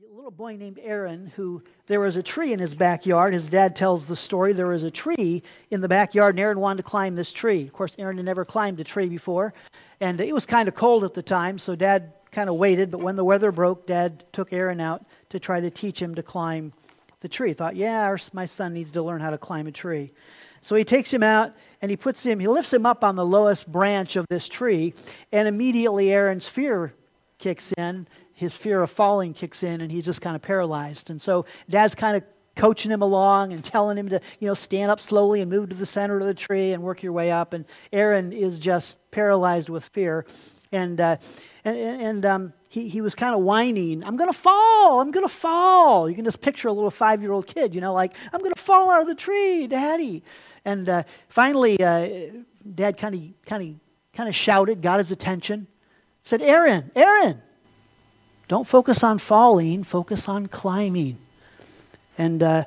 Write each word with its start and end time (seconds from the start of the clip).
A 0.00 0.14
little 0.14 0.30
boy 0.30 0.54
named 0.56 0.78
Aaron, 0.80 1.32
who 1.34 1.60
there 1.86 1.98
was 1.98 2.14
a 2.14 2.22
tree 2.22 2.52
in 2.52 2.60
his 2.60 2.76
backyard. 2.76 3.34
His 3.34 3.48
dad 3.48 3.74
tells 3.74 4.06
the 4.06 4.14
story. 4.14 4.52
There 4.52 4.68
was 4.68 4.84
a 4.84 4.92
tree 4.92 5.42
in 5.70 5.80
the 5.80 5.88
backyard, 5.88 6.36
and 6.36 6.40
Aaron 6.40 6.60
wanted 6.60 6.76
to 6.76 6.82
climb 6.88 7.16
this 7.16 7.32
tree. 7.32 7.62
Of 7.62 7.72
course, 7.72 7.96
Aaron 7.98 8.16
had 8.16 8.24
never 8.24 8.44
climbed 8.44 8.78
a 8.78 8.84
tree 8.84 9.08
before, 9.08 9.54
and 10.00 10.20
it 10.20 10.32
was 10.32 10.46
kind 10.46 10.68
of 10.68 10.76
cold 10.76 11.02
at 11.02 11.14
the 11.14 11.22
time, 11.22 11.58
so 11.58 11.74
dad 11.74 12.12
kind 12.30 12.48
of 12.48 12.54
waited. 12.54 12.92
But 12.92 13.00
when 13.00 13.16
the 13.16 13.24
weather 13.24 13.50
broke, 13.50 13.88
dad 13.88 14.22
took 14.32 14.52
Aaron 14.52 14.80
out 14.80 15.04
to 15.30 15.40
try 15.40 15.58
to 15.58 15.70
teach 15.70 16.00
him 16.00 16.14
to 16.14 16.22
climb 16.22 16.72
the 17.18 17.28
tree. 17.28 17.52
Thought, 17.52 17.74
yeah, 17.74 18.04
our, 18.04 18.18
my 18.32 18.46
son 18.46 18.74
needs 18.74 18.92
to 18.92 19.02
learn 19.02 19.20
how 19.20 19.30
to 19.30 19.38
climb 19.38 19.66
a 19.66 19.72
tree. 19.72 20.12
So 20.60 20.76
he 20.76 20.84
takes 20.84 21.12
him 21.12 21.24
out 21.24 21.56
and 21.82 21.90
he 21.90 21.96
puts 21.96 22.22
him, 22.22 22.38
he 22.38 22.46
lifts 22.46 22.72
him 22.72 22.86
up 22.86 23.02
on 23.02 23.16
the 23.16 23.26
lowest 23.26 23.66
branch 23.66 24.14
of 24.14 24.26
this 24.30 24.48
tree, 24.48 24.94
and 25.32 25.48
immediately 25.48 26.12
Aaron's 26.12 26.46
fear 26.46 26.94
kicks 27.38 27.72
in 27.72 28.06
his 28.38 28.56
fear 28.56 28.80
of 28.80 28.88
falling 28.88 29.34
kicks 29.34 29.64
in 29.64 29.80
and 29.80 29.90
he's 29.90 30.04
just 30.04 30.20
kind 30.20 30.36
of 30.36 30.42
paralyzed. 30.42 31.10
And 31.10 31.20
so 31.20 31.44
dad's 31.68 31.96
kind 31.96 32.16
of 32.16 32.22
coaching 32.54 32.92
him 32.92 33.02
along 33.02 33.52
and 33.52 33.64
telling 33.64 33.98
him 33.98 34.08
to, 34.10 34.20
you 34.38 34.46
know, 34.46 34.54
stand 34.54 34.92
up 34.92 35.00
slowly 35.00 35.40
and 35.40 35.50
move 35.50 35.70
to 35.70 35.74
the 35.74 35.84
center 35.84 36.20
of 36.20 36.24
the 36.24 36.34
tree 36.34 36.70
and 36.70 36.80
work 36.80 37.02
your 37.02 37.10
way 37.10 37.32
up. 37.32 37.52
And 37.52 37.64
Aaron 37.92 38.32
is 38.32 38.60
just 38.60 38.96
paralyzed 39.10 39.68
with 39.68 39.84
fear. 39.86 40.24
And, 40.70 41.00
uh, 41.00 41.16
and, 41.64 41.76
and 41.76 42.26
um, 42.26 42.52
he, 42.68 42.88
he 42.88 43.00
was 43.00 43.16
kind 43.16 43.34
of 43.34 43.40
whining, 43.40 44.04
I'm 44.04 44.16
going 44.16 44.30
to 44.30 44.38
fall, 44.38 45.00
I'm 45.00 45.10
going 45.10 45.26
to 45.26 45.34
fall. 45.34 46.08
You 46.08 46.14
can 46.14 46.24
just 46.24 46.40
picture 46.40 46.68
a 46.68 46.72
little 46.72 46.92
five 46.92 47.22
year 47.22 47.32
old 47.32 47.48
kid, 47.48 47.74
you 47.74 47.80
know, 47.80 47.92
like, 47.92 48.14
I'm 48.32 48.38
going 48.40 48.54
to 48.54 48.62
fall 48.62 48.88
out 48.88 49.00
of 49.00 49.08
the 49.08 49.16
tree, 49.16 49.66
daddy. 49.66 50.22
And 50.64 50.88
uh, 50.88 51.02
finally, 51.26 51.82
uh, 51.82 52.08
dad 52.72 52.98
kind 52.98 53.16
of 53.16 53.22
kind 53.46 53.62
of 53.68 53.80
kind 54.12 54.28
of 54.28 54.36
shouted, 54.36 54.80
got 54.80 55.00
his 55.00 55.10
attention, 55.10 55.66
said, 56.22 56.40
Aaron, 56.40 56.92
Aaron, 56.94 57.42
don't 58.48 58.66
focus 58.66 59.04
on 59.04 59.18
falling, 59.18 59.84
focus 59.84 60.28
on 60.28 60.46
climbing. 60.46 61.18
And 62.16 62.42
uh, 62.42 62.64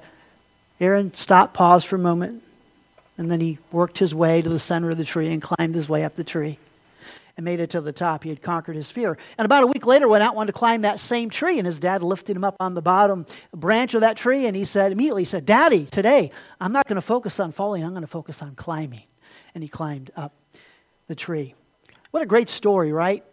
Aaron 0.79 1.13
stopped, 1.13 1.53
paused 1.53 1.87
for 1.87 1.95
a 1.95 1.99
moment, 1.99 2.43
and 3.17 3.29
then 3.29 3.41
he 3.41 3.57
worked 3.71 3.97
his 3.97 4.15
way 4.15 4.41
to 4.41 4.49
the 4.49 4.59
center 4.59 4.91
of 4.91 4.97
the 4.97 5.05
tree 5.05 5.31
and 5.33 5.41
climbed 5.41 5.75
his 5.75 5.89
way 5.89 6.03
up 6.05 6.15
the 6.15 6.23
tree 6.23 6.57
and 7.35 7.43
made 7.43 7.59
it 7.59 7.71
to 7.71 7.81
the 7.81 7.91
top. 7.91 8.23
He 8.23 8.29
had 8.29 8.41
conquered 8.41 8.75
his 8.75 8.91
fear. 8.91 9.17
And 9.37 9.45
about 9.45 9.63
a 9.63 9.67
week 9.67 9.85
later, 9.85 10.07
went 10.07 10.23
out 10.23 10.35
wanted 10.35 10.53
to 10.53 10.57
climb 10.57 10.83
that 10.83 10.99
same 10.99 11.29
tree, 11.29 11.57
and 11.57 11.65
his 11.65 11.79
dad 11.79 12.03
lifted 12.03 12.35
him 12.35 12.43
up 12.43 12.55
on 12.59 12.73
the 12.73 12.81
bottom 12.81 13.25
branch 13.53 13.93
of 13.93 14.01
that 14.01 14.17
tree, 14.17 14.45
and 14.45 14.55
he 14.55 14.65
said 14.65 14.91
immediately, 14.91 15.23
he 15.23 15.25
said, 15.25 15.45
"Daddy, 15.45 15.85
today 15.85 16.31
I'm 16.59 16.71
not 16.71 16.87
going 16.87 16.95
to 16.95 17.01
focus 17.01 17.39
on 17.39 17.51
falling. 17.51 17.83
I'm 17.83 17.91
going 17.91 18.01
to 18.01 18.07
focus 18.07 18.41
on 18.41 18.55
climbing." 18.55 19.03
And 19.55 19.63
he 19.63 19.67
climbed 19.67 20.11
up 20.15 20.33
the 21.07 21.15
tree. 21.15 21.55
What 22.11 22.23
a 22.23 22.25
great 22.25 22.49
story, 22.49 22.91
right? 22.91 23.23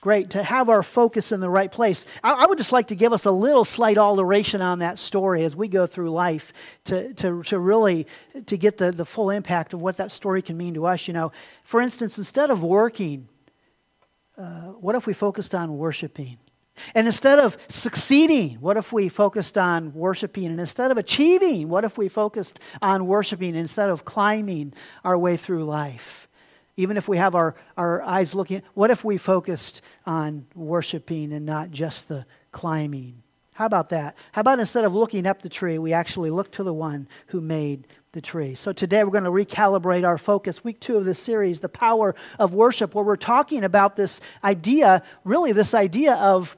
Great 0.00 0.30
to 0.30 0.42
have 0.42 0.68
our 0.68 0.82
focus 0.82 1.32
in 1.32 1.40
the 1.40 1.50
right 1.50 1.70
place 1.70 2.06
I, 2.22 2.32
I, 2.32 2.46
would 2.46 2.58
just 2.58 2.72
like 2.72 2.88
to 2.88 2.94
give 2.94 3.12
us 3.12 3.26
a 3.26 3.30
little 3.30 3.64
slight 3.64 3.98
alteration 3.98 4.62
on 4.62 4.78
that 4.78 4.98
story 4.98 5.44
as 5.44 5.54
we 5.54 5.68
go 5.68 5.86
through 5.86 6.10
life 6.10 6.52
to, 6.84 7.12
to, 7.14 7.42
to 7.44 7.58
really 7.58 8.06
to 8.46 8.56
get 8.56 8.78
the, 8.78 8.92
the 8.92 9.04
full 9.04 9.30
impact 9.30 9.74
of 9.74 9.82
what 9.82 9.98
that 9.98 10.10
story 10.10 10.42
can 10.42 10.56
mean 10.56 10.74
to 10.74 10.86
us 10.86 11.06
you 11.06 11.14
know 11.14 11.32
for 11.64 11.80
instance 11.80 12.18
instead 12.18 12.50
of 12.50 12.62
working 12.62 13.28
uh, 14.38 14.72
what 14.80 14.94
if 14.94 15.06
we 15.06 15.12
focused 15.12 15.54
on 15.54 15.76
worshiping 15.76 16.38
and 16.94 17.06
instead 17.06 17.38
of 17.38 17.56
succeeding, 17.68 18.56
what 18.60 18.76
if 18.76 18.92
we 18.92 19.08
focused 19.08 19.58
on 19.58 19.92
worshiping? 19.92 20.46
And 20.46 20.60
instead 20.60 20.90
of 20.90 20.98
achieving, 20.98 21.68
what 21.68 21.84
if 21.84 21.98
we 21.98 22.08
focused 22.08 22.58
on 22.80 23.06
worshiping 23.06 23.54
instead 23.54 23.90
of 23.90 24.04
climbing 24.04 24.72
our 25.04 25.18
way 25.18 25.36
through 25.36 25.64
life? 25.64 26.28
Even 26.76 26.96
if 26.96 27.08
we 27.08 27.16
have 27.16 27.34
our, 27.34 27.54
our 27.76 28.02
eyes 28.02 28.34
looking, 28.34 28.62
what 28.74 28.90
if 28.90 29.04
we 29.04 29.16
focused 29.16 29.82
on 30.06 30.46
worshiping 30.54 31.32
and 31.32 31.44
not 31.44 31.70
just 31.70 32.08
the 32.08 32.24
climbing? 32.52 33.22
How 33.54 33.66
about 33.66 33.90
that? 33.90 34.16
How 34.32 34.40
about 34.40 34.58
instead 34.58 34.84
of 34.84 34.94
looking 34.94 35.26
up 35.26 35.42
the 35.42 35.48
tree, 35.48 35.78
we 35.78 35.92
actually 35.92 36.30
look 36.30 36.50
to 36.52 36.62
the 36.62 36.72
one 36.72 37.08
who 37.26 37.40
made 37.40 37.86
the 38.12 38.22
tree? 38.22 38.54
So 38.54 38.72
today 38.72 39.04
we're 39.04 39.10
going 39.10 39.24
to 39.24 39.30
recalibrate 39.30 40.06
our 40.06 40.16
focus. 40.16 40.64
Week 40.64 40.80
two 40.80 40.96
of 40.96 41.04
this 41.04 41.18
series, 41.18 41.60
The 41.60 41.68
Power 41.68 42.14
of 42.38 42.54
Worship, 42.54 42.94
where 42.94 43.04
we're 43.04 43.16
talking 43.16 43.64
about 43.64 43.96
this 43.96 44.20
idea, 44.42 45.02
really, 45.24 45.52
this 45.52 45.74
idea 45.74 46.14
of, 46.14 46.56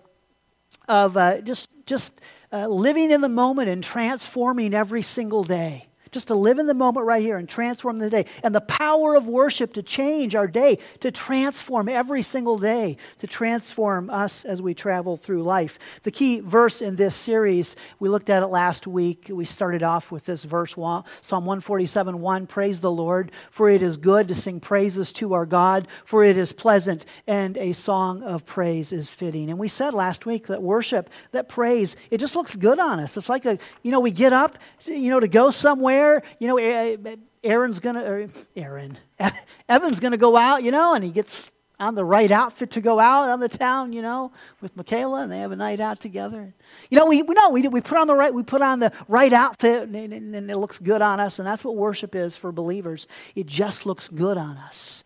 of 0.86 1.16
uh, 1.16 1.40
just, 1.40 1.68
just 1.86 2.20
uh, 2.52 2.68
living 2.68 3.10
in 3.10 3.20
the 3.20 3.28
moment 3.28 3.68
and 3.68 3.82
transforming 3.82 4.72
every 4.72 5.02
single 5.02 5.42
day 5.42 5.86
just 6.12 6.28
to 6.28 6.34
live 6.34 6.58
in 6.58 6.66
the 6.66 6.74
moment 6.74 7.06
right 7.06 7.22
here 7.22 7.38
and 7.38 7.48
transform 7.48 7.98
the 7.98 8.10
day. 8.10 8.26
And 8.44 8.54
the 8.54 8.60
power 8.60 9.16
of 9.16 9.26
worship 9.26 9.72
to 9.72 9.82
change 9.82 10.34
our 10.34 10.46
day, 10.46 10.78
to 11.00 11.10
transform 11.10 11.88
every 11.88 12.22
single 12.22 12.58
day, 12.58 12.98
to 13.18 13.26
transform 13.26 14.10
us 14.10 14.44
as 14.44 14.60
we 14.62 14.74
travel 14.74 15.16
through 15.16 15.42
life. 15.42 15.78
The 16.02 16.10
key 16.10 16.40
verse 16.40 16.82
in 16.82 16.96
this 16.96 17.16
series, 17.16 17.74
we 17.98 18.10
looked 18.10 18.30
at 18.30 18.42
it 18.42 18.48
last 18.48 18.86
week. 18.86 19.28
We 19.30 19.46
started 19.46 19.82
off 19.82 20.12
with 20.12 20.26
this 20.26 20.44
verse, 20.44 20.74
Psalm 20.74 21.04
147 21.30 22.20
1 22.20 22.46
Praise 22.46 22.80
the 22.80 22.90
Lord, 22.90 23.32
for 23.50 23.70
it 23.70 23.82
is 23.82 23.96
good 23.96 24.28
to 24.28 24.34
sing 24.34 24.60
praises 24.60 25.12
to 25.14 25.32
our 25.32 25.46
God, 25.46 25.88
for 26.04 26.24
it 26.24 26.36
is 26.36 26.52
pleasant, 26.52 27.06
and 27.26 27.56
a 27.56 27.72
song 27.72 28.22
of 28.22 28.44
praise 28.44 28.92
is 28.92 29.10
fitting. 29.10 29.48
And 29.48 29.58
we 29.58 29.68
said 29.68 29.94
last 29.94 30.26
week 30.26 30.48
that 30.48 30.62
worship, 30.62 31.08
that 31.30 31.48
praise, 31.48 31.96
it 32.10 32.18
just 32.18 32.36
looks 32.36 32.54
good 32.54 32.78
on 32.78 33.00
us. 33.00 33.16
It's 33.16 33.28
like 33.28 33.46
a, 33.46 33.58
you 33.82 33.90
know, 33.90 34.00
we 34.00 34.10
get 34.10 34.32
up, 34.34 34.58
you 34.84 35.10
know, 35.10 35.20
to 35.20 35.28
go 35.28 35.50
somewhere 35.50 36.01
there. 36.02 36.22
You 36.38 36.48
know, 36.48 37.16
Aaron's 37.44 37.80
going 37.80 37.96
to, 37.96 38.28
Aaron, 38.56 38.98
Evan's 39.68 40.00
going 40.00 40.12
to 40.12 40.18
go 40.18 40.36
out, 40.36 40.62
you 40.62 40.70
know, 40.70 40.94
and 40.94 41.04
he 41.04 41.10
gets 41.10 41.50
on 41.78 41.94
the 41.94 42.04
right 42.04 42.30
outfit 42.30 42.70
to 42.72 42.80
go 42.80 43.00
out 43.00 43.28
on 43.28 43.40
the 43.40 43.48
town, 43.48 43.92
you 43.92 44.02
know, 44.02 44.30
with 44.60 44.76
Michaela, 44.76 45.22
and 45.22 45.32
they 45.32 45.40
have 45.40 45.50
a 45.50 45.56
night 45.56 45.80
out 45.80 46.00
together. 46.00 46.54
You 46.90 46.98
know, 46.98 47.06
we, 47.06 47.22
we 47.22 47.34
know 47.34 47.50
we, 47.50 47.66
we 47.66 47.80
put 47.80 47.98
on 47.98 48.06
the 48.06 48.14
right 48.14 48.32
we 48.32 48.44
put 48.44 48.62
on 48.62 48.78
the 48.78 48.92
right 49.08 49.32
outfit, 49.32 49.88
and, 49.88 49.96
and, 49.96 50.34
and 50.34 50.50
it 50.50 50.56
looks 50.56 50.78
good 50.78 51.02
on 51.02 51.18
us, 51.18 51.38
and 51.38 51.46
that's 51.46 51.64
what 51.64 51.76
worship 51.76 52.14
is 52.14 52.36
for 52.36 52.52
believers. 52.52 53.06
It 53.34 53.46
just 53.46 53.84
looks 53.84 54.08
good 54.08 54.36
on 54.36 54.56
us. 54.58 55.02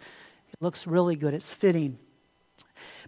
It 0.52 0.60
looks 0.60 0.86
really 0.86 1.16
good. 1.16 1.32
It's 1.32 1.54
fitting. 1.54 1.98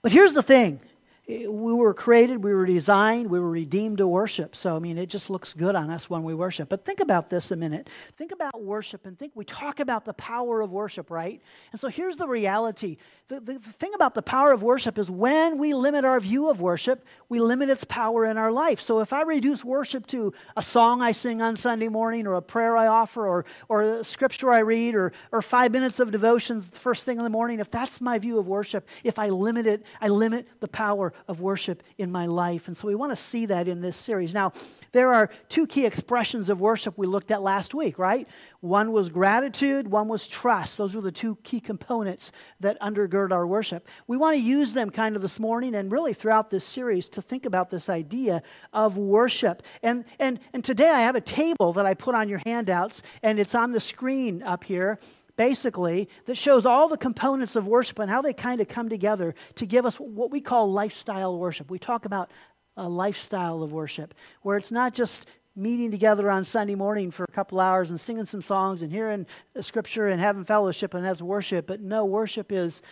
But 0.01 0.13
here's 0.13 0.33
the 0.33 0.43
thing: 0.43 0.81
Eh, 1.29 1.47
we 1.47 1.73
were 1.73 1.93
created, 1.93 2.43
we 2.43 2.55
were 2.55 2.65
designed, 2.65 3.29
we 3.31 3.39
were 3.39 3.51
redeemed 3.51 3.99
to 3.99 4.07
worship. 4.07 4.57
So, 4.57 4.77
I 4.77 4.79
mean, 4.79 4.97
it 4.97 5.07
just 5.07 5.29
looks 5.29 5.53
good 5.53 5.75
on 5.75 5.91
us 5.91 6.09
when 6.09 6.23
we 6.23 6.35
worship. 6.35 6.69
But 6.69 6.85
think 6.85 7.01
about 7.01 7.29
this 7.29 7.51
a 7.51 7.57
minute. 7.57 7.91
Think 8.17 8.33
about 8.33 8.63
worship 8.63 9.05
and 9.05 9.19
think 9.19 9.33
we 9.35 9.45
talk 9.45 9.81
about 9.81 10.05
the 10.05 10.15
power 10.15 10.63
of 10.63 10.73
worship, 10.73 11.11
right? 11.11 11.43
And 11.73 11.81
so 11.81 11.89
here's 11.89 12.17
the 12.17 12.27
reality 12.27 12.97
the, 13.29 13.41
the, 13.41 13.59
the 13.59 13.73
thing 13.73 13.93
about 13.95 14.15
the 14.15 14.23
power 14.23 14.53
of 14.53 14.63
worship 14.63 14.97
is 14.97 15.11
when 15.11 15.59
we 15.59 15.75
limit 15.75 16.07
our 16.07 16.19
view 16.19 16.49
of 16.49 16.63
worship, 16.63 17.05
we 17.29 17.41
limit 17.41 17.69
its 17.69 17.85
power 17.85 18.25
in 18.25 18.39
our 18.39 18.51
life. 18.51 18.81
So 18.81 19.01
if 19.01 19.13
I 19.13 19.21
reduce 19.21 19.63
worship 19.63 20.07
to 20.09 20.33
a 20.57 20.63
song 20.63 21.03
I 21.03 21.13
sing 21.13 21.43
on 21.43 21.55
Sunday 21.55 21.89
morning, 21.89 22.27
or 22.27 22.35
a 22.35 22.43
prayer 22.43 22.75
I 22.75 22.87
offer, 22.87 23.29
or, 23.29 23.45
or 23.69 23.83
a 23.83 24.05
scripture 24.05 24.51
I 24.51 24.61
read, 24.61 24.95
or, 24.95 25.13
or 25.31 25.43
five 25.43 25.73
minutes 25.73 26.01
of 26.01 26.11
devotions 26.11 26.71
first 26.73 27.05
thing 27.05 27.19
in 27.19 27.25
the 27.25 27.29
morning, 27.29 27.61
if 27.61 27.71
that's 27.71 28.01
my 28.01 28.19
view 28.19 28.39
of 28.39 28.47
worship, 28.47 28.89
if 29.05 29.19
I 29.19 29.29
limit 29.29 29.67
it, 29.67 29.85
I 30.01 30.09
limit 30.09 30.49
the 30.61 30.69
power 30.69 31.13
of 31.27 31.41
worship 31.41 31.83
in 31.99 32.13
my 32.13 32.27
life. 32.27 32.69
And 32.69 32.77
so 32.77 32.87
we 32.87 32.95
want 32.95 33.13
to 33.13 33.17
see 33.17 33.47
that 33.47 33.69
in 33.69 33.81
this 33.81 33.97
series. 33.97 34.35
Now, 34.35 34.53
there 34.93 35.13
are 35.13 35.31
two 35.49 35.67
key 35.67 35.85
expressions 35.85 36.49
of 36.49 36.61
worship 36.61 36.97
we 36.97 37.07
looked 37.07 37.31
at 37.31 37.43
last 37.43 37.75
week, 37.75 37.99
right? 37.99 38.29
One 38.61 38.93
was 38.93 39.09
gratitude, 39.09 39.89
one 39.89 40.09
was 40.09 40.27
trust. 40.27 40.79
Those 40.79 40.95
were 40.95 41.03
the 41.03 41.13
two 41.13 41.37
key 41.43 41.61
components 41.61 42.33
that 42.61 42.81
undergird 42.81 43.33
our 43.33 43.47
worship. 43.47 43.87
We 44.07 44.17
want 44.17 44.37
to 44.37 44.43
use 44.43 44.73
them 44.73 44.91
kind 44.91 45.17
of 45.17 45.23
this 45.23 45.39
morning 45.39 45.75
and 45.75 45.93
really 45.93 46.15
throughout 46.15 46.51
this 46.51 46.65
series 46.65 47.09
to 47.11 47.23
think 47.23 47.47
about 47.47 47.71
this 47.71 47.89
idea 47.89 48.43
of 48.73 48.97
worship. 48.97 49.63
And, 49.83 50.05
and, 50.19 50.41
and 50.53 50.65
today 50.65 50.89
I 50.89 51.01
have 51.01 51.17
a 51.17 51.21
table 51.21 51.73
that 51.75 51.87
I 51.87 51.95
put 51.95 52.15
on 52.15 52.29
your 52.29 52.41
handouts, 52.45 53.03
and 53.23 53.39
it's 53.39 53.55
on 53.55 53.73
the 53.73 53.81
screen 53.81 54.43
up 54.43 54.65
here 54.65 54.99
basically, 55.39 56.09
that 56.27 56.37
shows 56.37 56.67
all 56.67 56.89
the 56.89 56.99
components 56.99 57.57
of 57.57 57.67
worship 57.67 57.99
and 58.01 58.11
how 58.11 58.21
they 58.21 58.35
kind 58.35 58.61
of 58.61 58.69
come 58.69 58.91
together 58.91 59.35
to 59.55 59.65
give 59.65 59.87
us 59.87 59.97
what 59.97 60.31
we 60.31 60.41
call 60.43 60.71
lifestyle 60.71 61.39
worship. 61.39 61.71
We 61.71 61.79
talk 61.79 62.05
about 62.05 62.31
a 62.77 62.89
lifestyle 62.89 63.63
of 63.63 63.73
worship 63.73 64.15
where 64.43 64.59
it's 64.59 64.73
not 64.73 64.93
just 64.93 65.27
meeting 65.57 65.91
together 65.91 66.31
on 66.31 66.45
Sunday 66.45 66.75
morning 66.75 67.11
for 67.11 67.25
a 67.25 67.33
couple 67.33 67.59
hours 67.59 67.91
and 67.91 67.99
singing 67.99 68.27
some 68.27 68.43
songs 68.43 68.83
and 68.83 68.93
hearing 68.93 69.27
scripture 69.61 70.09
and 70.09 70.21
having 70.21 70.45
fellowship, 70.45 70.93
and 70.93 71.05
that's 71.05 71.23
worship. 71.23 71.67
But 71.67 71.81
no, 71.81 72.05
worship 72.05 72.53
is 72.53 72.83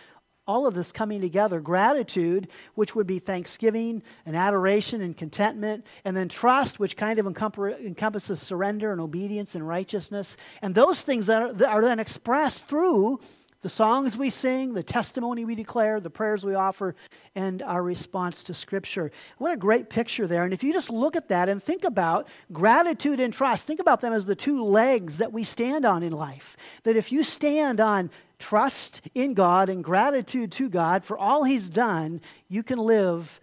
all 0.47 0.65
of 0.65 0.73
this 0.73 0.91
coming 0.91 1.21
together. 1.21 1.59
Gratitude, 1.59 2.47
which 2.75 2.95
would 2.95 3.07
be 3.07 3.19
thanksgiving 3.19 4.01
and 4.25 4.35
adoration 4.35 5.01
and 5.01 5.15
contentment, 5.15 5.85
and 6.05 6.15
then 6.15 6.29
trust, 6.29 6.79
which 6.79 6.95
kind 6.95 7.19
of 7.19 7.27
encompasses 7.27 8.41
surrender 8.41 8.91
and 8.91 9.01
obedience 9.01 9.55
and 9.55 9.67
righteousness. 9.67 10.37
And 10.61 10.73
those 10.73 11.01
things 11.01 11.25
that 11.27 11.41
are, 11.41 11.53
that 11.53 11.69
are 11.69 11.81
then 11.81 11.99
expressed 11.99 12.67
through 12.67 13.19
the 13.67 13.71
songs 13.71 14.17
we 14.17 14.29
sing, 14.29 14.73
the 14.73 14.81
testimony 14.81 15.43
we 15.43 15.53
declare, 15.53 15.99
the 15.99 16.09
prayers 16.09 16.45
we 16.45 16.55
offer, 16.55 16.95
and 17.35 17.61
our 17.61 17.83
response 17.83 18.45
to 18.45 18.53
Scripture. 18.53 19.11
What 19.39 19.51
a 19.51 19.57
great 19.57 19.89
picture 19.89 20.25
there. 20.25 20.45
And 20.45 20.53
if 20.53 20.63
you 20.63 20.71
just 20.71 20.89
look 20.89 21.17
at 21.17 21.27
that 21.27 21.49
and 21.49 21.61
think 21.61 21.83
about 21.83 22.29
gratitude 22.53 23.19
and 23.19 23.33
trust, 23.33 23.67
think 23.67 23.81
about 23.81 23.99
them 23.99 24.13
as 24.13 24.25
the 24.25 24.37
two 24.37 24.63
legs 24.63 25.17
that 25.17 25.33
we 25.33 25.43
stand 25.43 25.83
on 25.83 26.01
in 26.01 26.13
life. 26.13 26.55
That 26.83 26.95
if 26.95 27.11
you 27.11 27.25
stand 27.25 27.81
on 27.81 28.09
trust 28.39 29.01
in 29.13 29.33
God 29.33 29.67
and 29.67 29.83
gratitude 29.83 30.53
to 30.53 30.69
God 30.69 31.03
for 31.03 31.17
all 31.17 31.43
He's 31.43 31.69
done, 31.69 32.21
you 32.47 32.63
can 32.63 32.79
live 32.79 33.37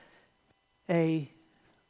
a 0.88 1.30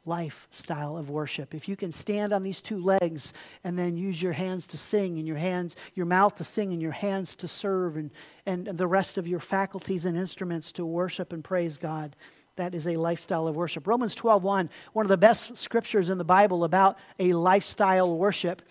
lifestyle 0.05 0.97
of 0.97 1.09
worship. 1.09 1.53
If 1.53 1.67
you 1.67 1.75
can 1.75 1.91
stand 1.91 2.33
on 2.33 2.43
these 2.43 2.61
two 2.61 2.81
legs 2.81 3.33
and 3.63 3.77
then 3.77 3.97
use 3.97 4.21
your 4.21 4.33
hands 4.33 4.67
to 4.67 4.77
sing 4.77 5.17
and 5.17 5.27
your 5.27 5.37
hands, 5.37 5.75
your 5.93 6.05
mouth 6.05 6.35
to 6.35 6.43
sing 6.43 6.73
and 6.73 6.81
your 6.81 6.91
hands 6.91 7.35
to 7.35 7.47
serve 7.47 7.97
and, 7.97 8.11
and 8.45 8.65
the 8.65 8.87
rest 8.87 9.17
of 9.17 9.27
your 9.27 9.39
faculties 9.39 10.05
and 10.05 10.17
instruments 10.17 10.71
to 10.73 10.85
worship 10.85 11.33
and 11.33 11.43
praise 11.43 11.77
God, 11.77 12.15
that 12.55 12.73
is 12.73 12.87
a 12.87 12.95
lifestyle 12.95 13.47
of 13.47 13.55
worship. 13.55 13.87
Romans 13.87 14.15
12:1, 14.15 14.69
one 14.93 15.05
of 15.05 15.09
the 15.09 15.17
best 15.17 15.57
scriptures 15.57 16.09
in 16.09 16.17
the 16.17 16.23
Bible 16.23 16.63
about 16.63 16.97
a 17.19 17.33
lifestyle 17.33 18.17
worship 18.17 18.61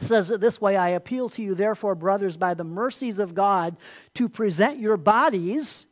says 0.00 0.30
it 0.30 0.40
this 0.40 0.60
way 0.60 0.76
I 0.76 0.90
appeal 0.90 1.28
to 1.30 1.42
you, 1.42 1.54
therefore, 1.54 1.94
brothers, 1.94 2.36
by 2.36 2.54
the 2.54 2.64
mercies 2.64 3.18
of 3.18 3.34
God, 3.34 3.76
to 4.14 4.28
present 4.28 4.78
your 4.78 4.96
bodies, 4.96 5.86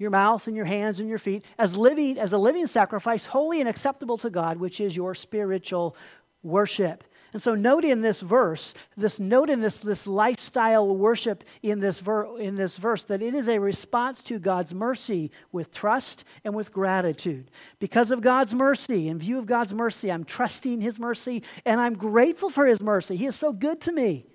your 0.00 0.10
mouth 0.10 0.46
and 0.46 0.56
your 0.56 0.64
hands 0.64 0.98
and 0.98 1.08
your 1.08 1.18
feet, 1.18 1.44
as 1.58 1.76
living 1.76 2.18
as 2.18 2.32
a 2.32 2.38
living 2.38 2.66
sacrifice, 2.66 3.26
holy 3.26 3.60
and 3.60 3.68
acceptable 3.68 4.16
to 4.18 4.30
God, 4.30 4.56
which 4.56 4.80
is 4.80 4.96
your 4.96 5.14
spiritual 5.14 5.94
worship. 6.42 7.04
And 7.32 7.40
so, 7.40 7.54
note 7.54 7.84
in 7.84 8.00
this 8.00 8.22
verse, 8.22 8.74
this 8.96 9.20
note 9.20 9.50
in 9.50 9.60
this, 9.60 9.78
this 9.78 10.06
lifestyle 10.06 10.96
worship 10.96 11.44
in 11.62 11.78
this, 11.78 12.00
ver, 12.00 12.38
in 12.38 12.56
this 12.56 12.76
verse, 12.76 13.04
that 13.04 13.22
it 13.22 13.34
is 13.34 13.46
a 13.46 13.60
response 13.60 14.22
to 14.24 14.40
God's 14.40 14.74
mercy 14.74 15.30
with 15.52 15.70
trust 15.70 16.24
and 16.44 16.56
with 16.56 16.72
gratitude. 16.72 17.50
Because 17.78 18.10
of 18.10 18.20
God's 18.20 18.54
mercy, 18.54 19.06
in 19.06 19.18
view 19.18 19.38
of 19.38 19.46
God's 19.46 19.74
mercy, 19.74 20.10
I'm 20.10 20.24
trusting 20.24 20.80
His 20.80 20.98
mercy 20.98 21.44
and 21.64 21.80
I'm 21.80 21.94
grateful 21.94 22.50
for 22.50 22.66
His 22.66 22.80
mercy. 22.80 23.16
He 23.16 23.26
is 23.26 23.36
so 23.36 23.52
good 23.52 23.80
to 23.82 23.92
me. 23.92 24.26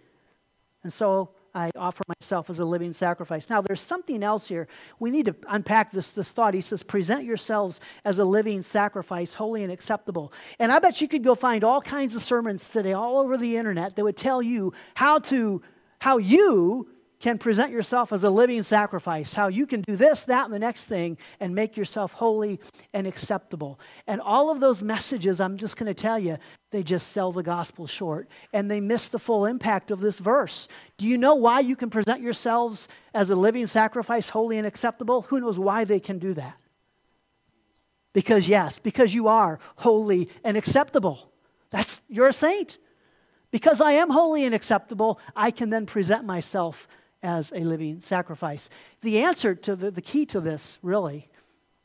And 0.83 0.93
so, 0.93 1.31
I 1.55 1.71
offer 1.77 2.03
myself 2.19 2.49
as 2.49 2.59
a 2.59 2.65
living 2.65 2.91
sacrifice. 2.91 3.49
Now, 3.49 3.61
there's 3.61 3.81
something 3.81 4.21
else 4.21 4.47
here. 4.47 4.67
We 4.99 5.09
need 5.09 5.27
to 5.27 5.35
unpack 5.47 5.91
this, 5.91 6.11
this 6.11 6.31
thought. 6.31 6.53
He 6.53 6.61
says, 6.61 6.83
present 6.83 7.23
yourselves 7.23 7.79
as 8.03 8.19
a 8.19 8.25
living 8.25 8.61
sacrifice, 8.61 9.33
holy 9.33 9.63
and 9.63 9.71
acceptable. 9.71 10.33
And 10.59 10.71
I 10.71 10.79
bet 10.79 10.99
you 10.99 11.07
could 11.07 11.23
go 11.23 11.33
find 11.33 11.63
all 11.63 11.81
kinds 11.81 12.15
of 12.15 12.21
sermons 12.21 12.69
today 12.69 12.91
all 12.91 13.19
over 13.19 13.37
the 13.37 13.55
internet 13.55 13.95
that 13.95 14.03
would 14.03 14.17
tell 14.17 14.41
you 14.41 14.73
how 14.95 15.19
to, 15.19 15.61
how 15.99 16.17
you 16.17 16.89
can 17.19 17.37
present 17.37 17.71
yourself 17.71 18.11
as 18.11 18.23
a 18.23 18.29
living 18.29 18.63
sacrifice, 18.63 19.33
how 19.33 19.47
you 19.47 19.65
can 19.65 19.81
do 19.81 19.95
this, 19.95 20.23
that, 20.23 20.45
and 20.45 20.53
the 20.53 20.59
next 20.59 20.85
thing 20.85 21.17
and 21.39 21.55
make 21.55 21.77
yourself 21.77 22.13
holy 22.13 22.59
and 22.93 23.07
acceptable. 23.07 23.79
And 24.07 24.21
all 24.21 24.49
of 24.49 24.59
those 24.59 24.83
messages, 24.83 25.39
I'm 25.39 25.57
just 25.57 25.77
going 25.77 25.87
to 25.87 25.99
tell 25.99 26.19
you, 26.19 26.37
they 26.71 26.83
just 26.83 27.07
sell 27.07 27.31
the 27.31 27.43
gospel 27.43 27.87
short 27.87 28.27
and 28.51 28.69
they 28.69 28.81
miss 28.81 29.07
the 29.07 29.19
full 29.19 29.45
impact 29.45 29.91
of 29.91 30.01
this 30.01 30.19
verse. 30.19 30.67
Do 30.97 31.07
you 31.07 31.17
know 31.17 31.35
why 31.35 31.61
you 31.61 31.75
can 31.75 31.89
present 31.89 32.21
yourselves 32.21 32.87
as 33.13 33.29
a 33.29 33.35
living 33.35 33.67
sacrifice, 33.67 34.29
holy 34.29 34.57
and 34.57 34.67
acceptable? 34.67 35.23
Who 35.23 35.39
knows 35.39 35.57
why 35.57 35.85
they 35.85 35.99
can 35.99 36.19
do 36.19 36.33
that? 36.33 36.59
Because, 38.13 38.47
yes, 38.47 38.79
because 38.79 39.13
you 39.13 39.27
are 39.27 39.59
holy 39.77 40.29
and 40.43 40.55
acceptable. 40.57 41.31
That's, 41.69 42.01
you're 42.07 42.27
a 42.27 42.33
saint. 42.33 42.77
Because 43.51 43.79
I 43.79 43.93
am 43.93 44.09
holy 44.09 44.43
and 44.43 44.53
acceptable, 44.53 45.19
I 45.35 45.51
can 45.51 45.69
then 45.69 45.85
present 45.85 46.25
myself 46.25 46.87
as 47.25 47.51
a 47.53 47.61
living 47.61 47.99
sacrifice. 47.99 48.69
The 49.01 49.23
answer 49.23 49.55
to 49.55 49.75
the, 49.75 49.89
the 49.89 50.01
key 50.01 50.25
to 50.27 50.39
this, 50.39 50.77
really, 50.83 51.27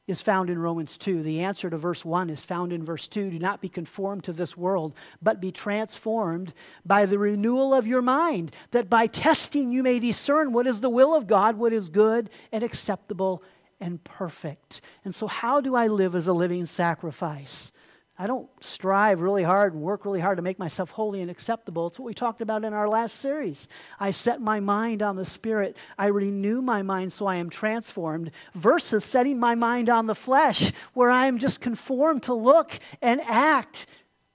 is 0.07 0.21
found 0.21 0.51
in 0.51 0.59
Romans 0.59 0.99
2. 0.99 1.23
The 1.23 1.41
answer 1.41 1.71
to 1.71 1.79
verse 1.79 2.05
1 2.05 2.29
is 2.31 2.45
found 2.45 2.73
in 2.73 2.85
verse 2.85 3.09
2. 3.09 3.31
Do 3.31 3.39
not 3.39 3.61
be 3.61 3.69
conformed 3.69 4.25
to 4.25 4.33
this 4.33 4.57
world, 4.57 4.93
but 5.23 5.41
be 5.41 5.51
transformed 5.51 6.53
by 6.85 7.07
the 7.07 7.19
renewal 7.19 7.73
of 7.73 7.87
your 7.87 8.03
mind, 8.03 8.53
that 8.73 8.91
by 8.91 9.07
testing 9.07 9.73
you 9.73 9.83
may 9.83 9.99
discern 9.99 10.53
what 10.53 10.67
is 10.67 10.81
the 10.81 10.91
will 10.91 11.15
of 11.15 11.27
God, 11.27 11.57
what 11.57 11.73
is 11.73 11.89
good 11.89 12.29
and 12.53 12.63
acceptable 12.63 13.43
and 13.81 14.03
perfect. 14.05 14.83
And 15.05 15.15
so, 15.15 15.27
how 15.27 15.61
do 15.61 15.75
I 15.75 15.87
live 15.87 16.15
as 16.15 16.27
a 16.27 16.35
living 16.35 16.67
sacrifice? 16.67 17.73
I 18.21 18.27
don't 18.27 18.51
strive 18.63 19.23
really 19.23 19.45
hard 19.45 19.73
and 19.73 19.81
work 19.81 20.05
really 20.05 20.21
hard 20.21 20.37
to 20.37 20.43
make 20.43 20.59
myself 20.59 20.91
holy 20.91 21.23
and 21.23 21.31
acceptable. 21.31 21.87
It's 21.87 21.99
what 21.99 22.05
we 22.05 22.13
talked 22.13 22.43
about 22.43 22.67
in 22.67 22.75
our 22.75 22.87
last 22.87 23.17
series. 23.17 23.67
I 23.99 24.11
set 24.11 24.43
my 24.43 24.61
mind 24.61 25.01
on 25.01 25.17
the 25.17 25.25
Spirit. 25.25 25.75
I 25.97 26.09
renew 26.09 26.61
my 26.61 26.83
mind 26.83 27.15
so 27.15 27.25
I 27.25 27.37
am 27.37 27.49
transformed, 27.49 28.31
versus 28.55 29.07
setting 29.07 29.41
my 29.41 29.55
mind 29.55 29.89
on 29.89 30.05
the 30.05 30.15
flesh, 30.15 30.71
where 30.93 31.09
I 31.09 31.29
am 31.29 31.39
just 31.39 31.63
conformed 31.63 32.25
to 32.25 32.35
look 32.35 32.79
and 33.01 33.23
act 33.23 33.87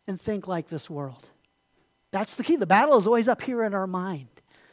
and 0.08 0.20
think 0.20 0.48
like 0.48 0.68
this 0.68 0.90
world. 0.90 1.30
That's 2.10 2.34
the 2.34 2.44
key. 2.44 2.56
The 2.56 2.66
battle 2.66 2.98
is 2.98 3.06
always 3.06 3.28
up 3.28 3.44
here 3.44 3.64
in 3.64 3.76
our 3.76 3.86
mind. 3.86 4.30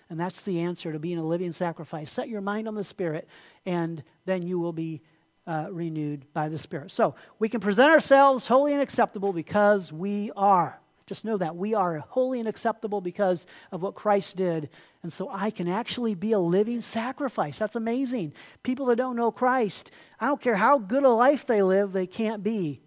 And 0.08 0.18
that's 0.18 0.40
the 0.40 0.60
answer 0.60 0.90
to 0.90 0.98
being 0.98 1.18
a 1.18 1.26
living 1.26 1.52
sacrifice. 1.52 2.10
Set 2.10 2.30
your 2.30 2.40
mind 2.40 2.66
on 2.66 2.76
the 2.76 2.82
Spirit, 2.82 3.28
and 3.66 4.02
then 4.24 4.40
you 4.40 4.58
will 4.58 4.72
be 4.72 5.02
uh, 5.46 5.66
renewed 5.70 6.24
by 6.32 6.48
the 6.48 6.58
Spirit. 6.58 6.90
So 6.90 7.14
we 7.38 7.48
can 7.48 7.60
present 7.60 7.90
ourselves 7.90 8.46
holy 8.46 8.72
and 8.72 8.82
acceptable 8.82 9.32
because 9.32 9.92
we 9.92 10.30
are. 10.36 10.78
Just 11.06 11.24
know 11.24 11.36
that 11.36 11.56
we 11.56 11.74
are 11.74 11.98
holy 11.98 12.38
and 12.38 12.48
acceptable 12.48 13.00
because 13.00 13.46
of 13.72 13.82
what 13.82 13.94
Christ 13.94 14.36
did. 14.36 14.70
And 15.02 15.12
so 15.12 15.28
I 15.30 15.50
can 15.50 15.68
actually 15.68 16.14
be 16.14 16.32
a 16.32 16.38
living 16.38 16.80
sacrifice. 16.80 17.58
That's 17.58 17.76
amazing. 17.76 18.34
People 18.62 18.86
that 18.86 18.96
don't 18.96 19.16
know 19.16 19.32
Christ, 19.32 19.90
I 20.20 20.26
don't 20.26 20.40
care 20.40 20.54
how 20.54 20.78
good 20.78 21.02
a 21.02 21.10
life 21.10 21.44
they 21.44 21.62
live, 21.62 21.92
they 21.92 22.06
can't 22.06 22.42
be 22.42 22.80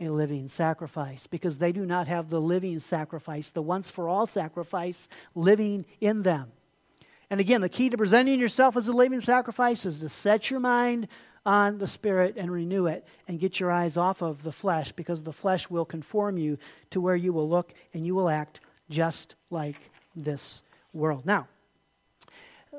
a 0.00 0.08
living 0.08 0.46
sacrifice 0.46 1.26
because 1.26 1.58
they 1.58 1.72
do 1.72 1.84
not 1.84 2.06
have 2.06 2.30
the 2.30 2.40
living 2.40 2.78
sacrifice, 2.78 3.50
the 3.50 3.62
once 3.62 3.90
for 3.90 4.08
all 4.08 4.26
sacrifice 4.26 5.08
living 5.34 5.84
in 6.00 6.22
them. 6.22 6.52
And 7.30 7.40
again, 7.40 7.60
the 7.60 7.68
key 7.68 7.90
to 7.90 7.96
presenting 7.96 8.40
yourself 8.40 8.76
as 8.76 8.88
a 8.88 8.92
living 8.92 9.20
sacrifice 9.20 9.84
is 9.84 9.98
to 9.98 10.08
set 10.08 10.50
your 10.50 10.60
mind 10.60 11.08
on 11.46 11.78
the 11.78 11.86
Spirit 11.86 12.34
and 12.36 12.50
renew 12.50 12.86
it 12.86 13.06
and 13.26 13.40
get 13.40 13.60
your 13.60 13.70
eyes 13.70 13.96
off 13.96 14.22
of 14.22 14.42
the 14.42 14.52
flesh 14.52 14.92
because 14.92 15.22
the 15.22 15.32
flesh 15.32 15.70
will 15.70 15.84
conform 15.84 16.38
you 16.38 16.58
to 16.90 17.00
where 17.00 17.16
you 17.16 17.32
will 17.32 17.48
look 17.48 17.72
and 17.94 18.06
you 18.06 18.14
will 18.14 18.28
act 18.28 18.60
just 18.90 19.34
like 19.50 19.90
this 20.14 20.62
world. 20.92 21.24
Now, 21.24 21.48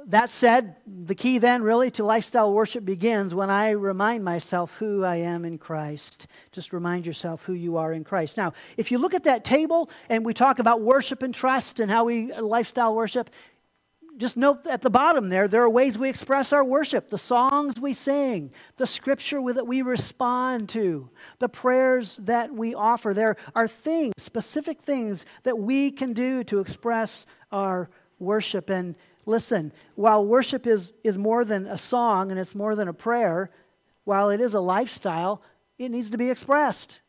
that 0.08 0.32
said, 0.32 0.76
the 0.88 1.16
key 1.16 1.40
then 1.40 1.62
really 1.62 1.92
to 1.92 2.04
lifestyle 2.04 2.54
worship 2.54 2.86
begins 2.86 3.34
when 3.34 3.50
I 3.50 3.72
remind 3.72 4.24
myself 4.24 4.76
who 4.78 5.04
I 5.04 5.18
am 5.18 5.46
in 5.46 5.58
Christ. 5.58 6.28
Just 6.52 6.74
remind 6.74 7.06
yourself 7.06 7.44
who 7.44 7.54
you 7.54 7.78
are 7.78 7.92
in 7.92 8.04
Christ. 8.04 8.38
Now, 8.38 8.54
if 8.78 8.92
you 8.92 8.98
look 8.98 9.14
at 9.14 9.26
that 9.26 9.44
table 9.44 9.90
and 10.08 10.26
we 10.26 10.34
talk 10.34 10.60
about 10.60 10.82
worship 10.82 11.22
and 11.22 11.34
trust 11.34 11.80
and 11.80 11.92
how 11.92 12.06
we 12.06 12.34
lifestyle 12.34 12.96
worship, 12.96 13.30
just 14.19 14.36
note 14.36 14.68
at 14.68 14.81
the 14.81 14.89
bottom 14.89 15.30
there, 15.30 15.48
there 15.48 15.63
are 15.63 15.69
ways 15.69 15.98
we 15.98 16.10
express 16.10 16.51
our 16.51 16.63
worship 16.63 17.10
the 17.10 17.18
songs 17.18 17.80
we 17.80 17.94
sing, 17.94 18.51
the 18.75 18.86
scripture 18.86 19.42
that 19.54 19.66
we 19.66 19.81
respond 19.81 20.68
to, 20.69 21.10
the 21.39 21.48
prayers 21.48 22.18
that 22.24 22.54
we 22.54 22.75
offer. 22.75 23.13
There 23.13 23.38
are 23.56 23.68
things, 23.68 24.13
specific 24.18 24.81
things 24.81 25.25
that 25.44 25.58
we 25.58 25.89
can 25.89 26.13
do 26.13 26.44
to 26.44 26.60
express 26.60 27.25
our 27.51 27.89
worship. 28.20 28.70
And 28.70 28.96
listen, 29.25 29.72
while 29.96 30.25
worship 30.25 30.67
is, 30.67 30.91
is 31.03 31.17
more 31.17 31.46
than 31.46 31.65
a 31.65 31.77
song 31.77 32.29
and 32.29 32.39
it's 32.39 32.55
more 32.55 32.75
than 32.75 32.89
a 32.89 32.94
prayer, 32.94 33.50
while 34.03 34.29
it 34.29 34.41
is 34.41 34.53
a 34.53 34.60
lifestyle, 34.60 35.41
it 35.77 35.89
needs 35.89 36.10
to 36.10 36.17
be 36.17 36.29
expressed. 36.29 37.00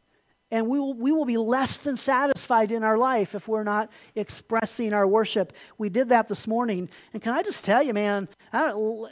And 0.52 0.66
we 0.66 0.80
will, 0.80 0.94
we 0.94 1.12
will 1.12 1.24
be 1.24 1.36
less 1.36 1.78
than 1.78 1.96
satisfied 1.96 2.72
in 2.72 2.82
our 2.82 2.98
life 2.98 3.36
if 3.36 3.46
we're 3.46 3.62
not 3.62 3.88
expressing 4.16 4.92
our 4.92 5.06
worship. 5.06 5.52
We 5.78 5.88
did 5.88 6.08
that 6.08 6.26
this 6.26 6.48
morning. 6.48 6.88
And 7.12 7.22
can 7.22 7.34
I 7.34 7.42
just 7.42 7.62
tell 7.62 7.82
you, 7.82 7.94
man, 7.94 8.28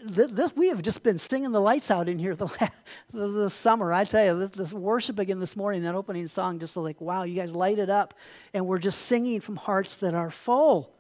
this, 0.05 0.51
we 0.57 0.69
have 0.69 0.83
just 0.83 1.05
been 1.05 1.19
singing 1.19 1.53
the 1.53 1.61
lights 1.61 1.93
out 1.93 2.09
in 2.09 2.19
here 2.19 2.35
the, 2.35 2.69
the 3.13 3.49
summer. 3.49 3.93
I 3.93 4.03
tell 4.05 4.25
you, 4.25 4.47
this, 4.47 4.51
this 4.51 4.73
worship 4.73 5.21
again 5.21 5.39
this 5.39 5.55
morning, 5.55 5.85
that 5.85 5.95
opening 5.95 6.27
song, 6.27 6.59
just 6.59 6.77
like, 6.77 7.01
wow, 7.01 7.23
you 7.23 7.37
guys 7.37 7.55
light 7.55 7.79
it 7.79 7.89
up. 7.89 8.15
And 8.53 8.67
we're 8.67 8.79
just 8.79 9.03
singing 9.03 9.41
from 9.41 9.55
hearts 9.55 9.97
that 9.97 10.15
are 10.15 10.31
full. 10.31 10.93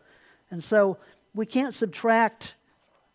And 0.52 0.62
so 0.62 0.99
we 1.35 1.47
can't 1.47 1.75
subtract 1.75 2.54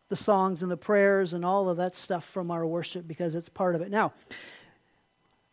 the 0.09 0.15
songs 0.17 0.61
and 0.61 0.69
the 0.69 0.77
prayers 0.77 1.33
and 1.33 1.45
all 1.45 1.69
of 1.69 1.77
that 1.77 1.95
stuff 1.95 2.25
from 2.25 2.51
our 2.51 2.67
worship 2.67 3.07
because 3.07 3.33
it's 3.33 3.49
part 3.49 3.75
of 3.75 3.81
it. 3.81 3.89
Now, 3.89 4.11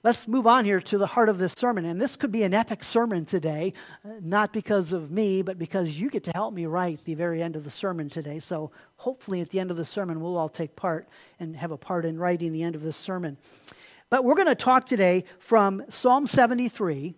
Let's 0.02 0.26
move 0.26 0.46
on 0.46 0.64
here 0.64 0.80
to 0.80 0.96
the 0.96 1.06
heart 1.06 1.28
of 1.28 1.36
this 1.36 1.52
sermon. 1.52 1.84
And 1.84 2.00
this 2.00 2.16
could 2.16 2.32
be 2.32 2.42
an 2.42 2.54
epic 2.54 2.82
sermon 2.82 3.26
today, 3.26 3.74
uh, 4.02 4.12
not 4.22 4.50
because 4.50 4.94
of 4.94 5.10
me, 5.10 5.42
but 5.42 5.58
because 5.58 6.00
you 6.00 6.08
get 6.08 6.24
to 6.24 6.30
help 6.34 6.54
me 6.54 6.64
write 6.64 7.04
the 7.04 7.12
very 7.12 7.42
end 7.42 7.54
of 7.54 7.64
the 7.64 7.70
sermon 7.70 8.08
today. 8.08 8.38
So 8.38 8.70
hopefully 8.96 9.42
at 9.42 9.50
the 9.50 9.60
end 9.60 9.70
of 9.70 9.76
the 9.76 9.84
sermon, 9.84 10.22
we'll 10.22 10.38
all 10.38 10.48
take 10.48 10.74
part 10.74 11.06
and 11.38 11.54
have 11.54 11.70
a 11.70 11.76
part 11.76 12.06
in 12.06 12.16
writing 12.18 12.50
the 12.50 12.62
end 12.62 12.76
of 12.76 12.82
this 12.82 12.96
sermon. 12.96 13.36
But 14.08 14.24
we're 14.24 14.36
going 14.36 14.48
to 14.48 14.54
talk 14.54 14.86
today 14.86 15.24
from 15.38 15.84
Psalm 15.90 16.26
73, 16.26 17.14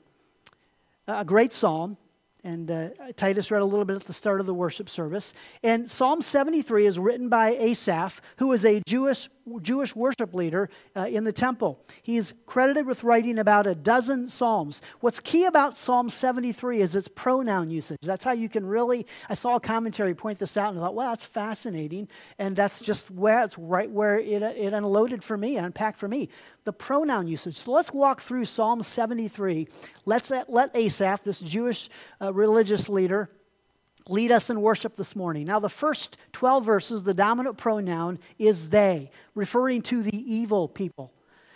a 1.07 1.25
great 1.25 1.53
psalm. 1.53 1.97
And 2.45 2.69
uh, 2.69 2.89
Titus 3.15 3.53
read 3.53 3.63
a 3.63 3.65
little 3.65 3.85
bit 3.85 3.95
at 3.95 4.03
the 4.03 4.13
start 4.13 4.41
of 4.41 4.47
the 4.47 4.55
worship 4.55 4.91
service. 4.91 5.33
And 5.63 5.89
Psalm 5.89 6.21
73 6.21 6.87
is 6.87 6.99
written 6.99 7.29
by 7.29 7.51
Asaph, 7.51 8.21
who 8.39 8.51
is 8.51 8.65
a 8.65 8.83
Jewish 8.85 9.29
Jewish 9.61 9.95
worship 9.97 10.35
leader 10.35 10.71
uh, 10.97 11.07
in 11.07 11.25
the 11.25 11.33
temple. 11.33 11.85
He's 12.03 12.35
credited 12.47 12.87
with 12.87 13.05
writing 13.05 13.39
about 13.39 13.67
a 13.67 13.75
dozen 13.75 14.29
Psalms. 14.29 14.83
What's 15.01 15.21
key 15.21 15.45
about 15.45 15.79
Psalm 15.79 16.11
73 16.11 16.81
is 16.81 16.95
its 16.95 17.09
pronoun 17.09 17.71
usage. 17.71 17.99
That's 18.03 18.25
how 18.25 18.33
you 18.33 18.49
can 18.49 18.67
really, 18.67 19.07
I 19.29 19.35
saw 19.35 19.57
a 19.57 19.61
commentary 19.61 20.15
point 20.15 20.39
this 20.39 20.57
out 20.57 20.71
and 20.71 20.79
I 20.79 20.83
thought, 20.83 20.95
well, 20.95 21.11
that's 21.11 21.25
fascinating. 21.25 22.09
And 22.39 22.57
that's 22.57 22.81
just 22.81 23.11
where 23.11 23.43
it's 23.43 23.59
right 23.59 23.91
where 23.91 24.19
it, 24.19 24.43
it 24.43 24.73
unloaded 24.73 25.23
for 25.25 25.37
me, 25.37 25.57
unpacked 25.57 25.99
for 25.99 26.09
me. 26.09 26.29
The 26.65 26.73
pronoun 26.73 27.27
usage. 27.27 27.57
So 27.57 27.73
let's 27.73 27.93
walk 27.93 28.21
through 28.21 28.45
Psalm 28.45 28.83
73. 28.83 29.69
Let's 30.05 30.31
let 30.31 30.77
Asaph, 30.77 31.25
this 31.25 31.41
Jewish 31.41 31.89
uh, 32.21 32.33
religious 32.33 32.89
leader, 32.89 33.31
lead 34.09 34.33
us 34.33 34.51
in 34.51 34.61
worship 34.61 34.97
this 34.97 35.15
morning. 35.17 35.47
Now, 35.47 35.61
the 35.61 35.69
first 35.69 36.17
12 36.33 36.65
verses, 36.65 37.03
the 37.03 37.15
dominant 37.15 37.59
pronoun 37.59 38.19
is 38.39 38.69
they, 38.69 39.11
referring 39.35 39.83
to 39.83 40.03
the 40.03 40.33
evil 40.33 40.69
people. 40.69 41.13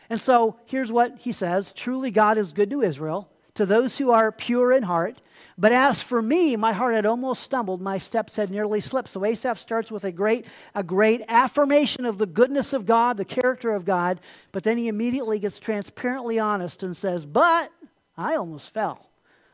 And 0.08 0.20
so 0.20 0.56
here's 0.66 0.92
what 0.92 1.16
he 1.18 1.32
says 1.32 1.72
Truly, 1.72 2.10
God 2.10 2.38
is 2.38 2.52
good 2.52 2.70
to 2.70 2.82
Israel, 2.82 3.30
to 3.54 3.66
those 3.66 3.98
who 3.98 4.10
are 4.10 4.30
pure 4.30 4.72
in 4.72 4.84
heart. 4.84 5.20
But 5.58 5.72
as 5.72 6.02
for 6.02 6.20
me, 6.22 6.56
my 6.56 6.72
heart 6.72 6.94
had 6.94 7.06
almost 7.06 7.42
stumbled, 7.42 7.80
my 7.80 7.98
steps 7.98 8.36
had 8.36 8.50
nearly 8.50 8.80
slipped. 8.80 9.08
So 9.08 9.24
Asaph 9.24 9.58
starts 9.58 9.90
with 9.90 10.04
a 10.04 10.12
great, 10.12 10.46
a 10.74 10.82
great 10.82 11.22
affirmation 11.28 12.04
of 12.04 12.18
the 12.18 12.26
goodness 12.26 12.72
of 12.72 12.86
God, 12.86 13.16
the 13.16 13.24
character 13.24 13.72
of 13.72 13.84
God, 13.84 14.20
but 14.52 14.64
then 14.64 14.78
he 14.78 14.88
immediately 14.88 15.38
gets 15.38 15.58
transparently 15.58 16.38
honest 16.38 16.82
and 16.82 16.96
says, 16.96 17.26
But 17.26 17.70
I 18.16 18.36
almost 18.36 18.72
fell. 18.72 19.10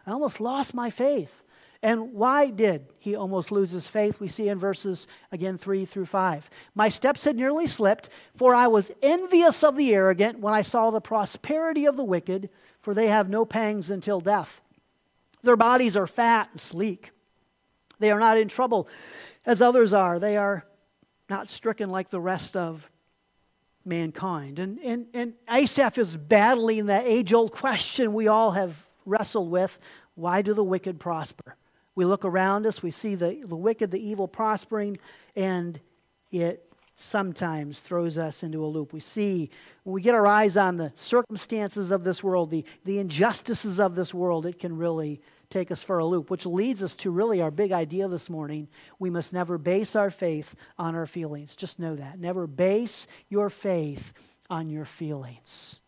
I 0.07 0.13
almost 0.13 0.41
lost 0.41 0.75
my 0.75 0.91
faith. 0.91 1.42
And 1.83 2.13
why 2.13 2.51
did 2.51 2.87
he 3.01 3.17
almost 3.17 3.51
lose 3.51 3.73
his 3.73 3.89
faith? 3.89 4.21
We 4.21 4.29
see 4.29 4.49
in 4.49 4.59
verses, 4.59 5.09
again, 5.33 5.59
3 5.59 5.85
through 5.85 6.07
5. 6.07 6.49
My 6.77 6.89
steps 6.89 7.25
had 7.25 7.37
nearly 7.37 7.67
slipped, 7.67 8.09
for 8.37 8.55
I 8.55 8.69
was 8.69 8.93
envious 9.03 9.65
of 9.65 9.77
the 9.77 9.93
arrogant 9.93 10.39
when 10.39 10.55
I 10.55 10.63
saw 10.63 10.91
the 10.91 11.01
prosperity 11.01 11.87
of 11.87 11.97
the 11.97 12.05
wicked, 12.05 12.51
for 12.81 12.95
they 12.95 13.09
have 13.09 13.29
no 13.29 13.45
pangs 13.45 13.91
until 13.91 14.21
death. 14.21 14.61
Their 15.43 15.57
bodies 15.57 15.97
are 15.97 16.07
fat 16.07 16.51
and 16.53 16.61
sleek. 16.61 17.11
They 17.99 18.13
are 18.13 18.21
not 18.21 18.39
in 18.39 18.47
trouble 18.47 18.89
as 19.45 19.61
others 19.61 19.93
are. 19.93 20.21
They 20.21 20.37
are 20.37 20.65
not 21.29 21.49
stricken 21.49 21.91
like 21.91 22.11
the 22.11 22.21
rest 22.21 22.57
of 22.57 22.89
mankind. 23.85 24.61
And, 24.61 24.79
and, 24.85 25.07
and 25.15 25.35
Asaph 25.51 25.99
is 25.99 26.17
battling 26.17 26.87
that 26.87 27.07
age 27.07 27.33
old 27.33 27.51
question 27.51 28.15
we 28.15 28.29
all 28.29 28.53
have 28.53 28.77
wrestled 29.05 29.51
with 29.51 29.79
why 30.15 30.43
do 30.43 30.55
the 30.55 30.63
wicked 30.63 31.01
prosper? 31.01 31.57
We 31.95 32.05
look 32.05 32.25
around 32.25 32.67
us, 32.67 32.83
we 32.83 32.91
see 32.91 33.15
the, 33.15 33.43
the 33.45 33.57
wicked, 33.57 33.91
the 33.91 34.07
evil 34.07 34.27
prospering, 34.27 34.99
and 35.37 35.79
it 36.31 36.73
sometimes 36.97 37.81
throws 37.81 38.17
us 38.17 38.43
into 38.43 38.65
a 38.65 38.67
loop. 38.67 38.93
We 38.93 39.01
see, 39.01 39.51
when 39.83 39.95
we 39.95 40.01
get 40.01 40.15
our 40.15 40.27
eyes 40.27 40.57
on 40.57 40.77
the 40.77 40.93
circumstances 40.95 41.91
of 41.91 42.05
this 42.05 42.23
world, 42.23 42.51
the, 42.51 42.65
the 42.85 42.99
injustices 42.99 43.79
of 43.79 43.95
this 43.95 44.15
world, 44.15 44.47
it 44.47 44.59
can 44.59 44.77
really 44.77 45.21
take 45.51 45.71
us 45.71 45.83
for 45.83 45.99
a 45.99 46.05
loop, 46.07 46.31
which 46.31 46.47
leads 46.47 46.83
us 46.83 46.97
to 46.97 47.11
really 47.11 47.43
our 47.43 47.51
big 47.51 47.73
idea 47.73 48.09
this 48.09 48.31
morning. 48.31 48.69
We 48.99 49.11
must 49.11 49.35
never 49.35 49.59
base 49.59 49.95
our 49.95 50.11
faith 50.11 50.55
on 50.79 50.95
our 50.95 51.07
feelings. 51.07 51.57
Just 51.57 51.79
know 51.79 51.95
that. 51.97 52.19
Never 52.19 52.47
base 52.47 53.07
your 53.29 53.51
faith 53.51 54.15
on 54.49 54.71
your 54.71 54.87
feelings 54.87 55.82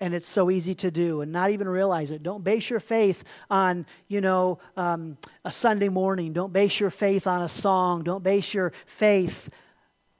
and 0.00 0.14
it's 0.14 0.28
so 0.28 0.50
easy 0.50 0.74
to 0.76 0.90
do 0.90 1.20
and 1.20 1.30
not 1.30 1.50
even 1.50 1.68
realize 1.68 2.10
it. 2.10 2.22
Don't 2.22 2.42
base 2.42 2.70
your 2.70 2.80
faith 2.80 3.22
on, 3.50 3.84
you 4.08 4.20
know, 4.20 4.58
um, 4.76 5.18
a 5.44 5.50
Sunday 5.50 5.90
morning. 5.90 6.32
Don't 6.32 6.52
base 6.52 6.80
your 6.80 6.90
faith 6.90 7.26
on 7.26 7.42
a 7.42 7.48
song. 7.48 8.02
Don't 8.02 8.24
base 8.24 8.54
your 8.54 8.72
faith 8.86 9.50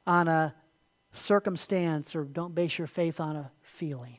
on 0.06 0.28
a 0.28 0.54
circumstance 1.12 2.14
or 2.14 2.25
don't 2.25 2.54
base 2.54 2.78
your 2.78 2.87
faith 2.87 3.20
on 3.20 3.37
a 3.37 3.50
feeling. 3.62 4.18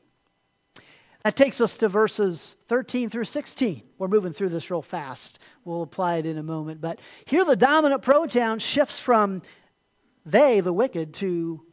That 1.23 1.35
takes 1.35 1.61
us 1.61 1.77
to 1.77 1.87
verses 1.87 2.55
13 2.67 3.11
through 3.11 3.25
16. 3.25 3.83
We're 3.99 4.07
moving 4.07 4.33
through 4.33 4.49
this 4.49 4.71
real 4.71 4.81
fast. 4.81 5.37
We'll 5.63 5.83
apply 5.83 6.15
it 6.15 6.25
in 6.25 6.39
a 6.39 6.43
moment. 6.43 6.81
But 6.81 6.99
here 7.25 7.45
the 7.45 7.55
dominant 7.55 8.01
pronoun 8.01 8.57
shifts 8.57 8.97
from 8.97 9.43
they, 10.25 10.59
the 10.61 10.73
wicked, 10.73 11.13
to 11.15 11.63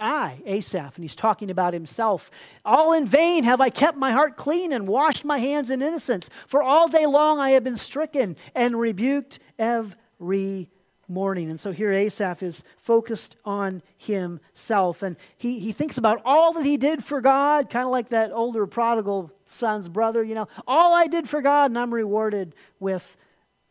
I, 0.00 0.42
Asaph, 0.46 0.94
and 0.96 1.04
he's 1.04 1.14
talking 1.14 1.50
about 1.50 1.74
himself. 1.74 2.30
All 2.64 2.92
in 2.92 3.06
vain 3.06 3.44
have 3.44 3.60
I 3.60 3.68
kept 3.68 3.98
my 3.98 4.10
heart 4.10 4.36
clean 4.36 4.72
and 4.72 4.88
washed 4.88 5.24
my 5.24 5.38
hands 5.38 5.70
in 5.70 5.82
innocence, 5.82 6.30
for 6.46 6.62
all 6.62 6.88
day 6.88 7.06
long 7.06 7.38
I 7.38 7.50
have 7.50 7.62
been 7.62 7.76
stricken 7.76 8.36
and 8.54 8.78
rebuked 8.80 9.38
every 9.58 10.70
morning. 11.06 11.50
And 11.50 11.58
so 11.58 11.72
here 11.72 11.92
Asaph 11.92 12.42
is 12.42 12.62
focused 12.78 13.36
on 13.44 13.82
himself, 13.98 15.02
and 15.02 15.16
he, 15.36 15.58
he 15.58 15.72
thinks 15.72 15.98
about 15.98 16.22
all 16.24 16.52
that 16.54 16.64
he 16.64 16.76
did 16.76 17.04
for 17.04 17.20
God, 17.20 17.68
kind 17.68 17.84
of 17.84 17.90
like 17.90 18.10
that 18.10 18.32
older 18.32 18.66
prodigal 18.66 19.30
son's 19.44 19.88
brother, 19.88 20.22
you 20.22 20.34
know, 20.34 20.48
all 20.66 20.94
I 20.94 21.08
did 21.08 21.28
for 21.28 21.42
God, 21.42 21.72
and 21.72 21.78
I'm 21.78 21.92
rewarded 21.92 22.54
with 22.78 23.16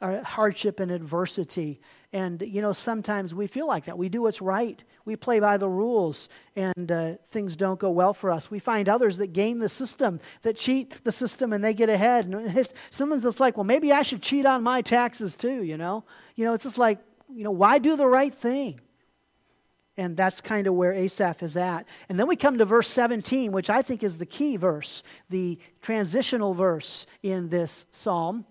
hardship 0.02 0.80
and 0.80 0.92
adversity. 0.92 1.82
And, 2.12 2.42
you 2.42 2.62
know, 2.62 2.74
sometimes 2.74 3.36
we 3.36 3.48
feel 3.48 3.68
like 3.68 3.86
that. 3.86 3.98
We 3.98 4.10
do 4.10 4.22
what's 4.24 4.42
right 4.42 4.84
we 5.10 5.16
play 5.16 5.39
by 5.39 5.58
the 5.58 5.68
rules 5.68 6.30
and 6.56 6.92
uh, 6.92 7.16
things 7.32 7.56
don't 7.56 7.80
go 7.80 7.89
well 7.89 8.13
for 8.13 8.30
us. 8.30 8.51
We 8.51 8.60
find 8.60 8.88
others 8.88 9.18
that 9.18 9.34
game 9.34 9.58
the 9.58 9.68
system, 9.68 10.20
that 10.44 10.56
cheat 10.56 11.04
the 11.04 11.12
system 11.12 11.51
and 11.51 11.63
they 11.63 11.74
get 11.74 11.89
ahead. 11.89 12.25
And 12.28 12.56
it's, 12.56 12.72
someone's 12.92 13.24
just 13.24 13.39
like, 13.39 13.58
well, 13.58 13.63
maybe 13.63 13.92
I 13.92 14.04
should 14.04 14.22
cheat 14.22 14.46
on 14.46 14.62
my 14.62 14.84
taxes 14.84 15.36
too, 15.36 15.63
you 15.63 15.78
know? 15.78 16.04
You 16.36 16.46
know, 16.46 16.54
it's 16.54 16.63
just 16.63 16.78
like, 16.78 17.00
you 17.34 17.44
know, 17.44 17.50
why 17.50 17.80
do 17.80 17.96
the 17.96 18.06
right 18.06 18.34
thing? 18.34 18.80
And 19.98 20.16
that's 20.16 20.42
kind 20.42 20.68
of 20.68 20.75
where 20.75 20.94
Asaph 20.94 21.42
is 21.42 21.58
at. 21.58 21.88
And 22.08 22.20
then 22.20 22.28
we 22.28 22.36
come 22.36 22.60
to 22.60 22.66
verse 22.66 22.88
17, 22.88 23.51
which 23.51 23.72
I 23.72 23.82
think 23.82 24.04
is 24.04 24.18
the 24.18 24.28
key 24.28 24.58
verse, 24.58 25.01
the 25.32 25.58
transitional 25.82 26.54
verse 26.54 27.08
in 27.24 27.50
this 27.50 27.88
psalm. 27.92 28.46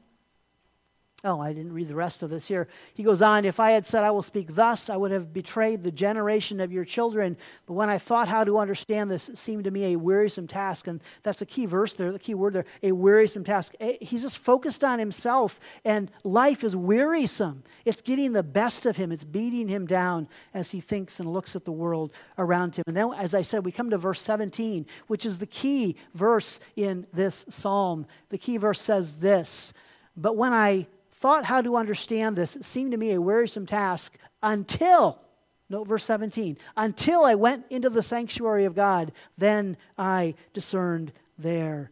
Oh, 1.25 1.41
I 1.41 1.53
didn't 1.53 1.73
read 1.73 1.89
the 1.89 1.97
rest 1.97 2.23
of 2.23 2.31
this 2.31 2.47
here. 2.47 2.69
He 2.95 3.03
goes 3.03 3.23
on, 3.23 3.45
If 3.45 3.59
I 3.59 3.73
had 3.73 3.85
said, 3.85 4.05
I 4.05 4.13
will 4.13 4.23
speak 4.23 4.55
thus, 4.55 4.89
I 4.89 4.97
would 4.97 5.11
have 5.11 5.33
betrayed 5.33 5.83
the 5.83 5.91
generation 5.91 6.61
of 6.61 6.71
your 6.71 6.85
children. 6.85 7.37
But 7.67 7.73
when 7.73 7.91
I 7.91 7.99
thought 7.99 8.29
how 8.29 8.45
to 8.45 8.59
understand 8.59 9.11
this, 9.11 9.29
it 9.29 9.37
seemed 9.37 9.65
to 9.65 9.73
me 9.73 9.87
a 9.87 9.99
wearisome 9.99 10.47
task. 10.47 10.87
And 10.87 11.01
that's 11.25 11.43
a 11.43 11.47
key 11.47 11.67
verse 11.67 11.95
there, 11.95 12.13
the 12.13 12.21
key 12.21 12.35
word 12.35 12.53
there, 12.53 12.67
a 12.85 12.93
wearisome 12.93 13.43
task. 13.43 13.75
Eh, 13.81 13.97
he's 14.01 14.23
just 14.23 14.39
focused 14.39 14.85
on 14.85 15.01
himself, 15.01 15.59
and 15.85 16.09
life 16.23 16.63
is 16.63 16.77
wearisome. 16.77 17.65
It's 17.85 18.01
getting 18.01 18.33
the 18.33 18.45
best 18.45 18.87
of 18.87 18.95
him, 18.95 19.11
it's 19.11 19.25
beating 19.25 19.67
him 19.67 19.87
down 19.87 20.29
as 20.55 20.71
he 20.71 20.81
thinks 20.81 21.19
and 21.19 21.33
looks 21.33 21.57
at 21.57 21.65
the 21.65 21.73
world 21.73 22.13
around 22.39 22.77
him. 22.77 22.85
And 22.87 22.97
then, 22.97 23.13
as 23.15 23.35
I 23.35 23.43
said, 23.43 23.65
we 23.65 23.73
come 23.73 23.91
to 23.91 23.99
verse 23.99 24.21
17, 24.21 24.87
which 25.09 25.27
is 25.27 25.39
the 25.39 25.47
key 25.47 25.97
verse 26.15 26.61
in 26.77 27.09
this 27.13 27.45
psalm. 27.49 28.07
The 28.29 28.39
key 28.39 28.57
verse 28.57 28.81
says 28.81 29.17
this 29.17 29.73
But 30.17 30.37
when 30.37 30.53
I 30.53 30.87
thought 31.21 31.45
how 31.45 31.61
to 31.61 31.77
understand 31.77 32.37
this. 32.37 32.57
It 32.57 32.65
seemed 32.65 32.93
to 32.93 32.97
me 32.97 33.13
a 33.13 33.21
wearisome 33.21 33.67
task 33.67 34.17
until, 34.43 35.21
note 35.69 35.89
verse 35.89 36.05
17, 36.05 36.57
until 36.77 37.25
I 37.25 37.35
went 37.35 37.67
into 37.71 37.91
the 37.91 38.03
sanctuary 38.03 38.65
of 38.65 38.75
God, 38.75 39.13
then 39.37 39.77
I 39.97 40.35
discerned 40.55 41.13
their 41.37 41.91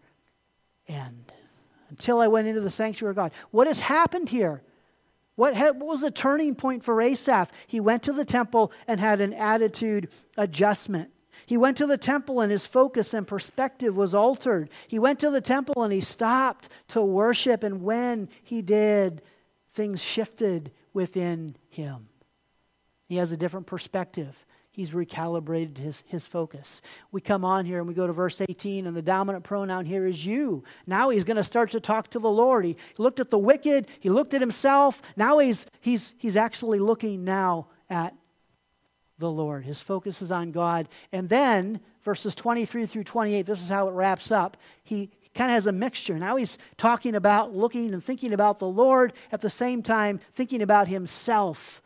end. 0.89 1.33
Until 1.91 2.21
I 2.21 2.29
went 2.29 2.49
into 2.49 2.61
the 2.61 2.71
sanctuary 2.71 3.11
of 3.11 3.17
God. 3.17 3.33
What 3.51 3.67
has 3.67 3.81
happened 3.81 4.29
here? 4.29 4.63
What, 5.35 5.55
what 5.55 5.79
was 5.79 6.01
the 6.01 6.11
turning 6.11 6.55
point 6.55 6.83
for 6.83 7.01
Asaph? 7.01 7.51
He 7.67 7.81
went 7.81 8.05
to 8.05 8.13
the 8.13 8.25
temple 8.25 8.73
and 8.89 8.99
had 8.99 9.21
an 9.21 9.35
attitude 9.35 10.09
adjustment. 10.37 11.11
He 11.47 11.57
went 11.57 11.77
to 11.79 11.87
the 11.87 11.97
temple 11.97 12.41
and 12.41 12.51
his 12.51 12.67
focus 12.67 13.15
and 13.15 13.27
perspective 13.27 13.97
was 13.97 14.15
altered. 14.15 14.69
He 14.89 14.99
went 14.99 15.21
to 15.21 15.31
the 15.31 15.41
temple 15.41 15.85
and 15.85 15.93
he 15.93 16.01
stopped 16.01 16.69
to 16.89 17.01
worship, 17.01 17.63
and 17.63 17.83
when 17.83 18.29
he 18.43 18.63
did, 18.63 19.23
things 19.73 20.03
shifted 20.03 20.73
within 20.93 21.57
him. 21.69 22.09
He 23.09 23.17
has 23.17 23.31
a 23.31 23.37
different 23.37 23.67
perspective. 23.67 24.37
He's 24.73 24.91
recalibrated 24.91 25.79
his, 25.79 26.03
his 26.07 26.27
focus. 26.27 26.83
We 27.11 27.23
come 27.23 27.47
on 27.47 27.65
here 27.65 27.79
and 27.79 27.89
we 27.89 27.95
go 27.95 28.07
to 28.07 28.13
verse 28.13 28.43
18, 28.43 28.87
and 28.87 28.95
the 28.95 29.01
dominant 29.01 29.45
pronoun 29.45 29.87
here 29.87 30.07
is 30.07 30.27
you. 30.27 30.65
Now 30.87 31.09
he's 31.09 31.25
going 31.25 31.39
to 31.39 31.45
start 31.45 31.71
to 31.71 31.81
talk 31.81 32.09
to 32.09 32.19
the 32.19 32.29
Lord. 32.29 32.65
He 32.65 32.77
looked 32.99 33.21
at 33.21 33.31
the 33.31 33.39
wicked, 33.39 33.87
he 34.01 34.11
looked 34.11 34.35
at 34.35 34.43
himself. 34.43 35.01
Now 35.17 35.39
he's, 35.39 35.65
he's, 35.81 36.15
he's 36.19 36.37
actually 36.37 36.79
looking 36.79 37.25
now 37.25 37.69
at 37.89 38.15
the 39.19 39.31
Lord. 39.31 39.65
His 39.65 39.81
focus 39.81 40.21
is 40.21 40.31
on 40.31 40.53
God. 40.53 40.89
And 41.13 41.29
then, 41.29 41.81
verses 42.05 42.35
23 42.35 42.87
through 42.87 43.05
28, 43.05 43.47
this 43.47 43.63
is 43.63 43.69
how 43.69 43.89
it 43.89 43.93
wraps 43.93 44.31
up. 44.31 44.57
He 44.83 45.11
kind 45.35 45.51
of 45.51 45.55
has 45.55 45.67
a 45.67 45.73
mixture. 45.73 46.19
Now 46.19 46.37
he's 46.37 46.59
talking 46.77 47.15
about 47.15 47.55
looking 47.55 47.93
and 47.95 48.05
thinking 48.05 48.33
about 48.33 48.59
the 48.59 48.69
Lord, 48.69 49.13
at 49.33 49.41
the 49.41 49.51
same 49.51 49.83
time, 49.83 50.21
thinking 50.35 50.63
about 50.63 50.89
himself, 50.89 51.83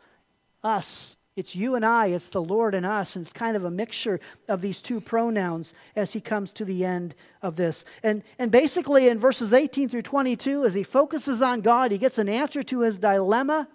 us. 0.63 1.17
It's 1.37 1.55
you 1.55 1.75
and 1.75 1.85
I, 1.85 2.07
it's 2.07 2.27
the 2.29 2.41
Lord 2.41 2.75
and 2.75 2.85
us, 2.85 3.15
and 3.15 3.25
it's 3.25 3.33
kind 3.33 3.55
of 3.55 3.63
a 3.63 3.71
mixture 3.71 4.19
of 4.49 4.61
these 4.61 4.81
two 4.81 4.99
pronouns 4.99 5.73
as 5.95 6.11
he 6.11 6.19
comes 6.19 6.51
to 6.53 6.65
the 6.65 6.83
end 6.83 7.15
of 7.41 7.55
this. 7.55 7.85
And, 8.03 8.21
and 8.37 8.51
basically, 8.51 9.07
in 9.07 9.17
verses 9.17 9.53
18 9.53 9.87
through 9.87 10.01
22, 10.01 10.65
as 10.65 10.73
he 10.73 10.83
focuses 10.83 11.41
on 11.41 11.61
God, 11.61 11.91
he 11.91 11.97
gets 11.97 12.17
an 12.17 12.27
answer 12.27 12.63
to 12.63 12.81
his 12.81 12.99
dilemma 12.99 13.69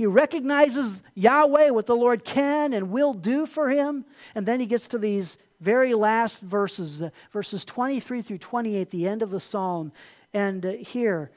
He 0.00 0.06
recognizes 0.06 0.94
Yahweh, 1.14 1.68
what 1.68 1.84
the 1.84 1.94
Lord 1.94 2.24
can 2.24 2.72
and 2.72 2.90
will 2.90 3.12
do 3.12 3.44
for 3.44 3.68
him. 3.68 4.06
And 4.34 4.46
then 4.46 4.58
he 4.58 4.64
gets 4.64 4.88
to 4.88 4.98
these 4.98 5.36
very 5.60 5.92
last 5.92 6.40
verses, 6.40 7.02
verses 7.34 7.66
23 7.66 8.22
through 8.22 8.38
28, 8.38 8.90
the 8.90 9.06
end 9.06 9.20
of 9.20 9.30
the 9.30 9.38
psalm. 9.38 9.92
And 10.32 10.64
uh, 10.64 10.70
here, 10.70 11.30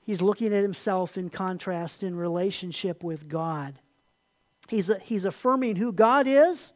he's 0.00 0.22
looking 0.22 0.54
at 0.54 0.62
himself 0.62 1.18
in 1.18 1.28
contrast 1.28 2.02
in 2.02 2.16
relationship 2.16 3.04
with 3.04 3.28
God. 3.28 3.74
He's, 4.68 4.88
uh, 4.88 4.98
he's 5.02 5.26
affirming 5.26 5.76
who 5.76 5.92
God 5.92 6.26
is, 6.26 6.72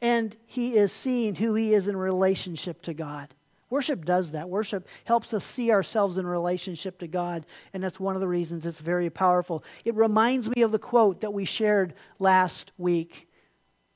and 0.00 0.36
he 0.46 0.76
is 0.76 0.92
seeing 0.92 1.34
who 1.34 1.54
he 1.54 1.74
is 1.74 1.88
in 1.88 1.96
relationship 1.96 2.80
to 2.82 2.94
God. 2.94 3.34
Worship 3.72 4.04
does 4.04 4.32
that. 4.32 4.50
Worship 4.50 4.86
helps 5.04 5.32
us 5.32 5.42
see 5.42 5.72
ourselves 5.72 6.18
in 6.18 6.26
relationship 6.26 6.98
to 6.98 7.06
God, 7.06 7.46
and 7.72 7.82
that's 7.82 7.98
one 7.98 8.14
of 8.14 8.20
the 8.20 8.28
reasons 8.28 8.66
it's 8.66 8.78
very 8.78 9.08
powerful. 9.08 9.64
It 9.86 9.94
reminds 9.94 10.50
me 10.54 10.60
of 10.60 10.72
the 10.72 10.78
quote 10.78 11.22
that 11.22 11.32
we 11.32 11.46
shared 11.46 11.94
last 12.18 12.70
week 12.76 13.30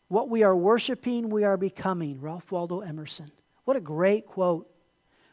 What 0.08 0.30
we 0.30 0.44
are 0.44 0.56
worshiping, 0.56 1.28
we 1.28 1.44
are 1.44 1.58
becoming. 1.58 2.22
Ralph 2.22 2.50
Waldo 2.50 2.80
Emerson. 2.80 3.30
What 3.66 3.76
a 3.76 3.82
great 3.82 4.24
quote. 4.24 4.66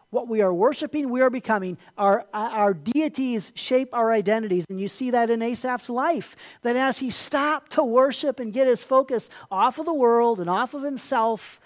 What 0.09 0.27
we 0.27 0.41
are 0.41 0.53
worshiping, 0.53 1.09
we 1.09 1.21
are 1.21 1.29
becoming. 1.29 1.77
Our, 1.97 2.25
our 2.33 2.73
deities 2.73 3.53
shape 3.55 3.93
our 3.93 4.11
identities. 4.11 4.65
And 4.69 4.77
you 4.77 4.89
see 4.89 5.11
that 5.11 5.29
in 5.29 5.41
Asaph's 5.41 5.89
life. 5.89 6.35
That 6.63 6.75
as 6.75 6.97
he 6.97 7.11
stopped 7.11 7.71
to 7.73 7.83
worship 7.83 8.41
and 8.41 8.51
get 8.51 8.67
his 8.67 8.83
focus 8.83 9.29
off 9.49 9.79
of 9.79 9.85
the 9.85 9.93
world 9.93 10.41
and 10.41 10.49
off 10.49 10.73
of 10.73 10.83
himself, 10.83 11.61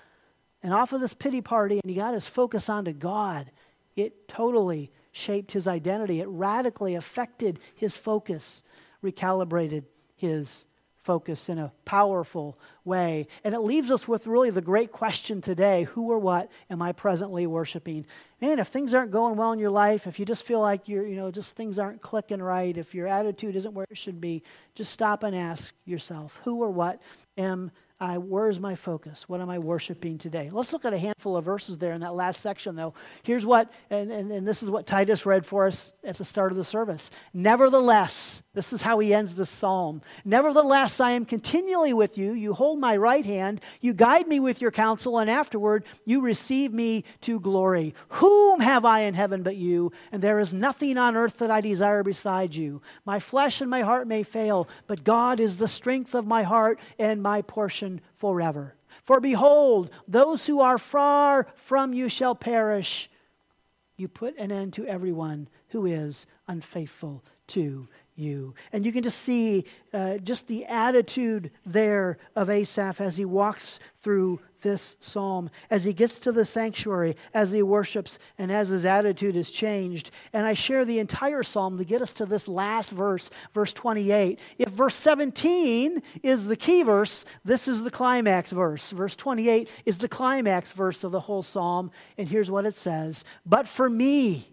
and 0.68 0.74
off 0.74 0.92
of 0.92 1.00
this 1.00 1.14
pity 1.14 1.40
party 1.40 1.80
and 1.82 1.90
he 1.90 1.96
got 1.96 2.14
his 2.14 2.28
focus 2.28 2.68
onto 2.68 2.92
God, 2.92 3.52
it 3.96 4.28
totally 4.28 4.92
shaped 5.14 5.54
his 5.54 5.66
identity. 5.66 6.20
It 6.20 6.28
radically 6.28 6.96
affected 6.96 7.60
his 7.74 7.96
focus, 7.96 8.64
recalibrated 9.02 9.86
his 10.18 10.66
focus 10.98 11.48
in 11.48 11.58
a 11.58 11.72
powerful 11.86 12.60
way. 12.84 13.28
And 13.46 13.56
it 13.56 13.62
leaves 13.62 13.92
us 13.92 14.10
with 14.10 14.28
really 14.28 14.50
the 14.50 14.60
great 14.60 14.92
question 14.92 15.40
today 15.40 15.84
who 15.84 16.12
or 16.12 16.20
what 16.20 16.52
am 16.70 16.82
I 16.82 16.92
presently 16.92 17.48
worshiping? 17.48 18.06
Man, 18.42 18.60
if 18.60 18.68
things 18.68 18.94
aren't 18.94 19.12
going 19.12 19.38
well 19.38 19.54
in 19.54 19.60
your 19.60 19.72
life, 19.72 20.06
if 20.06 20.20
you 20.20 20.26
just 20.26 20.44
feel 20.44 20.60
like 20.60 20.90
you're, 20.90 21.08
you 21.08 21.16
know, 21.16 21.32
just 21.32 21.56
things 21.56 21.80
aren't 21.80 22.02
clicking 22.02 22.42
right, 22.42 22.78
if 22.78 22.94
your 22.94 23.08
attitude 23.08 23.56
isn't 23.56 23.74
where 23.74 23.88
it 23.90 23.98
should 23.98 24.20
be, 24.20 24.44
just 24.76 24.92
stop 24.92 25.24
and 25.24 25.34
ask 25.34 25.74
yourself 25.86 26.38
who 26.44 26.62
or 26.62 26.70
what 26.70 27.02
am 27.38 27.72
I, 28.00 28.20
where's 28.20 28.60
my 28.60 28.76
focus? 28.76 29.28
What 29.28 29.42
am 29.42 29.50
I 29.50 29.58
worshiping 29.58 30.20
today? 30.20 30.50
Let's 30.52 30.72
look 30.72 30.86
at 30.86 30.94
a 30.94 30.98
handful 31.00 31.36
of 31.36 31.46
verses 31.46 31.80
there 31.80 31.94
in 31.94 32.02
that 32.02 32.14
last 32.14 32.42
section, 32.42 32.76
though. 32.76 32.94
Here's 33.24 33.46
what, 33.46 33.72
and, 33.90 34.12
and, 34.12 34.32
and 34.32 34.48
this 34.48 34.62
is 34.62 34.70
what 34.70 34.86
Titus 34.86 35.26
read 35.26 35.46
for 35.46 35.66
us 35.66 35.94
at 36.04 36.18
the 36.18 36.26
start 36.26 36.52
of 36.52 36.58
the 36.58 36.66
service. 36.66 37.10
Nevertheless, 37.34 38.44
this 38.58 38.74
is 38.74 38.82
how 38.82 38.98
he 38.98 39.14
ends 39.14 39.36
the 39.36 39.46
psalm. 39.46 40.02
Nevertheless, 40.26 41.00
I 41.00 41.12
am 41.12 41.26
continually 41.26 41.94
with 41.94 42.18
you. 42.18 42.34
You 42.34 42.56
hold 42.56 42.80
my 42.80 42.98
right 42.98 43.24
hand. 43.24 43.62
You 43.82 43.94
guide 43.94 44.28
me 44.28 44.40
with 44.40 44.62
your 44.62 44.72
counsel, 44.72 45.20
and 45.20 45.30
afterward 45.30 45.86
you 46.06 46.22
receive 46.22 46.74
me 46.74 47.04
to 47.22 47.40
glory. 47.40 47.94
Whom 48.10 48.60
have 48.60 48.84
I 48.84 49.02
in 49.02 49.14
heaven 49.14 49.44
but 49.44 49.58
you? 49.58 49.92
And 50.12 50.24
there 50.24 50.40
is 50.40 50.56
nothing 50.56 50.98
on 50.98 51.16
earth 51.16 51.38
that 51.38 51.52
I 51.52 51.62
desire 51.62 52.02
beside 52.02 52.56
you. 52.56 52.82
My 53.06 53.20
flesh 53.20 53.62
and 53.62 53.70
my 53.70 53.82
heart 53.82 54.08
may 54.08 54.24
fail, 54.24 54.68
but 54.88 55.04
God 55.04 55.40
is 55.40 55.58
the 55.58 55.68
strength 55.68 56.16
of 56.16 56.26
my 56.26 56.42
heart 56.42 56.80
and 56.98 57.22
my 57.22 57.44
portion 57.44 58.02
forever. 58.16 58.74
For 59.04 59.20
behold, 59.20 59.92
those 60.08 60.48
who 60.48 60.62
are 60.62 60.80
far 60.80 61.46
from 61.54 61.94
you 61.94 62.10
shall 62.10 62.34
perish. 62.34 63.08
You 63.98 64.08
put 64.08 64.36
an 64.40 64.52
end 64.52 64.74
to 64.74 64.88
everyone 64.88 65.48
who 65.70 65.86
is 65.86 66.26
unfaithful 66.48 67.24
to 67.48 67.88
you. 68.18 68.54
And 68.74 68.86
you 68.86 68.92
can 68.92 69.04
just 69.04 69.22
see 69.22 69.66
uh, 69.94 70.18
just 70.18 70.48
the 70.48 70.66
attitude 70.66 71.52
there 71.66 72.18
of 72.36 72.50
Asaph 72.50 73.00
as 73.00 73.16
he 73.16 73.26
walks 73.26 73.80
through 74.02 74.40
this 74.62 74.98
psalm, 75.00 75.50
as 75.70 75.84
he 75.84 75.94
gets 75.94 76.18
to 76.20 76.32
the 76.32 76.46
sanctuary, 76.46 77.16
as 77.34 77.52
he 77.52 77.62
worships, 77.62 78.18
and 78.38 78.52
as 78.52 78.70
his 78.70 78.86
attitude 78.86 79.36
is 79.36 79.52
changed. 79.52 80.12
And 80.34 80.46
I 80.46 80.56
share 80.56 80.84
the 80.84 81.00
entire 81.00 81.44
psalm 81.44 81.78
to 81.78 81.86
get 81.86 82.02
us 82.02 82.14
to 82.16 82.26
this 82.26 82.48
last 82.48 82.90
verse, 82.90 83.30
verse 83.54 83.74
28. 83.74 84.40
If 84.58 84.70
verse 84.70 84.96
17 84.96 86.02
is 86.24 86.48
the 86.48 86.56
key 86.56 86.84
verse, 86.84 87.26
this 87.46 87.68
is 87.68 87.84
the 87.84 87.92
climax 87.92 88.52
verse. 88.52 88.92
Verse 88.92 89.16
28 89.16 89.70
is 89.86 89.98
the 89.98 90.10
climax 90.10 90.72
verse 90.72 91.04
of 91.04 91.12
the 91.12 91.20
whole 91.20 91.44
psalm. 91.44 91.92
And 92.18 92.28
here's 92.28 92.50
what 92.50 92.66
it 92.66 92.78
says 92.78 93.26
But 93.46 93.68
for 93.68 93.90
me, 93.90 94.50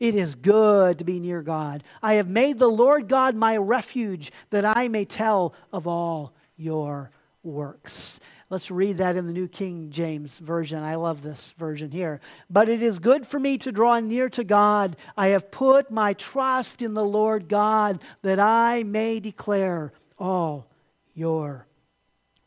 it 0.00 0.14
is 0.14 0.34
good 0.34 0.98
to 0.98 1.04
be 1.04 1.20
near 1.20 1.42
God. 1.42 1.82
I 2.02 2.14
have 2.14 2.28
made 2.28 2.58
the 2.58 2.68
Lord 2.68 3.08
God 3.08 3.34
my 3.34 3.56
refuge 3.56 4.32
that 4.50 4.64
I 4.64 4.88
may 4.88 5.04
tell 5.04 5.54
of 5.72 5.86
all 5.86 6.32
your 6.56 7.10
works. 7.42 8.20
Let's 8.50 8.70
read 8.70 8.98
that 8.98 9.16
in 9.16 9.26
the 9.26 9.32
New 9.32 9.48
King 9.48 9.90
James 9.90 10.38
Version. 10.38 10.82
I 10.82 10.94
love 10.94 11.22
this 11.22 11.52
version 11.58 11.90
here. 11.90 12.20
But 12.48 12.70
it 12.70 12.82
is 12.82 12.98
good 12.98 13.26
for 13.26 13.38
me 13.38 13.58
to 13.58 13.72
draw 13.72 14.00
near 14.00 14.30
to 14.30 14.44
God. 14.44 14.96
I 15.16 15.28
have 15.28 15.50
put 15.50 15.90
my 15.90 16.14
trust 16.14 16.80
in 16.80 16.94
the 16.94 17.04
Lord 17.04 17.48
God 17.48 18.00
that 18.22 18.40
I 18.40 18.84
may 18.84 19.20
declare 19.20 19.92
all 20.18 20.66
your 21.14 21.66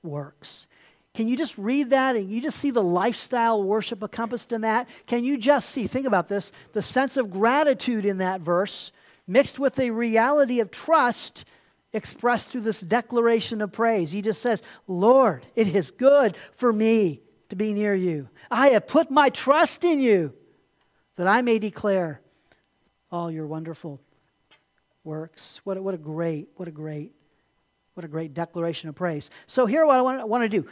works. 0.01 0.67
Can 1.13 1.27
you 1.27 1.35
just 1.35 1.57
read 1.57 1.89
that 1.89 2.15
and 2.15 2.29
you 2.29 2.41
just 2.41 2.59
see 2.59 2.71
the 2.71 2.81
lifestyle 2.81 3.61
worship 3.61 4.01
encompassed 4.01 4.51
in 4.51 4.61
that? 4.61 4.87
Can 5.05 5.23
you 5.23 5.37
just 5.37 5.69
see, 5.69 5.87
think 5.87 6.07
about 6.07 6.29
this, 6.29 6.51
the 6.73 6.81
sense 6.81 7.17
of 7.17 7.29
gratitude 7.29 8.05
in 8.05 8.19
that 8.19 8.41
verse 8.41 8.91
mixed 9.27 9.59
with 9.59 9.79
a 9.79 9.91
reality 9.91 10.59
of 10.59 10.71
trust 10.71 11.45
expressed 11.93 12.51
through 12.51 12.61
this 12.61 12.81
declaration 12.81 13.61
of 13.61 13.71
praise. 13.71 14.11
He 14.11 14.21
just 14.21 14.41
says, 14.41 14.61
Lord, 14.87 15.45
it 15.55 15.75
is 15.75 15.91
good 15.91 16.37
for 16.55 16.71
me 16.71 17.21
to 17.49 17.55
be 17.55 17.73
near 17.73 17.93
you. 17.93 18.29
I 18.49 18.69
have 18.69 18.87
put 18.87 19.11
my 19.11 19.29
trust 19.29 19.83
in 19.83 19.99
you 19.99 20.33
that 21.17 21.27
I 21.27 21.41
may 21.41 21.59
declare 21.59 22.21
all 23.11 23.29
your 23.29 23.45
wonderful 23.45 23.99
works. 25.03 25.59
What 25.63 25.77
a, 25.77 25.81
what 25.81 25.93
a 25.93 25.97
great, 25.97 26.47
what 26.55 26.67
a 26.67 26.71
great, 26.71 27.13
what 27.93 28.05
a 28.05 28.07
great 28.07 28.33
declaration 28.33 28.87
of 28.87 28.95
praise. 28.95 29.29
So 29.47 29.65
here 29.65 29.85
what 29.85 29.97
I 29.97 30.01
want, 30.01 30.21
I 30.21 30.23
want 30.23 30.43
to 30.43 30.49
do. 30.49 30.67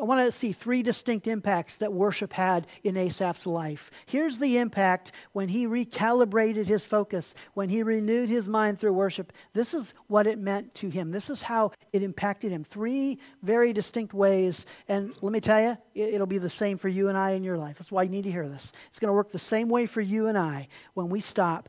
I 0.00 0.02
want 0.02 0.20
to 0.20 0.32
see 0.32 0.50
three 0.50 0.82
distinct 0.82 1.28
impacts 1.28 1.76
that 1.76 1.92
worship 1.92 2.32
had 2.32 2.66
in 2.82 2.96
Asaph's 2.96 3.46
life. 3.46 3.92
Here's 4.06 4.38
the 4.38 4.58
impact 4.58 5.12
when 5.32 5.48
he 5.48 5.68
recalibrated 5.68 6.66
his 6.66 6.84
focus, 6.84 7.34
when 7.54 7.68
he 7.68 7.84
renewed 7.84 8.28
his 8.28 8.48
mind 8.48 8.80
through 8.80 8.92
worship. 8.94 9.32
This 9.52 9.72
is 9.72 9.94
what 10.08 10.26
it 10.26 10.38
meant 10.38 10.74
to 10.76 10.88
him. 10.88 11.12
This 11.12 11.30
is 11.30 11.42
how 11.42 11.70
it 11.92 12.02
impacted 12.02 12.50
him. 12.50 12.64
Three 12.64 13.20
very 13.42 13.72
distinct 13.72 14.14
ways. 14.14 14.66
And 14.88 15.14
let 15.22 15.32
me 15.32 15.40
tell 15.40 15.62
you, 15.62 15.76
it'll 15.94 16.26
be 16.26 16.38
the 16.38 16.50
same 16.50 16.76
for 16.76 16.88
you 16.88 17.08
and 17.08 17.16
I 17.16 17.32
in 17.32 17.44
your 17.44 17.56
life. 17.56 17.78
That's 17.78 17.92
why 17.92 18.02
you 18.02 18.10
need 18.10 18.24
to 18.24 18.32
hear 18.32 18.48
this. 18.48 18.72
It's 18.88 18.98
going 18.98 19.10
to 19.10 19.14
work 19.14 19.30
the 19.30 19.38
same 19.38 19.68
way 19.68 19.86
for 19.86 20.00
you 20.00 20.26
and 20.26 20.36
I 20.36 20.66
when 20.94 21.08
we 21.08 21.20
stop, 21.20 21.68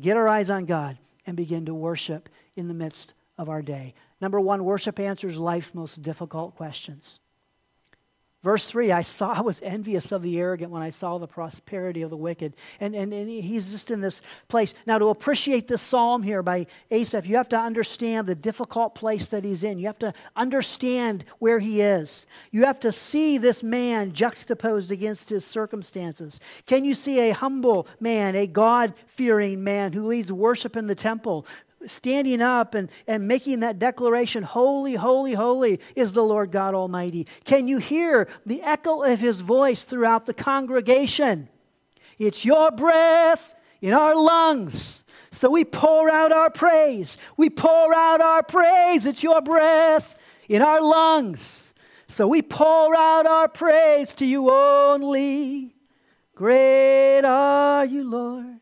get 0.00 0.16
our 0.16 0.26
eyes 0.26 0.50
on 0.50 0.64
God, 0.64 0.98
and 1.26 1.36
begin 1.36 1.66
to 1.66 1.74
worship 1.74 2.28
in 2.56 2.66
the 2.66 2.74
midst 2.74 3.14
of 3.38 3.48
our 3.48 3.62
day. 3.62 3.94
Number 4.20 4.40
one, 4.40 4.64
worship 4.64 4.98
answers 4.98 5.38
life's 5.38 5.74
most 5.74 6.02
difficult 6.02 6.56
questions. 6.56 7.20
Verse 8.42 8.66
3 8.66 8.90
I 8.90 9.02
saw, 9.02 9.32
I 9.32 9.40
was 9.40 9.62
envious 9.62 10.10
of 10.10 10.22
the 10.22 10.38
arrogant 10.38 10.72
when 10.72 10.82
I 10.82 10.90
saw 10.90 11.18
the 11.18 11.28
prosperity 11.28 12.02
of 12.02 12.10
the 12.10 12.16
wicked. 12.16 12.54
And, 12.80 12.94
and, 12.94 13.12
and 13.12 13.30
he's 13.30 13.70
just 13.70 13.90
in 13.90 14.00
this 14.00 14.20
place. 14.48 14.74
Now, 14.84 14.98
to 14.98 15.10
appreciate 15.10 15.68
this 15.68 15.80
psalm 15.80 16.24
here 16.24 16.42
by 16.42 16.66
Asaph, 16.90 17.26
you 17.26 17.36
have 17.36 17.48
to 17.50 17.58
understand 17.58 18.26
the 18.26 18.34
difficult 18.34 18.96
place 18.96 19.26
that 19.26 19.44
he's 19.44 19.62
in. 19.62 19.78
You 19.78 19.86
have 19.86 19.98
to 20.00 20.12
understand 20.34 21.24
where 21.38 21.60
he 21.60 21.82
is. 21.82 22.26
You 22.50 22.64
have 22.64 22.80
to 22.80 22.90
see 22.90 23.38
this 23.38 23.62
man 23.62 24.12
juxtaposed 24.12 24.90
against 24.90 25.28
his 25.28 25.44
circumstances. 25.44 26.40
Can 26.66 26.84
you 26.84 26.94
see 26.94 27.20
a 27.20 27.34
humble 27.34 27.86
man, 28.00 28.34
a 28.34 28.48
God 28.48 28.94
fearing 29.06 29.62
man 29.62 29.92
who 29.92 30.04
leads 30.06 30.32
worship 30.32 30.76
in 30.76 30.88
the 30.88 30.96
temple, 30.96 31.46
standing 31.86 32.40
up 32.40 32.74
and, 32.74 32.90
and 33.06 33.26
making 33.26 33.60
that 33.60 33.78
declaration, 33.78 34.42
Holy, 34.42 34.94
holy, 34.94 35.32
holy 35.32 35.80
is 35.96 36.12
the 36.12 36.22
Lord 36.22 36.50
God 36.50 36.74
Almighty. 36.74 37.26
Can 37.44 37.68
you 37.68 37.78
hear 37.78 38.28
the 38.46 38.62
echo 38.62 39.02
of 39.02 39.20
his 39.20 39.40
voice 39.40 39.82
throughout 39.82 40.26
the 40.26 40.34
congregation? 40.34 41.48
It's 42.18 42.44
your 42.44 42.70
breath 42.70 43.54
in 43.80 43.94
our 43.94 44.14
lungs. 44.14 45.02
So 45.30 45.50
we 45.50 45.64
pour 45.64 46.10
out 46.10 46.30
our 46.30 46.50
praise. 46.50 47.18
We 47.36 47.50
pour 47.50 47.94
out 47.94 48.20
our 48.20 48.42
praise. 48.42 49.06
It's 49.06 49.22
your 49.22 49.40
breath 49.40 50.16
in 50.48 50.62
our 50.62 50.80
lungs. 50.80 51.72
So 52.06 52.28
we 52.28 52.42
pour 52.42 52.94
out 52.94 53.26
our 53.26 53.48
praise 53.48 54.14
to 54.14 54.26
you 54.26 54.50
only. 54.50 55.74
Great 56.34 57.22
are 57.24 57.84
you, 57.84 58.08
Lord. 58.08 58.61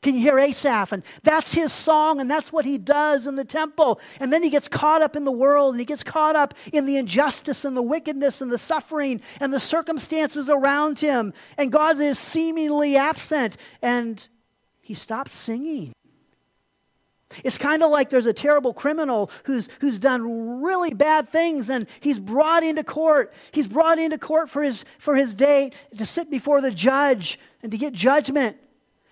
Can 0.00 0.14
you 0.14 0.20
hear 0.20 0.38
Asaph? 0.38 0.92
And 0.92 1.02
that's 1.24 1.52
his 1.52 1.72
song, 1.72 2.20
and 2.20 2.30
that's 2.30 2.52
what 2.52 2.64
he 2.64 2.78
does 2.78 3.26
in 3.26 3.34
the 3.34 3.44
temple. 3.44 4.00
And 4.20 4.32
then 4.32 4.44
he 4.44 4.50
gets 4.50 4.68
caught 4.68 5.02
up 5.02 5.16
in 5.16 5.24
the 5.24 5.32
world, 5.32 5.74
and 5.74 5.80
he 5.80 5.86
gets 5.86 6.04
caught 6.04 6.36
up 6.36 6.54
in 6.72 6.86
the 6.86 6.96
injustice 6.96 7.64
and 7.64 7.76
the 7.76 7.82
wickedness 7.82 8.40
and 8.40 8.52
the 8.52 8.58
suffering 8.58 9.20
and 9.40 9.52
the 9.52 9.58
circumstances 9.58 10.48
around 10.48 11.00
him. 11.00 11.32
And 11.56 11.72
God 11.72 11.98
is 11.98 12.18
seemingly 12.18 12.96
absent, 12.96 13.56
and 13.82 14.26
he 14.80 14.94
stops 14.94 15.34
singing. 15.34 15.92
It's 17.44 17.58
kind 17.58 17.82
of 17.82 17.90
like 17.90 18.08
there's 18.08 18.26
a 18.26 18.32
terrible 18.32 18.72
criminal 18.72 19.30
who's, 19.44 19.68
who's 19.80 19.98
done 19.98 20.62
really 20.62 20.94
bad 20.94 21.28
things 21.28 21.68
and 21.68 21.86
he's 22.00 22.18
brought 22.18 22.62
into 22.62 22.82
court. 22.82 23.34
He's 23.52 23.68
brought 23.68 23.98
into 23.98 24.16
court 24.16 24.48
for 24.48 24.62
his, 24.62 24.86
for 24.98 25.14
his 25.14 25.34
day 25.34 25.72
to 25.98 26.06
sit 26.06 26.30
before 26.30 26.62
the 26.62 26.70
judge 26.70 27.38
and 27.62 27.70
to 27.70 27.76
get 27.76 27.92
judgment. 27.92 28.56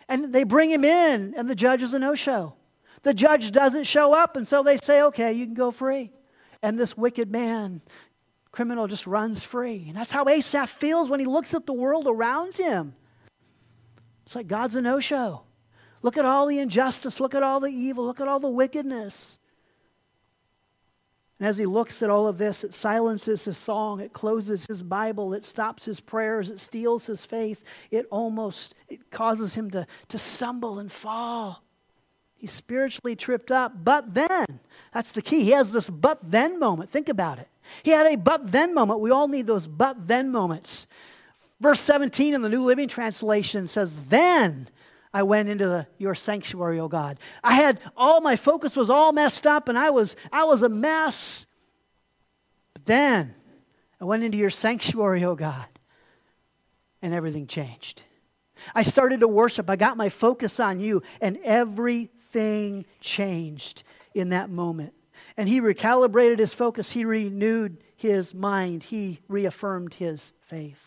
And 0.08 0.32
they 0.32 0.44
bring 0.44 0.70
him 0.70 0.84
in, 0.84 1.34
and 1.36 1.50
the 1.50 1.54
judge 1.54 1.82
is 1.82 1.94
a 1.94 1.98
no 1.98 2.14
show. 2.14 2.54
The 3.02 3.14
judge 3.14 3.52
doesn't 3.52 3.84
show 3.84 4.14
up, 4.14 4.36
and 4.36 4.46
so 4.46 4.62
they 4.62 4.76
say, 4.78 5.02
okay, 5.02 5.32
you 5.32 5.44
can 5.44 5.54
go 5.54 5.70
free. 5.70 6.12
And 6.62 6.78
this 6.78 6.96
wicked 6.96 7.30
man, 7.30 7.80
criminal, 8.52 8.86
just 8.86 9.06
runs 9.06 9.42
free. 9.42 9.84
And 9.88 9.96
that's 9.96 10.10
how 10.10 10.28
Asaph 10.28 10.70
feels 10.70 11.08
when 11.08 11.20
he 11.20 11.26
looks 11.26 11.54
at 11.54 11.66
the 11.66 11.72
world 11.72 12.06
around 12.08 12.56
him. 12.56 12.94
It's 14.24 14.34
like 14.34 14.48
God's 14.48 14.74
a 14.74 14.82
no 14.82 14.98
show. 14.98 15.42
Look 16.02 16.16
at 16.16 16.24
all 16.24 16.46
the 16.46 16.58
injustice. 16.58 17.20
Look 17.20 17.34
at 17.34 17.42
all 17.42 17.60
the 17.60 17.70
evil. 17.70 18.04
Look 18.04 18.20
at 18.20 18.28
all 18.28 18.40
the 18.40 18.48
wickedness. 18.48 19.38
And 21.38 21.48
as 21.48 21.58
he 21.58 21.66
looks 21.66 22.02
at 22.02 22.08
all 22.08 22.26
of 22.26 22.38
this, 22.38 22.64
it 22.64 22.72
silences 22.72 23.44
his 23.44 23.58
song, 23.58 24.00
it 24.00 24.12
closes 24.12 24.64
his 24.66 24.82
Bible, 24.82 25.34
it 25.34 25.44
stops 25.44 25.84
his 25.84 26.00
prayers, 26.00 26.48
it 26.50 26.60
steals 26.60 27.06
his 27.06 27.26
faith, 27.26 27.62
it 27.90 28.06
almost 28.10 28.74
it 28.88 29.10
causes 29.10 29.54
him 29.54 29.70
to, 29.72 29.86
to 30.08 30.18
stumble 30.18 30.78
and 30.78 30.90
fall. 30.90 31.62
He's 32.36 32.52
spiritually 32.52 33.16
tripped 33.16 33.50
up. 33.50 33.72
But 33.82 34.14
then, 34.14 34.60
that's 34.92 35.10
the 35.10 35.22
key. 35.22 35.44
He 35.44 35.50
has 35.50 35.70
this 35.70 35.88
but 35.88 36.18
then 36.22 36.58
moment. 36.58 36.90
Think 36.90 37.08
about 37.08 37.38
it. 37.38 37.48
He 37.82 37.90
had 37.90 38.06
a 38.06 38.16
but 38.16 38.52
then 38.52 38.74
moment. 38.74 39.00
We 39.00 39.10
all 39.10 39.28
need 39.28 39.46
those 39.46 39.66
but 39.66 40.06
then 40.06 40.30
moments. 40.30 40.86
Verse 41.60 41.80
17 41.80 42.34
in 42.34 42.42
the 42.42 42.48
New 42.48 42.62
Living 42.62 42.88
Translation 42.88 43.66
says, 43.66 43.94
Then 44.08 44.68
I 45.12 45.22
went 45.22 45.48
into 45.48 45.66
the, 45.66 45.86
your 45.98 46.14
sanctuary, 46.14 46.78
O 46.80 46.88
God. 46.88 47.18
I 47.42 47.54
had 47.54 47.80
all 47.96 48.20
my 48.20 48.36
focus 48.36 48.76
was 48.76 48.90
all 48.90 49.12
messed 49.12 49.46
up 49.46 49.68
and 49.68 49.78
I 49.78 49.90
was 49.90 50.16
I 50.32 50.44
was 50.44 50.62
a 50.62 50.68
mess. 50.68 51.46
But 52.74 52.86
then 52.86 53.34
I 54.00 54.04
went 54.04 54.24
into 54.24 54.38
your 54.38 54.50
sanctuary, 54.50 55.24
O 55.24 55.34
God, 55.34 55.66
and 57.00 57.14
everything 57.14 57.46
changed. 57.46 58.02
I 58.74 58.82
started 58.82 59.20
to 59.20 59.28
worship. 59.28 59.68
I 59.70 59.76
got 59.76 59.96
my 59.96 60.08
focus 60.08 60.60
on 60.60 60.80
you, 60.80 61.02
and 61.20 61.38
everything 61.44 62.84
changed 63.00 63.82
in 64.14 64.30
that 64.30 64.50
moment. 64.50 64.92
And 65.36 65.48
he 65.48 65.60
recalibrated 65.60 66.38
his 66.38 66.54
focus, 66.54 66.90
he 66.90 67.04
renewed 67.04 67.78
his 67.96 68.34
mind, 68.34 68.82
he 68.82 69.20
reaffirmed 69.28 69.94
his 69.94 70.32
faith. 70.40 70.85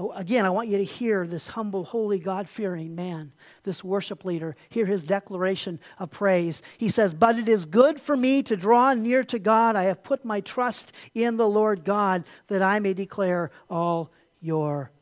Oh, 0.00 0.12
again, 0.12 0.44
I 0.44 0.50
want 0.50 0.68
you 0.68 0.78
to 0.78 0.84
hear 0.84 1.26
this 1.26 1.48
humble, 1.48 1.82
holy, 1.82 2.20
God 2.20 2.48
fearing 2.48 2.94
man, 2.94 3.32
this 3.64 3.82
worship 3.82 4.24
leader, 4.24 4.54
hear 4.68 4.86
his 4.86 5.02
declaration 5.02 5.80
of 5.98 6.12
praise. 6.12 6.62
He 6.78 6.88
says, 6.88 7.14
But 7.14 7.36
it 7.36 7.48
is 7.48 7.64
good 7.64 8.00
for 8.00 8.16
me 8.16 8.44
to 8.44 8.56
draw 8.56 8.94
near 8.94 9.24
to 9.24 9.40
God. 9.40 9.74
I 9.74 9.84
have 9.84 10.04
put 10.04 10.24
my 10.24 10.40
trust 10.40 10.92
in 11.14 11.36
the 11.36 11.48
Lord 11.48 11.84
God 11.84 12.22
that 12.46 12.62
I 12.62 12.78
may 12.78 12.94
declare 12.94 13.50
all 13.68 14.12
your 14.40 14.92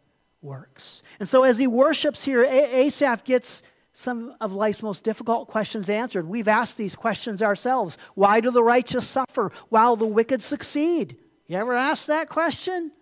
works. 0.41 1.03
And 1.21 1.29
so 1.29 1.43
as 1.43 1.59
he 1.59 1.67
worships 1.67 2.25
here, 2.25 2.43
Asaph 2.45 3.23
gets 3.25 3.63
some 3.93 4.35
of 4.41 4.55
life's 4.55 4.83
most 4.83 5.05
difficult 5.05 5.49
questions 5.49 5.91
answered. 5.91 6.27
We've 6.27 6.49
asked 6.49 6.79
these 6.79 6.97
questions 6.97 7.43
ourselves. 7.43 7.99
Why 8.15 8.41
do 8.41 8.51
the 8.51 8.63
righteous 8.63 9.07
suffer 9.07 9.53
while 9.69 9.97
the 9.97 10.07
wicked 10.07 10.43
succeed? 10.43 11.19
You 11.49 11.59
ever 11.59 11.75
asked 11.75 12.07
that 12.07 12.31
question? 12.31 12.93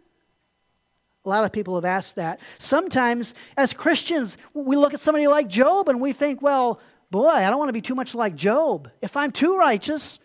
A 1.24 1.28
lot 1.28 1.44
of 1.44 1.52
people 1.52 1.74
have 1.76 1.84
asked 1.84 2.16
that. 2.16 2.40
Sometimes, 2.58 3.34
as 3.56 3.72
Christians, 3.72 4.36
we 4.52 4.76
look 4.76 4.92
at 4.92 5.00
somebody 5.00 5.26
like 5.26 5.48
Job 5.48 5.88
and 5.88 6.00
we 6.00 6.12
think, 6.12 6.42
well, 6.42 6.80
boy, 7.10 7.28
I 7.28 7.48
don't 7.48 7.58
want 7.58 7.70
to 7.70 7.74
be 7.74 7.80
too 7.80 7.94
much 7.94 8.14
like 8.14 8.34
Job. 8.34 8.90
If 9.00 9.16
I'm 9.16 9.32
too 9.32 9.56
righteous, 9.56 10.18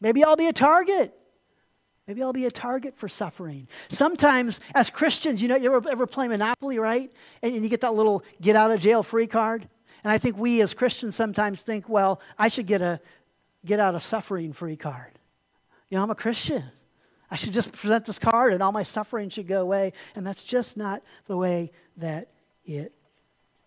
maybe 0.00 0.22
I'll 0.24 0.36
be 0.36 0.48
a 0.48 0.52
target. 0.52 1.14
Maybe 2.06 2.22
I'll 2.22 2.32
be 2.32 2.46
a 2.46 2.50
target 2.50 2.96
for 2.96 3.08
suffering. 3.08 3.68
Sometimes, 3.88 4.60
as 4.74 4.90
Christians, 4.90 5.40
you 5.40 5.48
know, 5.48 5.56
you 5.56 5.72
ever, 5.72 5.88
ever 5.88 6.06
play 6.06 6.28
Monopoly, 6.28 6.78
right? 6.78 7.10
And, 7.42 7.54
and 7.54 7.62
you 7.62 7.70
get 7.70 7.82
that 7.82 7.94
little 7.94 8.24
get 8.40 8.56
out 8.56 8.70
of 8.70 8.80
jail 8.80 9.02
free 9.02 9.28
card. 9.28 9.68
And 10.04 10.12
I 10.12 10.18
think 10.18 10.36
we 10.36 10.60
as 10.60 10.74
Christians 10.74 11.14
sometimes 11.14 11.62
think, 11.62 11.88
well, 11.88 12.20
I 12.38 12.48
should 12.48 12.66
get 12.66 12.82
a 12.82 13.00
get 13.64 13.78
out 13.78 13.94
of 13.94 14.02
suffering 14.02 14.52
free 14.52 14.76
card. 14.76 15.12
You 15.88 15.96
know, 15.96 16.02
I'm 16.02 16.10
a 16.10 16.16
Christian. 16.16 16.64
I 17.32 17.36
should 17.36 17.54
just 17.54 17.72
present 17.72 18.04
this 18.04 18.18
card 18.18 18.52
and 18.52 18.62
all 18.62 18.72
my 18.72 18.82
suffering 18.82 19.30
should 19.30 19.48
go 19.48 19.62
away. 19.62 19.94
And 20.14 20.26
that's 20.26 20.44
just 20.44 20.76
not 20.76 21.02
the 21.26 21.36
way 21.36 21.72
that 21.96 22.28
it 22.66 22.92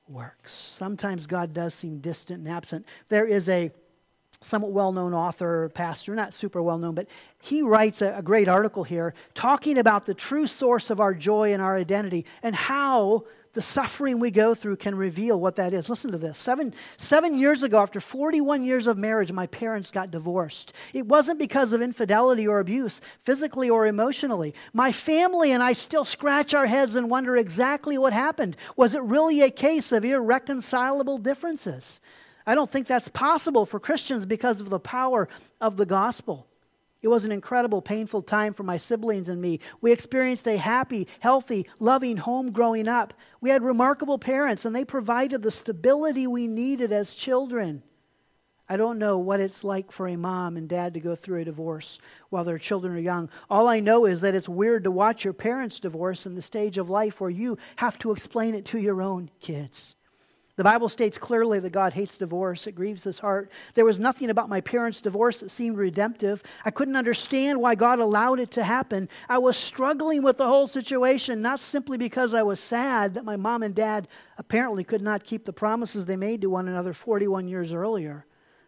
works. 0.08 0.54
Sometimes 0.54 1.25
God 1.25 1.51
does 1.51 1.73
seem 1.73 1.97
distant 1.97 2.45
and 2.45 2.47
absent. 2.47 2.86
There 3.10 3.25
is 3.25 3.49
a 3.49 3.71
somewhat 4.39 4.71
well 4.71 4.91
known 4.91 5.15
author, 5.15 5.69
pastor, 5.69 6.13
not 6.13 6.32
super 6.32 6.62
well 6.62 6.78
known, 6.78 6.93
but 6.93 7.08
he 7.41 7.63
writes 7.63 8.04
a, 8.04 8.13
a, 8.15 8.21
great 8.21 8.47
article 8.47 8.84
here 8.84 9.15
talking 9.34 9.80
about 9.80 10.06
the 10.06 10.13
true 10.13 10.45
source 10.45 10.91
of 10.91 10.99
our 10.99 11.15
joy 11.15 11.51
and 11.51 11.60
our 11.60 11.75
identity 11.75 12.23
and 12.43 12.54
how 12.54 13.23
the 13.56 13.62
suffering 13.62 14.20
we 14.20 14.30
go 14.30 14.54
through 14.54 14.76
can 14.76 14.94
reveal 14.94 15.39
what 15.39 15.56
that 15.56 15.74
is. 15.74 15.89
Listen 15.89 16.12
to 16.12 16.18
this. 16.18 16.38
Seven, 16.38 16.74
seven 16.98 17.38
years 17.38 17.63
ago, 17.63 17.80
after 17.80 18.00
41 18.00 18.63
years 18.63 18.86
of 18.86 18.98
marriage, 18.98 19.32
my 19.32 19.48
parents 19.48 19.89
got 19.89 20.12
divorced. 20.12 20.74
It 20.94 21.08
wasn't 21.08 21.39
because 21.39 21.74
of 21.74 21.82
infidelity 21.82 22.48
or 22.48 22.60
abuse, 22.60 23.02
physically 23.24 23.70
or 23.70 23.88
emotionally. 23.88 24.54
My 24.74 24.91
family 24.91 25.52
and 25.52 25.63
I 25.63 25.74
still 25.74 26.06
scratch 26.06 26.54
our 26.54 26.68
heads 26.68 26.96
and 26.96 27.10
wonder 27.10 27.36
exactly 27.36 27.98
what 27.98 28.13
happened. 28.13 28.58
Was 28.76 28.94
it 28.94 29.02
really 29.02 29.41
a 29.41 29.50
case 29.50 29.91
of 29.91 30.06
irreconcilable 30.06 31.18
differences? 31.18 32.02
I 32.46 32.54
don't 32.54 32.70
think 32.70 32.86
that's 32.86 33.10
possible 33.10 33.65
for 33.65 33.80
Christians 33.80 34.26
because 34.26 34.60
of 34.60 34.70
the 34.70 34.80
power 34.80 35.28
of 35.60 35.78
the 35.78 35.86
gospel. 35.86 36.46
It 37.06 37.10
was 37.10 37.24
an 37.24 37.32
incredible, 37.32 37.84
painful 37.84 38.24
time 38.24 38.56
for 38.56 38.63
my 38.63 38.78
siblings 38.78 39.30
and 39.30 39.39
me. 39.39 39.60
We 39.80 39.91
experienced 39.91 40.48
a 40.48 40.58
happy, 40.58 41.08
healthy, 41.20 41.68
loving 41.80 42.18
home 42.18 42.52
growing 42.52 42.88
up. 42.88 43.13
We 43.41 43.52
had 43.52 43.62
remarkable 43.62 44.18
parents, 44.18 44.65
and 44.65 44.76
they 44.76 44.86
provided 44.86 45.44
the 45.44 45.52
stability 45.52 46.26
we 46.26 46.48
needed 46.48 46.91
as 46.91 47.13
children. 47.13 47.84
I 48.68 48.76
don't 48.76 48.98
know 48.98 49.20
what 49.20 49.39
it's 49.39 49.63
like 49.63 49.91
for 49.91 50.08
a 50.08 50.15
mom 50.15 50.58
and 50.58 50.68
dad 50.68 50.96
to 50.96 51.00
go 51.00 51.15
through 51.15 51.41
a 51.41 51.46
divorce 51.46 52.00
while 52.32 52.44
their 52.44 52.58
children 52.58 52.96
are 52.96 53.00
young. 53.00 53.30
All 53.52 53.68
I 53.68 53.82
know 53.82 54.06
is 54.06 54.22
that 54.22 54.34
it's 54.34 54.50
weird 54.50 54.86
to 54.86 54.89
watch 54.89 55.24
your 55.24 55.34
parents 55.34 55.80
divorce 55.80 56.26
in 56.26 56.34
the 56.34 56.41
stage 56.41 56.80
of 56.80 56.89
life 56.89 57.22
where 57.22 57.30
you 57.30 57.60
have 57.76 58.00
to 58.00 58.13
explain 58.13 58.56
it 58.56 58.65
to 58.65 58.80
your 58.80 59.04
own 59.04 59.30
kids. 59.39 59.95
The 60.58 60.63
Bible 60.63 60.88
states 60.88 61.18
clearly 61.18 61.60
that 61.60 61.72
God 61.72 61.91
hates 61.91 62.18
divorce. 62.18 62.65
It 62.65 62.76
grieves 62.76 63.04
his 63.04 63.20
heart. 63.20 63.52
There 63.74 63.84
was 63.84 64.00
nothing 64.00 64.30
about 64.30 64.48
my 64.48 64.62
parents' 64.62 65.02
divorce 65.02 65.41
that 65.41 65.52
seemed 65.52 65.78
redemptive. 65.78 66.41
I 66.63 66.72
couldn't 66.72 66.96
understand 66.96 67.60
why 67.60 67.76
God 67.76 68.00
allowed 68.00 68.39
it 68.39 68.52
to 68.52 68.63
happen. 68.63 69.10
I 69.28 69.38
was 69.38 69.58
struggling 69.58 70.24
with 70.24 70.38
the 70.38 70.48
whole 70.48 70.70
situation, 70.70 71.41
not 71.41 71.60
simply 71.60 71.98
because 71.98 72.34
I 72.34 72.44
was 72.44 72.62
sad 72.62 73.15
that 73.15 73.26
my 73.26 73.36
mom 73.36 73.63
and 73.63 73.76
dad 73.76 74.08
apparently 74.38 74.86
could 74.86 75.02
not 75.02 75.26
keep 75.26 75.44
the 75.44 75.52
promises 75.52 76.06
they 76.06 76.15
made 76.15 76.41
to 76.41 76.50
one 76.50 76.70
another 76.70 76.94
41 76.94 77.50
years 77.50 77.74
earlier, 77.74 78.26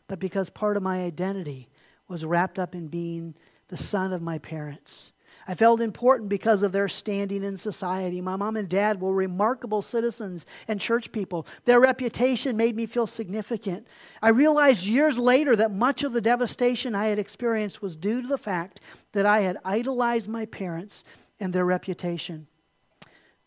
but 0.08 0.19
because 0.19 0.50
part 0.50 0.76
of 0.76 0.84
my 0.84 1.04
identity 1.04 1.69
was 2.10 2.26
wrapped 2.26 2.60
up 2.60 2.76
in 2.76 2.88
being 2.88 3.34
the 3.69 3.78
son 3.78 4.12
of 4.12 4.21
my 4.21 4.39
parents. 4.39 5.13
I 5.49 5.55
felt 5.55 5.79
important 5.79 6.27
because 6.27 6.62
of 6.62 6.73
their 6.73 6.89
standing 6.89 7.41
in 7.41 7.55
society. 7.55 8.19
My 8.19 8.36
mom 8.36 8.57
and 8.57 8.67
dad 8.67 8.99
were 8.99 9.13
remarkable 9.13 9.81
citizens 9.81 10.45
and 10.67 10.81
church 10.81 11.13
people. 11.13 11.47
Their 11.63 11.79
reputation 11.79 12.57
made 12.57 12.75
me 12.75 12.86
feel 12.86 13.07
significant. 13.07 13.88
I 14.21 14.29
realized 14.29 14.86
years 14.86 15.17
later 15.17 15.55
that 15.55 15.71
much 15.71 16.03
of 16.03 16.12
the 16.12 16.19
devastation 16.19 16.93
I 16.93 17.05
had 17.05 17.17
experienced 17.17 17.81
was 17.81 17.95
due 17.95 18.21
to 18.21 18.27
the 18.27 18.38
fact 18.38 18.81
that 19.13 19.25
I 19.25 19.39
had 19.39 19.57
idolized 19.63 20.27
my 20.27 20.45
parents 20.45 21.05
and 21.39 21.53
their 21.53 21.65
reputation. 21.65 22.47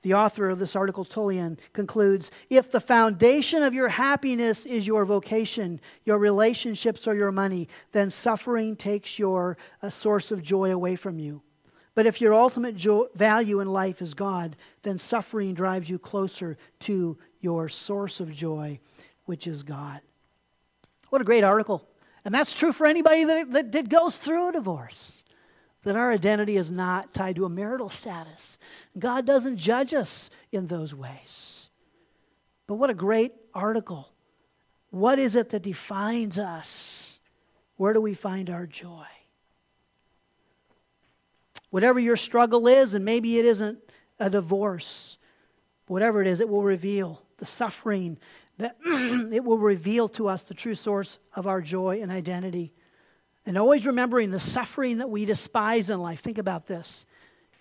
The 0.03 0.15
author 0.15 0.49
of 0.49 0.59
this 0.59 0.75
article, 0.75 1.05
Tullian, 1.05 1.59
concludes 1.75 2.31
If 2.49 2.71
the 2.71 2.81
foundation 2.81 3.63
of 3.63 3.75
your 3.75 3.89
happiness 3.89 4.65
is 4.65 4.87
your 4.87 5.05
vocation, 5.05 5.79
your 6.07 6.17
relationships, 6.17 7.07
or 7.07 7.15
your 7.15 7.33
money, 7.33 7.69
then 7.93 8.11
suffering 8.11 8.77
takes 8.77 9.19
your 9.19 9.59
source 9.91 10.31
of 10.31 10.43
joy 10.43 10.73
away 10.73 10.97
from 10.97 11.19
you. 11.19 11.43
But 12.01 12.07
if 12.07 12.23
your 12.23 12.33
ultimate 12.33 12.77
value 13.15 13.61
in 13.61 13.71
life 13.71 14.01
is 14.01 14.15
God, 14.15 14.57
then 14.85 14.97
suffering 14.97 15.53
drives 15.53 15.91
you 15.91 15.99
closer 15.99 16.57
to 16.79 17.19
your 17.43 17.69
source 17.69 18.21
of 18.21 18.33
joy, 18.33 18.81
which 19.27 19.47
is 19.47 19.63
God. 19.63 20.01
What 21.11 21.21
a 21.21 21.25
great 21.25 21.45
article. 21.45 21.87
And 22.25 22.35
that's 22.35 22.55
true 22.55 22.73
for 22.73 22.87
anybody 22.87 23.25
that, 23.25 23.53
that, 23.53 23.73
that 23.73 23.89
goes 23.91 24.17
through 24.17 24.49
a 24.49 24.53
divorce. 24.53 25.25
That 25.83 25.95
our 25.95 26.11
identity 26.11 26.57
is 26.57 26.73
not 26.73 27.13
tied 27.13 27.37
to 27.37 27.45
a 27.45 27.51
marital 27.51 27.91
status. 27.91 28.59
God 28.99 29.27
doesn't 29.27 29.59
judge 29.59 29.93
us 29.93 30.31
in 30.53 30.69
those 30.69 30.95
ways. 30.95 31.69
But 32.67 32.77
what 32.77 32.89
a 32.89 32.95
great 32.95 33.35
article. 33.53 34.09
What 34.89 35.19
is 35.19 35.37
it 35.37 35.51
that 35.51 35.61
defines 35.61 36.39
us? 36.39 37.21
Where 37.77 37.93
do 37.93 38.01
we 38.01 38.15
find 38.15 38.49
our 38.49 38.67
joy? 38.67 39.05
Whatever 41.71 42.01
your 42.01 42.17
struggle 42.17 42.67
is, 42.67 42.95
and 42.95 43.05
maybe 43.05 43.39
it 43.39 43.45
isn't 43.45 43.79
a 44.19 44.29
divorce, 44.29 45.19
whatever 45.87 46.21
it 46.21 46.27
is, 46.27 46.41
it 46.41 46.49
will 46.49 46.63
reveal 46.63 47.23
the 47.39 47.47
suffering 47.47 48.19
that 48.59 48.77
it 48.85 49.45
will 49.45 49.59
reveal 49.59 50.09
to 50.09 50.29
us 50.29 50.43
the 50.43 50.55
true 50.55 50.75
source 50.75 51.19
of 51.35 51.47
our 51.47 51.61
joy 51.61 52.01
and 52.03 52.13
identity. 52.13 52.73
And 53.47 53.57
always 53.57 53.87
remembering 53.87 54.31
the 54.31 54.41
suffering 54.41 54.99
that 54.99 55.09
we 55.09 55.25
despise 55.25 55.89
in 55.89 56.01
life. 56.01 56.21
Think 56.21 56.39
about 56.39 56.67
this. 56.67 57.07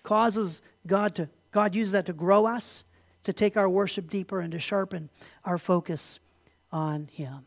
Causes 0.02 0.60
God 0.86 1.14
to 1.16 1.28
God 1.52 1.74
uses 1.74 1.92
that 1.92 2.06
to 2.06 2.12
grow 2.12 2.46
us, 2.46 2.84
to 3.24 3.32
take 3.32 3.56
our 3.56 3.68
worship 3.68 4.08
deeper 4.08 4.40
and 4.40 4.52
to 4.52 4.60
sharpen 4.60 5.10
our 5.44 5.58
focus 5.58 6.20
on 6.70 7.08
him. 7.12 7.44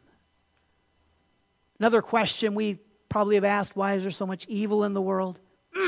Another 1.79 2.01
question 2.01 2.53
we 2.53 2.79
probably 3.09 3.35
have 3.35 3.43
asked, 3.43 3.75
why 3.75 3.93
is 3.93 4.03
there 4.03 4.11
so 4.11 4.25
much 4.25 4.45
evil 4.47 4.83
in 4.83 4.93
the 4.93 5.01
world? 5.01 5.39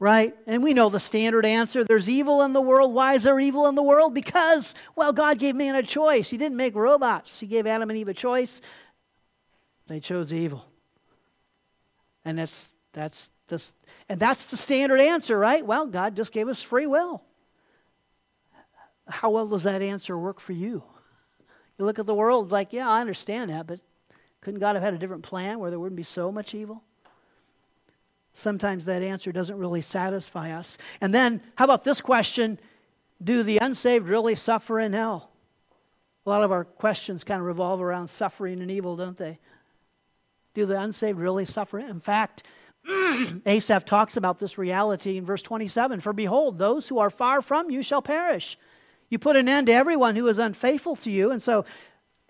right? 0.00 0.34
And 0.46 0.62
we 0.62 0.74
know 0.74 0.88
the 0.88 0.98
standard 0.98 1.46
answer 1.46 1.84
there's 1.84 2.08
evil 2.08 2.42
in 2.42 2.52
the 2.52 2.60
world. 2.60 2.92
Why 2.92 3.14
is 3.14 3.22
there 3.22 3.38
evil 3.38 3.68
in 3.68 3.76
the 3.76 3.82
world? 3.82 4.14
Because, 4.14 4.74
well, 4.96 5.12
God 5.12 5.38
gave 5.38 5.54
man 5.54 5.76
a 5.76 5.82
choice. 5.84 6.28
He 6.28 6.38
didn't 6.38 6.56
make 6.56 6.74
robots, 6.74 7.38
He 7.38 7.46
gave 7.46 7.68
Adam 7.68 7.88
and 7.90 7.98
Eve 7.98 8.08
a 8.08 8.14
choice. 8.14 8.60
They 9.86 10.00
chose 10.00 10.32
evil. 10.32 10.64
And 12.24 12.38
that's, 12.38 12.68
that's, 12.92 13.30
just, 13.48 13.74
and 14.08 14.20
that's 14.20 14.44
the 14.44 14.56
standard 14.56 15.00
answer, 15.00 15.38
right? 15.38 15.64
Well, 15.64 15.86
God 15.86 16.14
just 16.14 16.32
gave 16.32 16.48
us 16.48 16.62
free 16.62 16.86
will. 16.86 17.22
How 19.08 19.30
well 19.30 19.48
does 19.48 19.64
that 19.64 19.82
answer 19.82 20.16
work 20.16 20.38
for 20.38 20.52
you? 20.52 20.84
You 21.78 21.84
look 21.84 21.98
at 21.98 22.06
the 22.06 22.14
world 22.14 22.52
like, 22.52 22.72
yeah, 22.72 22.88
I 22.88 23.00
understand 23.00 23.50
that, 23.50 23.66
but 23.66 23.80
couldn't 24.42 24.60
God 24.60 24.76
have 24.76 24.82
had 24.82 24.94
a 24.94 24.98
different 24.98 25.24
plan 25.24 25.58
where 25.58 25.70
there 25.70 25.80
wouldn't 25.80 25.96
be 25.96 26.04
so 26.04 26.30
much 26.30 26.54
evil? 26.54 26.84
Sometimes 28.40 28.86
that 28.86 29.02
answer 29.02 29.32
doesn't 29.32 29.58
really 29.58 29.82
satisfy 29.82 30.52
us. 30.52 30.78
And 31.00 31.14
then, 31.14 31.42
how 31.56 31.64
about 31.64 31.84
this 31.84 32.00
question 32.00 32.58
Do 33.22 33.42
the 33.42 33.58
unsaved 33.58 34.08
really 34.08 34.34
suffer 34.34 34.80
in 34.80 34.92
hell? 34.94 35.30
A 36.26 36.30
lot 36.30 36.42
of 36.42 36.52
our 36.52 36.64
questions 36.64 37.24
kind 37.24 37.40
of 37.40 37.46
revolve 37.46 37.80
around 37.80 38.08
suffering 38.08 38.60
and 38.60 38.70
evil, 38.70 38.96
don't 38.96 39.16
they? 39.16 39.38
Do 40.54 40.66
the 40.66 40.80
unsaved 40.80 41.18
really 41.18 41.44
suffer? 41.44 41.78
In 41.78 42.00
fact, 42.00 42.42
Asaph 43.46 43.84
talks 43.84 44.16
about 44.16 44.38
this 44.38 44.56
reality 44.56 45.18
in 45.18 45.24
verse 45.24 45.42
27 45.42 46.00
For 46.00 46.12
behold, 46.12 46.58
those 46.58 46.88
who 46.88 46.98
are 46.98 47.10
far 47.10 47.42
from 47.42 47.70
you 47.70 47.82
shall 47.82 48.02
perish. 48.02 48.56
You 49.10 49.18
put 49.18 49.36
an 49.36 49.48
end 49.48 49.66
to 49.66 49.74
everyone 49.74 50.16
who 50.16 50.28
is 50.28 50.38
unfaithful 50.38 50.96
to 50.96 51.10
you. 51.10 51.30
And 51.30 51.42
so 51.42 51.66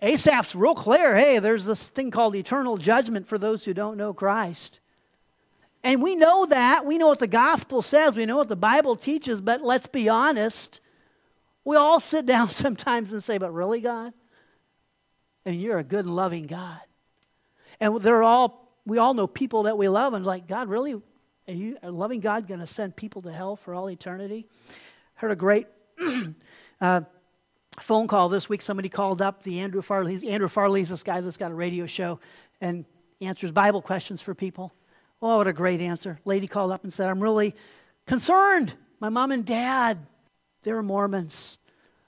Asaph's 0.01 0.55
real 0.55 0.75
clear 0.75 1.15
hey, 1.15 1.39
there's 1.39 1.65
this 1.65 1.87
thing 1.87 2.11
called 2.11 2.35
eternal 2.35 2.77
judgment 2.77 3.27
for 3.27 3.37
those 3.37 3.63
who 3.63 3.73
don't 3.73 3.97
know 3.97 4.13
Christ. 4.13 4.80
And 5.83 6.01
we 6.01 6.15
know 6.15 6.45
that. 6.45 6.85
We 6.85 6.97
know 6.97 7.07
what 7.07 7.19
the 7.19 7.27
gospel 7.27 7.81
says. 7.81 8.15
We 8.15 8.25
know 8.25 8.37
what 8.37 8.49
the 8.49 8.55
Bible 8.55 8.95
teaches. 8.95 9.41
But 9.41 9.61
let's 9.61 9.87
be 9.87 10.09
honest. 10.09 10.79
We 11.63 11.75
all 11.75 11.99
sit 11.99 12.25
down 12.27 12.49
sometimes 12.49 13.11
and 13.11 13.23
say, 13.23 13.37
But 13.37 13.51
really, 13.51 13.81
God? 13.81 14.13
And 15.45 15.59
you're 15.59 15.79
a 15.79 15.83
good 15.83 16.05
and 16.05 16.15
loving 16.15 16.45
God. 16.45 16.79
And 17.79 17.99
they're 18.01 18.21
all, 18.21 18.71
we 18.85 18.99
all 18.99 19.15
know 19.15 19.25
people 19.25 19.63
that 19.63 19.77
we 19.77 19.89
love, 19.89 20.13
and 20.13 20.23
like, 20.23 20.47
God, 20.47 20.69
really? 20.69 20.93
Are 21.47 21.53
you, 21.53 21.77
a 21.81 21.89
loving 21.89 22.19
God, 22.19 22.47
going 22.47 22.59
to 22.59 22.67
send 22.67 22.95
people 22.95 23.23
to 23.23 23.31
hell 23.31 23.55
for 23.55 23.73
all 23.73 23.89
eternity? 23.89 24.47
Heard 25.15 25.31
a 25.31 25.35
great 25.35 25.65
uh, 26.81 27.01
phone 27.79 28.07
call 28.07 28.29
this 28.29 28.47
week. 28.47 28.61
Somebody 28.61 28.87
called 28.87 29.19
up 29.19 29.41
the 29.41 29.61
Andrew 29.61 29.81
Farley. 29.81 30.29
Andrew 30.29 30.47
Farley's 30.47 30.89
this 30.89 31.01
guy 31.01 31.21
that's 31.21 31.37
got 31.37 31.51
a 31.51 31.55
radio 31.55 31.87
show 31.87 32.19
and 32.61 32.85
answers 33.19 33.51
Bible 33.51 33.81
questions 33.81 34.21
for 34.21 34.35
people. 34.35 34.71
Oh, 35.21 35.37
what 35.37 35.47
a 35.47 35.53
great 35.53 35.81
answer. 35.81 36.19
Lady 36.25 36.47
called 36.47 36.71
up 36.71 36.83
and 36.83 36.93
said, 36.93 37.09
I'm 37.09 37.21
really 37.21 37.55
concerned. 38.07 38.73
My 38.99 39.09
mom 39.09 39.31
and 39.31 39.45
dad, 39.45 39.99
they 40.63 40.73
were 40.73 40.83
Mormons. 40.83 41.59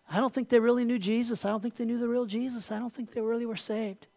I 0.10 0.18
don't 0.18 0.34
think 0.34 0.50
they 0.50 0.60
really 0.60 0.86
knew 0.86 1.00
Jesus. 1.00 1.46
I 1.46 1.50
don't 1.50 1.62
think 1.62 1.76
they 1.76 1.86
knew 1.86 1.98
the 1.98 2.08
real 2.08 2.26
Jesus. 2.26 2.72
I 2.72 2.80
don't 2.80 2.94
think 2.94 3.14
they 3.14 3.22
really 3.22 3.46
were 3.46 3.56
saved. 3.56 4.08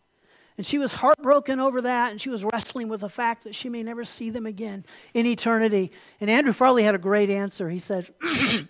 And 0.56 0.64
she 0.64 0.78
was 0.78 0.94
heartbroken 0.94 1.60
over 1.60 1.82
that, 1.82 2.12
and 2.12 2.20
she 2.20 2.30
was 2.30 2.42
wrestling 2.42 2.88
with 2.88 3.02
the 3.02 3.10
fact 3.10 3.44
that 3.44 3.54
she 3.54 3.68
may 3.68 3.82
never 3.82 4.04
see 4.04 4.30
them 4.30 4.46
again 4.46 4.86
in 5.12 5.26
eternity. 5.26 5.92
And 6.18 6.30
Andrew 6.30 6.54
Farley 6.54 6.82
had 6.82 6.94
a 6.94 6.98
great 6.98 7.28
answer. 7.28 7.68
He 7.68 7.78
said, 7.78 8.08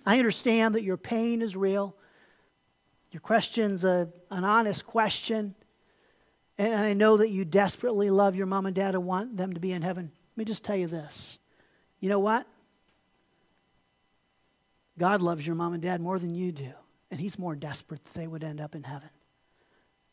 I 0.06 0.18
understand 0.18 0.74
that 0.74 0.82
your 0.82 0.96
pain 0.96 1.42
is 1.42 1.56
real. 1.56 1.94
Your 3.12 3.20
question's 3.20 3.84
a, 3.84 4.08
an 4.32 4.44
honest 4.44 4.84
question. 4.84 5.54
And 6.58 6.74
I 6.74 6.92
know 6.92 7.18
that 7.18 7.30
you 7.30 7.44
desperately 7.44 8.10
love 8.10 8.34
your 8.34 8.46
mom 8.46 8.66
and 8.66 8.74
dad 8.74 8.94
and 8.94 9.06
want 9.06 9.36
them 9.36 9.52
to 9.54 9.60
be 9.60 9.72
in 9.72 9.82
heaven. 9.82 10.10
Let 10.36 10.38
me 10.38 10.44
just 10.44 10.64
tell 10.64 10.76
you 10.76 10.86
this. 10.86 11.38
You 11.98 12.10
know 12.10 12.18
what? 12.18 12.46
God 14.98 15.22
loves 15.22 15.46
your 15.46 15.56
mom 15.56 15.72
and 15.72 15.82
dad 15.82 16.00
more 16.00 16.18
than 16.18 16.34
you 16.34 16.52
do. 16.52 16.72
And 17.10 17.18
He's 17.18 17.38
more 17.38 17.54
desperate 17.54 18.04
that 18.04 18.14
they 18.14 18.26
would 18.26 18.44
end 18.44 18.60
up 18.60 18.74
in 18.74 18.82
heaven. 18.82 19.08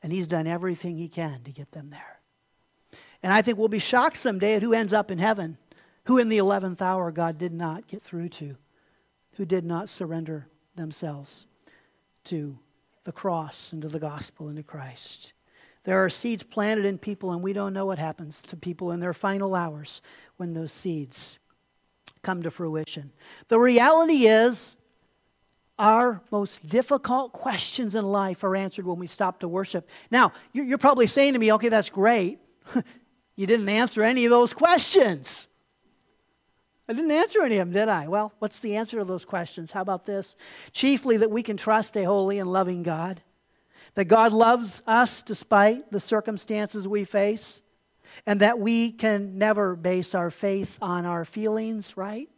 And 0.01 0.13
He's 0.13 0.27
done 0.27 0.47
everything 0.47 0.97
He 0.97 1.09
can 1.09 1.41
to 1.43 1.51
get 1.51 1.71
them 1.71 1.89
there. 1.89 2.19
And 3.21 3.33
I 3.33 3.41
think 3.41 3.57
we'll 3.57 3.67
be 3.67 3.79
shocked 3.79 4.17
someday 4.17 4.55
at 4.55 4.61
who 4.61 4.73
ends 4.73 4.93
up 4.93 5.11
in 5.11 5.17
heaven, 5.17 5.57
who 6.05 6.17
in 6.17 6.29
the 6.29 6.37
11th 6.37 6.81
hour 6.81 7.11
God 7.11 7.37
did 7.37 7.53
not 7.53 7.87
get 7.87 8.01
through 8.01 8.29
to, 8.29 8.55
who 9.33 9.45
did 9.45 9.65
not 9.65 9.89
surrender 9.89 10.47
themselves 10.75 11.47
to 12.25 12.57
the 13.03 13.11
cross 13.11 13.73
and 13.73 13.81
to 13.81 13.89
the 13.89 13.99
gospel 13.99 14.47
and 14.47 14.57
to 14.57 14.63
Christ. 14.63 15.33
There 15.83 16.03
are 16.03 16.09
seeds 16.09 16.43
planted 16.43 16.85
in 16.85 16.97
people, 16.97 17.31
and 17.31 17.41
we 17.41 17.53
don't 17.53 17.73
know 17.73 17.85
what 17.85 17.99
happens 17.99 18.41
to 18.43 18.55
people 18.55 18.91
in 18.91 18.99
their 18.99 19.13
final 19.13 19.53
hours 19.53 20.01
when 20.37 20.53
those 20.53 20.71
seeds 20.71 21.39
come 22.21 22.41
to 22.43 22.51
fruition. 22.51 23.11
The 23.49 23.59
reality 23.59 24.27
is, 24.27 24.77
our 25.77 26.21
most 26.31 26.67
difficult 26.67 27.33
questions 27.33 27.95
in 27.95 28.05
life 28.05 28.43
are 28.43 28.55
answered 28.55 28.85
when 28.85 28.99
we 28.99 29.07
stop 29.07 29.39
to 29.39 29.47
worship. 29.47 29.89
Now, 30.11 30.31
you're 30.53 30.77
probably 30.77 31.07
saying 31.07 31.33
to 31.33 31.39
me, 31.39 31.51
okay, 31.53 31.69
that's 31.69 31.89
great. 31.89 32.39
you 33.35 33.47
didn't 33.47 33.67
answer 33.67 34.03
any 34.03 34.23
of 34.25 34.29
those 34.29 34.53
questions. 34.53 35.49
I 36.87 36.93
didn't 36.93 37.11
answer 37.11 37.43
any 37.43 37.57
of 37.57 37.67
them, 37.67 37.73
did 37.73 37.89
I? 37.89 38.07
Well, 38.07 38.33
what's 38.39 38.59
the 38.59 38.75
answer 38.75 38.99
to 38.99 39.05
those 39.05 39.25
questions? 39.25 39.71
How 39.71 39.81
about 39.81 40.05
this? 40.05 40.35
Chiefly, 40.73 41.17
that 41.17 41.31
we 41.31 41.41
can 41.41 41.57
trust 41.57 41.97
a 41.97 42.03
holy 42.03 42.39
and 42.39 42.51
loving 42.51 42.83
God 42.83 43.21
that 43.95 44.05
God 44.05 44.33
loves 44.33 44.81
us 44.87 45.21
despite 45.21 45.91
the 45.91 45.99
circumstances 45.99 46.87
we 46.87 47.05
face, 47.05 47.61
and 48.25 48.41
that 48.41 48.59
we 48.59 48.91
can 48.91 49.37
never 49.37 49.75
base 49.75 50.13
our 50.13 50.29
faith 50.29 50.77
on 50.81 51.05
our 51.05 51.25
feelings, 51.25 51.97
right? 51.97 52.29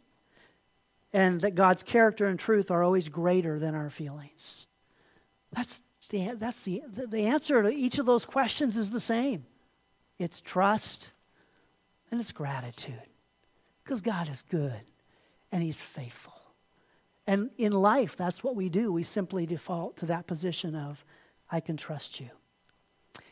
And 1.12 1.40
that 1.42 1.54
God's 1.54 1.82
character 1.82 2.26
and 2.26 2.38
truth 2.38 2.70
are 2.70 2.82
always 2.82 3.08
greater 3.08 3.58
than 3.58 3.74
our 3.74 3.90
feelings. 3.90 4.66
That's 5.52 5.80
the, 6.10 6.32
that's 6.36 6.60
the, 6.62 6.82
the 7.08 7.26
answer 7.26 7.62
to 7.62 7.68
each 7.68 7.98
of 7.98 8.06
those 8.06 8.24
questions 8.24 8.76
is 8.76 8.90
the 8.90 9.00
same 9.00 9.44
it's 10.18 10.40
trust 10.40 11.12
and 12.10 12.20
it's 12.20 12.32
gratitude. 12.32 12.94
Because 13.84 14.00
God 14.00 14.28
is 14.28 14.42
good 14.50 14.80
and 15.52 15.62
He's 15.62 15.80
faithful. 15.80 16.32
And 17.26 17.50
in 17.58 17.72
life, 17.72 18.16
that's 18.16 18.42
what 18.42 18.56
we 18.56 18.68
do. 18.68 18.92
We 18.92 19.02
simply 19.02 19.46
default 19.46 19.96
to 19.98 20.06
that 20.06 20.26
position 20.26 20.74
of 20.74 21.04
I 21.50 21.60
can 21.60 21.76
trust 21.76 22.20
you. 22.20 22.30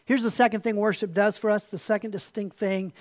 Here's 0.05 0.23
the 0.23 0.31
second 0.31 0.63
thing 0.63 0.77
worship 0.77 1.15
does 1.15 1.39
for 1.39 1.51
us. 1.51 1.65
The 1.65 1.79
second 1.79 2.11
distinct 2.11 2.59
thing 2.59 2.93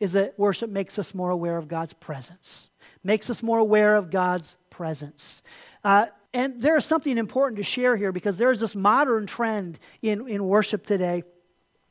is 0.00 0.12
that 0.12 0.38
worship 0.38 0.70
makes 0.70 0.98
us 0.98 1.14
more 1.14 1.30
aware 1.30 1.56
of 1.56 1.68
God's 1.68 1.94
presence, 1.94 2.70
makes 3.02 3.30
us 3.30 3.42
more 3.42 3.58
aware 3.58 3.96
of 3.96 4.10
God's 4.10 4.56
presence. 4.70 5.42
Uh, 5.82 6.06
and 6.32 6.60
there 6.60 6.76
is 6.76 6.84
something 6.84 7.16
important 7.16 7.56
to 7.58 7.62
share 7.62 7.96
here 7.96 8.12
because 8.12 8.36
there's 8.36 8.60
this 8.60 8.74
modern 8.74 9.26
trend 9.26 9.78
in, 10.02 10.28
in 10.28 10.46
worship 10.46 10.84
today 10.84 11.22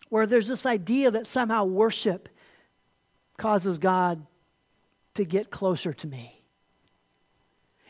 where 0.09 0.27
there's 0.27 0.47
this 0.47 0.65
idea 0.65 1.09
that 1.11 1.25
somehow 1.25 1.65
worship 1.65 2.29
causes 3.37 3.77
God 3.79 4.25
to 5.15 5.25
get 5.25 5.49
closer 5.49 5.93
to 5.93 6.07
me. 6.07 6.43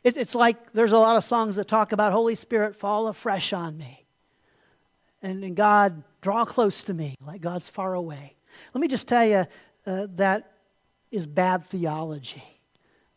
It, 0.03 0.15
it's 0.15 0.35
like 0.35 0.73
there's 0.73 0.91
a 0.91 0.99
lot 0.99 1.17
of 1.17 1.23
songs 1.23 1.55
that 1.55 1.67
talk 1.67 1.91
about 1.91 2.13
Holy 2.13 2.35
Spirit 2.35 2.75
fall 2.75 3.07
afresh 3.07 3.51
on 3.51 3.77
me 3.77 4.02
and, 5.23 5.43
and 5.43 5.55
God, 5.55 6.03
draw 6.21 6.45
close 6.45 6.83
to 6.83 6.93
me, 6.93 7.15
like 7.25 7.41
God's 7.41 7.69
far 7.69 7.93
away. 7.93 8.35
Let 8.73 8.81
me 8.81 8.87
just 8.87 9.07
tell 9.07 9.25
you 9.25 9.45
uh, 9.87 10.07
that 10.15 10.51
is 11.11 11.25
bad 11.25 11.65
theology. 11.67 12.43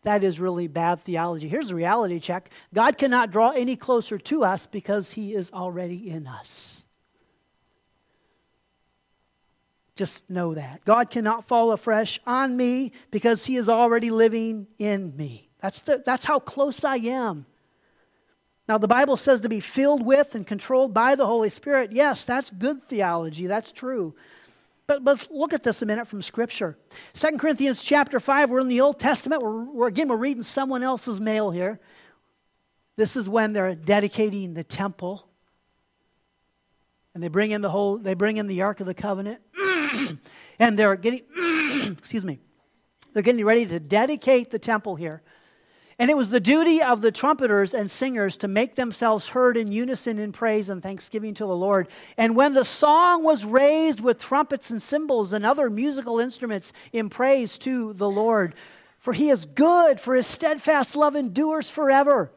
That 0.02 0.22
is 0.22 0.38
really 0.38 0.68
bad 0.68 1.02
theology. 1.02 1.48
Here's 1.48 1.68
the 1.68 1.74
reality 1.74 2.20
check 2.20 2.50
God 2.72 2.96
cannot 2.96 3.32
draw 3.32 3.50
any 3.50 3.74
closer 3.74 4.18
to 4.18 4.44
us 4.44 4.66
because 4.66 5.12
He 5.12 5.34
is 5.34 5.50
already 5.52 6.08
in 6.08 6.26
us. 6.26 6.84
Just 9.96 10.28
know 10.30 10.54
that. 10.54 10.84
God 10.84 11.10
cannot 11.10 11.46
fall 11.46 11.72
afresh 11.72 12.20
on 12.26 12.56
me 12.56 12.92
because 13.10 13.44
He 13.44 13.56
is 13.56 13.68
already 13.68 14.10
living 14.10 14.68
in 14.78 15.16
me. 15.16 15.48
That's, 15.60 15.80
the, 15.80 16.02
that's 16.04 16.24
how 16.24 16.38
close 16.38 16.84
I 16.84 16.96
am 16.96 17.46
now, 18.68 18.79
the 18.79 18.88
Bible 18.88 19.16
says 19.16 19.40
to 19.42 19.48
be 19.48 19.61
filled 19.61 20.05
with 20.05 20.35
and 20.35 20.44
controlled 20.44 20.92
by 20.92 21.14
the 21.14 21.26
Holy 21.26 21.48
Spirit. 21.48 21.92
Yes, 21.92 22.24
that's 22.24 22.50
good 22.50 22.88
theology. 22.88 23.46
That's 23.46 23.70
true. 23.70 24.14
But 24.88 25.05
let's 25.05 25.29
look 25.31 25.52
at 25.52 25.62
this 25.62 25.83
a 25.83 25.87
minute 25.87 26.09
from 26.09 26.20
Scripture. 26.20 26.76
2 27.12 27.38
Corinthians 27.38 27.83
chapter 27.83 28.18
5, 28.18 28.50
we're 28.50 28.61
in 28.61 28.68
the 28.68 28.81
Old 28.81 28.98
Testament. 28.98 29.42
We're, 29.42 29.64
we're, 29.64 29.87
again, 29.87 30.09
we're 30.09 30.16
reading 30.16 30.42
someone 30.42 30.83
else's 30.83 31.20
mail 31.20 31.50
here. 31.50 31.79
This 32.96 33.14
is 33.14 33.29
when 33.29 33.52
they're 33.52 33.74
dedicating 33.74 34.55
the 34.55 34.64
temple. 34.64 35.29
and 37.14 37.22
they 37.22 37.29
bring 37.29 37.52
in 37.52 37.62
the 37.62 37.70
whole 37.70 37.98
they 37.98 38.14
bring 38.14 38.37
in 38.37 38.46
the 38.46 38.62
ark 38.62 38.81
of 38.81 38.87
the 38.87 38.94
covenant 38.94 39.40
and 40.59 40.79
they're 40.79 40.96
getting 40.96 41.22
excuse 41.98 42.24
me 42.24 42.38
they're 43.12 43.22
getting 43.22 43.44
ready 43.44 43.64
to 43.64 43.81
dedicate 43.81 44.50
the 44.50 44.59
temple 44.59 44.96
here 44.96 45.22
and 45.98 46.11
it 46.11 46.16
was 46.16 46.28
the 46.28 46.40
duty 46.40 46.82
of 46.82 47.00
the 47.00 47.11
trumpeters 47.11 47.72
and 47.72 47.90
singers 47.90 48.37
to 48.38 48.48
make 48.48 48.74
themselves 48.74 49.28
heard 49.28 49.56
in 49.56 49.72
unison 49.72 50.18
in 50.18 50.30
praise 50.30 50.68
and 50.68 50.82
thanksgiving 50.82 51.32
to 51.35 51.46
the 51.46 51.56
Lord. 51.56 51.88
And 52.18 52.37
when 52.37 52.52
the 52.52 52.64
song 52.64 53.22
was 53.22 53.46
raised 53.46 54.00
with 54.00 54.20
trumpets 54.20 54.68
and 54.68 54.82
cymbals 54.82 55.32
and 55.32 55.46
other 55.46 55.70
musical 55.70 56.20
instruments 56.20 56.74
in 56.92 57.09
praise 57.09 57.56
to 57.59 57.94
the 57.94 58.11
Lord, 58.11 58.54
for 58.98 59.14
he 59.14 59.30
is 59.30 59.46
good, 59.46 59.98
for 59.98 60.14
his 60.14 60.26
steadfast 60.26 60.96
love 60.96 61.16
endures 61.16 61.70
forever. 61.70 62.30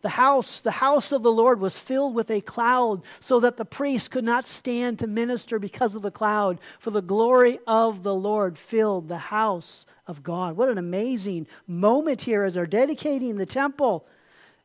The 0.00 0.10
house, 0.10 0.60
the 0.60 0.70
house 0.70 1.10
of 1.10 1.24
the 1.24 1.32
Lord 1.32 1.60
was 1.60 1.78
filled 1.78 2.14
with 2.14 2.30
a 2.30 2.40
cloud, 2.40 3.02
so 3.20 3.40
that 3.40 3.56
the 3.56 3.64
priest 3.64 4.12
could 4.12 4.24
not 4.24 4.46
stand 4.46 5.00
to 5.00 5.08
minister 5.08 5.58
because 5.58 5.96
of 5.96 6.02
the 6.02 6.10
cloud, 6.12 6.60
for 6.78 6.90
the 6.90 7.02
glory 7.02 7.58
of 7.66 8.04
the 8.04 8.14
Lord 8.14 8.56
filled 8.58 9.08
the 9.08 9.18
house 9.18 9.86
of 10.06 10.22
God. 10.22 10.56
What 10.56 10.68
an 10.68 10.78
amazing 10.78 11.48
moment 11.66 12.22
here 12.22 12.44
as 12.44 12.54
they're 12.54 12.64
dedicating 12.66 13.36
the 13.36 13.46
temple. 13.46 14.06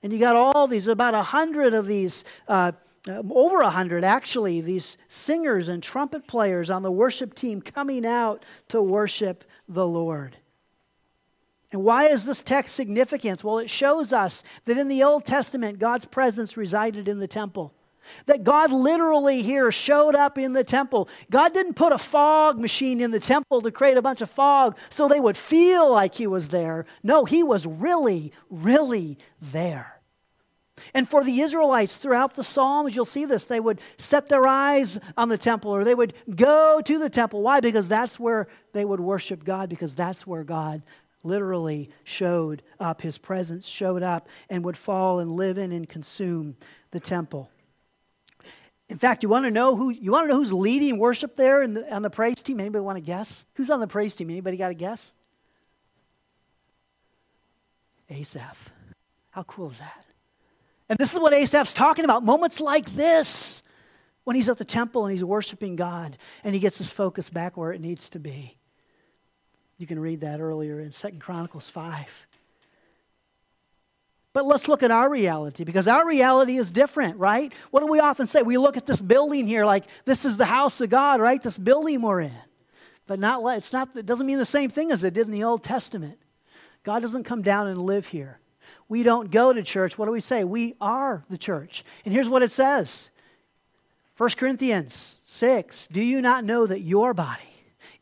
And 0.04 0.14
you 0.14 0.20
got 0.20 0.36
all 0.36 0.68
these, 0.68 0.88
about 0.88 1.16
a 1.16 1.24
hundred 1.24 1.74
of 1.74 1.88
these, 1.88 2.24
uh, 2.48 2.74
um, 3.10 3.32
over 3.34 3.62
a 3.62 3.70
hundred 3.70 4.04
actually, 4.04 4.62
these 4.62 4.98
singers 5.08 5.68
and 5.68 5.82
trumpet 5.82 6.28
players 6.28 6.70
on 6.70 6.84
the 6.84 6.92
worship 6.92 7.34
team 7.34 7.62
coming 7.62 8.06
out 8.06 8.46
to 8.70 8.82
worship 8.82 9.44
the 9.68 9.88
Lord. 9.88 10.38
And 11.74 11.84
why 11.84 12.06
is 12.06 12.24
this 12.24 12.44
text 12.44 12.76
significant? 12.76 13.44
Well, 13.44 13.58
it 13.58 13.70
shows 13.70 14.14
us 14.14 14.44
that 14.66 14.78
in 14.78 14.88
the 14.88 15.04
Old 15.04 15.26
Testament, 15.26 15.80
God's 15.80 16.06
presence 16.06 16.56
resided 16.56 17.08
in 17.08 17.18
the 17.18 17.28
temple. 17.28 17.74
That 18.28 18.44
God 18.44 18.72
literally 18.72 19.42
here 19.42 19.72
showed 19.72 20.14
up 20.14 20.38
in 20.38 20.54
the 20.54 20.64
temple. 20.64 21.10
God 21.32 21.54
didn't 21.54 21.74
put 21.74 21.94
a 21.94 21.98
fog 21.98 22.60
machine 22.60 23.02
in 23.02 23.12
the 23.12 23.20
temple 23.20 23.62
to 23.62 23.72
create 23.72 23.98
a 23.98 24.02
bunch 24.02 24.22
of 24.22 24.30
fog 24.30 24.78
so 24.90 25.08
they 25.08 25.20
would 25.20 25.38
feel 25.38 25.92
like 25.92 26.14
He 26.14 26.28
was 26.28 26.50
there. 26.50 26.86
No, 27.02 27.26
He 27.26 27.44
was 27.44 27.66
really, 27.66 28.34
really 28.50 29.18
there. 29.42 30.00
And 30.94 31.08
for 31.08 31.24
the 31.24 31.40
Israelites 31.40 31.96
throughout 31.96 32.36
the 32.36 32.44
Psalms, 32.44 32.96
you'll 32.96 33.06
see 33.06 33.26
this. 33.26 33.46
They 33.46 33.60
would 33.60 33.80
set 33.98 34.28
their 34.28 34.46
eyes 34.46 35.00
on 35.16 35.30
the 35.30 35.38
temple 35.38 35.72
or 35.72 35.84
they 35.84 35.96
would 35.96 36.14
go 36.36 36.82
to 36.82 37.00
the 37.00 37.10
temple. 37.10 37.42
Why? 37.42 37.62
Because 37.62 37.88
that's 37.88 38.20
where 38.20 38.48
they 38.74 38.84
would 38.84 39.00
worship 39.00 39.44
God, 39.44 39.70
because 39.70 39.96
that's 39.96 40.28
where 40.28 40.44
God 40.44 40.82
literally 41.24 41.90
showed 42.04 42.62
up. 42.80 43.02
His 43.02 43.18
presence 43.18 43.68
showed 43.68 44.04
up 44.04 44.28
and 44.50 44.64
would 44.66 44.78
fall 44.78 45.20
and 45.20 45.32
live 45.32 45.58
in 45.58 45.72
and 45.72 45.88
consume 45.88 46.56
the 46.92 47.00
temple. 47.00 47.50
In 48.90 48.98
fact, 48.98 49.24
you 49.24 49.30
want 49.30 49.46
to 49.46 49.52
know 49.52 49.76
who 49.76 49.90
you 49.90 50.12
want 50.12 50.26
to 50.26 50.34
know 50.34 50.38
who's 50.38 50.54
leading 50.54 51.00
worship 51.00 51.36
there 51.36 51.66
the, 51.68 51.94
on 51.94 52.02
the 52.02 52.10
praise 52.10 52.44
team? 52.44 52.60
Anybody 52.60 52.84
want 52.84 52.98
to 52.98 53.04
guess? 53.04 53.46
Who's 53.56 53.70
on 53.70 53.80
the 53.80 53.88
praise 53.88 54.14
team? 54.14 54.30
Anybody 54.30 54.58
got 54.58 54.72
a 54.72 54.76
guess? 54.76 55.14
Asaph. 58.10 58.72
How 59.32 59.44
cool 59.44 59.72
is 59.72 59.80
that? 59.80 60.06
And 60.90 61.00
this 61.00 61.14
is 61.14 61.20
what 61.20 61.34
Asaph's 61.34 61.74
talking 61.74 62.06
about. 62.06 62.24
Moments 62.24 62.60
like 62.60 62.94
this, 62.94 63.64
when 64.26 64.36
he's 64.36 64.50
at 64.50 64.58
the 64.58 64.66
temple 64.66 65.06
and 65.06 65.12
he's 65.12 65.24
worshiping 65.24 65.76
God 65.76 66.18
and 66.44 66.54
he 66.54 66.60
gets 66.60 66.78
his 66.78 66.92
focus 66.92 67.30
back 67.30 67.58
where 67.58 67.72
it 67.72 67.82
needs 67.82 68.10
to 68.10 68.20
be. 68.20 68.58
You 69.78 69.88
can 69.88 70.00
read 70.00 70.22
that 70.22 70.40
earlier 70.40 70.80
in 70.80 70.92
Second 70.92 71.20
Chronicles 71.20 71.70
5. 71.70 72.06
But 74.34 74.46
let's 74.48 74.68
look 74.68 74.82
at 74.82 74.90
our 74.90 75.10
reality 75.10 75.64
because 75.64 75.88
our 75.88 76.06
reality 76.08 76.58
is 76.58 76.72
different, 76.72 77.18
right? 77.18 77.54
What 77.70 77.82
do 77.82 77.88
we 77.88 78.00
often 78.00 78.28
say? 78.28 78.42
We 78.42 78.58
look 78.58 78.78
at 78.78 78.88
this 78.88 79.00
building 79.00 79.48
here 79.48 79.64
like 79.64 79.86
this 80.06 80.26
is 80.26 80.38
the 80.38 80.46
house 80.46 80.82
of 80.82 80.90
God, 80.90 81.22
right? 81.22 81.42
This 81.42 81.58
building 81.58 82.02
we're 82.02 82.22
in. 82.22 82.32
But 83.06 83.20
not 83.20 83.44
it's 83.58 83.72
not 83.72 83.96
it 83.96 84.08
doesn't 84.08 84.26
mean 84.26 84.40
the 84.40 84.46
same 84.46 84.72
thing 84.72 84.92
as 84.92 85.04
it 85.04 85.14
did 85.14 85.28
in 85.28 85.32
the 85.32 85.44
Old 85.44 85.64
Testament. 85.64 86.18
God 86.84 87.02
doesn't 87.02 87.26
come 87.26 87.44
down 87.44 87.68
and 87.68 87.80
live 87.80 88.08
here. 88.08 88.40
We 88.90 89.04
don't 89.04 89.30
go 89.30 89.54
to 89.54 89.62
church. 89.64 89.98
What 89.98 90.06
do 90.06 90.12
we 90.12 90.20
say? 90.20 90.44
We 90.44 90.76
are 90.82 91.24
the 91.30 91.38
church. 91.38 91.86
And 92.04 92.14
here's 92.14 92.30
what 92.30 92.44
it 92.44 92.52
says. 92.52 93.12
1 94.18 94.30
Corinthians 94.32 95.20
6, 95.24 95.88
do 95.88 96.02
you 96.02 96.22
not 96.22 96.44
know 96.44 96.68
that 96.68 96.82
your 96.82 97.14
body 97.14 97.53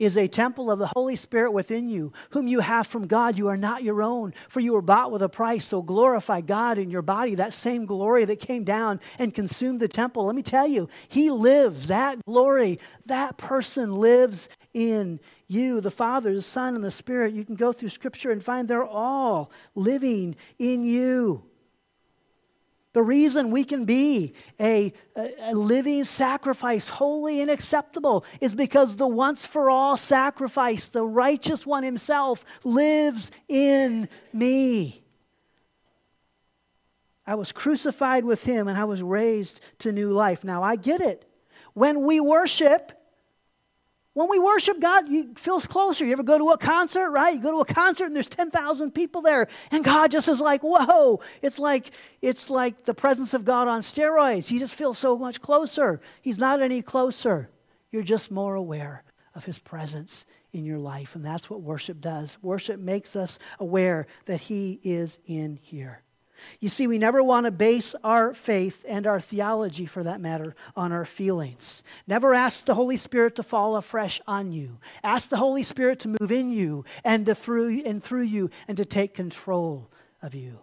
is 0.02 0.18
a 0.18 0.28
temple 0.28 0.72
of 0.72 0.80
the 0.80 0.88
Holy 0.88 1.16
Spirit 1.16 1.52
within 1.52 1.88
you, 1.88 2.12
whom 2.32 2.48
you 2.48 2.60
have 2.60 2.88
from 2.88 3.06
God. 3.06 3.38
You 3.38 3.50
are 3.50 3.56
not 3.56 3.84
your 3.84 4.02
own, 4.02 4.34
for 4.50 4.60
you 4.60 4.74
were 4.74 4.82
bought 4.82 5.12
with 5.12 5.22
a 5.22 5.30
price. 5.30 5.64
So 5.64 5.84
glorify 5.84 6.42
God 6.42 6.80
in 6.80 6.90
your 6.90 7.04
body, 7.04 7.36
that 7.36 7.54
same 7.54 7.86
glory 7.86 8.26
that 8.26 8.40
came 8.40 8.64
down 8.64 9.00
and 9.20 9.32
consumed 9.32 9.80
the 9.80 9.88
temple. 9.88 10.26
Let 10.26 10.36
me 10.36 10.42
tell 10.42 10.68
you, 10.68 10.90
He 11.08 11.30
lives. 11.30 11.88
That 11.90 12.26
glory, 12.26 12.80
that 13.06 13.38
person 13.38 13.94
lives 13.94 14.50
in 14.74 15.20
you. 15.48 15.82
The 15.82 15.92
Father, 15.92 16.34
the 16.34 16.42
Son, 16.42 16.74
and 16.74 16.84
the 16.84 16.90
Spirit. 16.90 17.36
You 17.36 17.46
can 17.46 17.56
go 17.56 17.72
through 17.72 17.90
Scripture 17.90 18.32
and 18.32 18.44
find 18.44 18.68
they're 18.68 18.84
all 18.84 19.52
living 19.76 20.36
in 20.58 20.84
you. 20.84 21.44
The 22.94 23.02
reason 23.02 23.52
we 23.52 23.64
can 23.64 23.86
be 23.86 24.34
a, 24.60 24.92
a, 25.16 25.56
living 25.56 26.04
sacrifice, 26.04 26.90
holy 26.90 27.42
and 27.42 27.50
acceptable, 27.50 28.26
is 28.42 28.54
because 28.54 28.98
the 28.98 29.08
once 29.08 29.46
for 29.46 29.70
all 29.70 29.96
sacrifice, 29.96 30.88
the 30.88 31.06
righteous 31.06 31.66
one 31.66 31.84
himself, 31.84 32.44
lives 32.66 33.32
in 33.48 34.10
me. 34.34 35.04
I 37.26 37.36
was 37.36 37.54
crucified 37.54 38.26
with 38.26 38.44
him 38.44 38.68
and 38.68 38.78
I 38.78 38.84
was 38.84 39.02
raised 39.02 39.62
to 39.80 39.94
new 39.94 40.12
life. 40.12 40.44
Now 40.44 40.62
I 40.64 40.76
get 40.76 41.00
it. 41.00 41.26
When 41.74 42.04
we 42.04 42.20
worship, 42.20 42.92
when 44.14 44.30
we 44.30 44.40
worship 44.40 44.80
God, 44.80 45.08
He 45.08 45.28
feels 45.36 45.66
closer. 45.68 46.06
You 46.06 46.12
ever 46.14 46.24
go 46.24 46.38
to 46.38 46.50
a 46.50 46.58
concert, 46.58 47.12
right? 47.12 47.34
You 47.34 47.42
go 47.42 47.52
to 47.52 47.60
a 47.60 47.74
concert 47.74 48.06
and 48.06 48.16
there's 48.16 48.28
10,000 48.28 48.92
people 48.92 49.22
there, 49.22 49.48
and 49.72 49.84
God 49.84 50.12
just 50.12 50.28
is 50.28 50.42
like, 50.42 50.62
whoa. 50.62 51.22
It's 51.42 51.60
like, 51.60 51.92
it's 52.22 52.50
like 52.50 52.86
the 52.86 52.94
presence 52.94 53.34
of 53.34 53.46
God 53.46 53.68
on 53.68 53.82
steroids. 53.82 54.48
He 54.48 54.60
just 54.60 54.76
feels 54.76 54.98
so 54.98 55.18
much 55.18 55.42
closer. 55.42 56.02
He's 56.22 56.38
not 56.38 56.62
any 56.62 56.82
closer. 56.82 57.50
You're 57.92 58.04
just 58.04 58.32
more 58.32 58.56
aware 58.56 59.04
of 59.34 59.46
His 59.46 59.60
presence 59.60 60.26
in 60.52 60.66
your 60.66 60.80
life. 60.80 61.16
And 61.16 61.24
that's 61.24 61.50
what 61.50 61.62
worship 61.62 62.02
does. 62.02 62.38
Worship 62.42 62.80
makes 62.80 63.16
us 63.16 63.40
aware 63.60 64.08
that 64.26 64.42
He 64.42 64.80
is 64.84 65.20
in 65.26 65.58
here. 65.62 66.02
You 66.60 66.70
see, 66.70 66.88
we 66.88 66.98
never 66.98 67.24
want 67.24 67.46
to 67.46 67.52
base 67.52 67.96
our 68.04 68.34
faith 68.34 68.84
and 68.88 69.08
our 69.08 69.20
theology, 69.20 69.86
for 69.86 70.04
that 70.04 70.22
matter, 70.22 70.56
on 70.76 70.92
our 70.92 71.06
feelings. 71.06 71.84
Never 72.08 72.34
ask 72.34 72.66
the 72.66 72.76
Holy 72.76 72.98
Spirit 72.98 73.36
to 73.38 73.44
fall 73.44 73.76
afresh 73.76 74.22
on 74.28 74.52
you. 74.52 74.78
Ask 75.04 75.30
the 75.30 75.38
Holy 75.38 75.64
Spirit 75.64 76.00
to 76.02 76.16
move 76.20 76.32
in 76.32 76.52
you 76.52 76.86
and, 77.04 77.26
to 77.26 77.36
through, 77.36 77.84
and 77.86 78.04
through 78.04 78.24
you 78.24 78.50
and 78.68 78.78
to 78.78 78.86
take 78.86 79.14
control 79.14 79.90
of 80.22 80.36
you. 80.36 80.60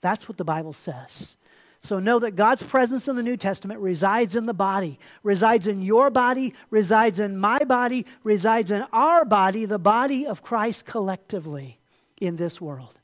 That's 0.00 0.28
what 0.28 0.36
the 0.36 0.44
Bible 0.44 0.72
says. 0.72 1.36
So 1.80 2.00
know 2.00 2.18
that 2.18 2.36
God's 2.36 2.62
presence 2.62 3.06
in 3.06 3.16
the 3.16 3.22
New 3.22 3.36
Testament 3.36 3.80
resides 3.80 4.34
in 4.34 4.46
the 4.46 4.54
body, 4.54 4.98
resides 5.22 5.66
in 5.66 5.82
your 5.82 6.10
body, 6.10 6.54
resides 6.70 7.20
in 7.20 7.38
my 7.38 7.58
body, 7.58 8.06
resides 8.24 8.70
in 8.70 8.84
our 8.92 9.24
body, 9.24 9.66
the 9.66 9.78
body 9.78 10.26
of 10.26 10.42
Christ 10.42 10.84
collectively 10.84 11.78
in 12.20 12.36
this 12.36 12.60
world. 12.60 12.95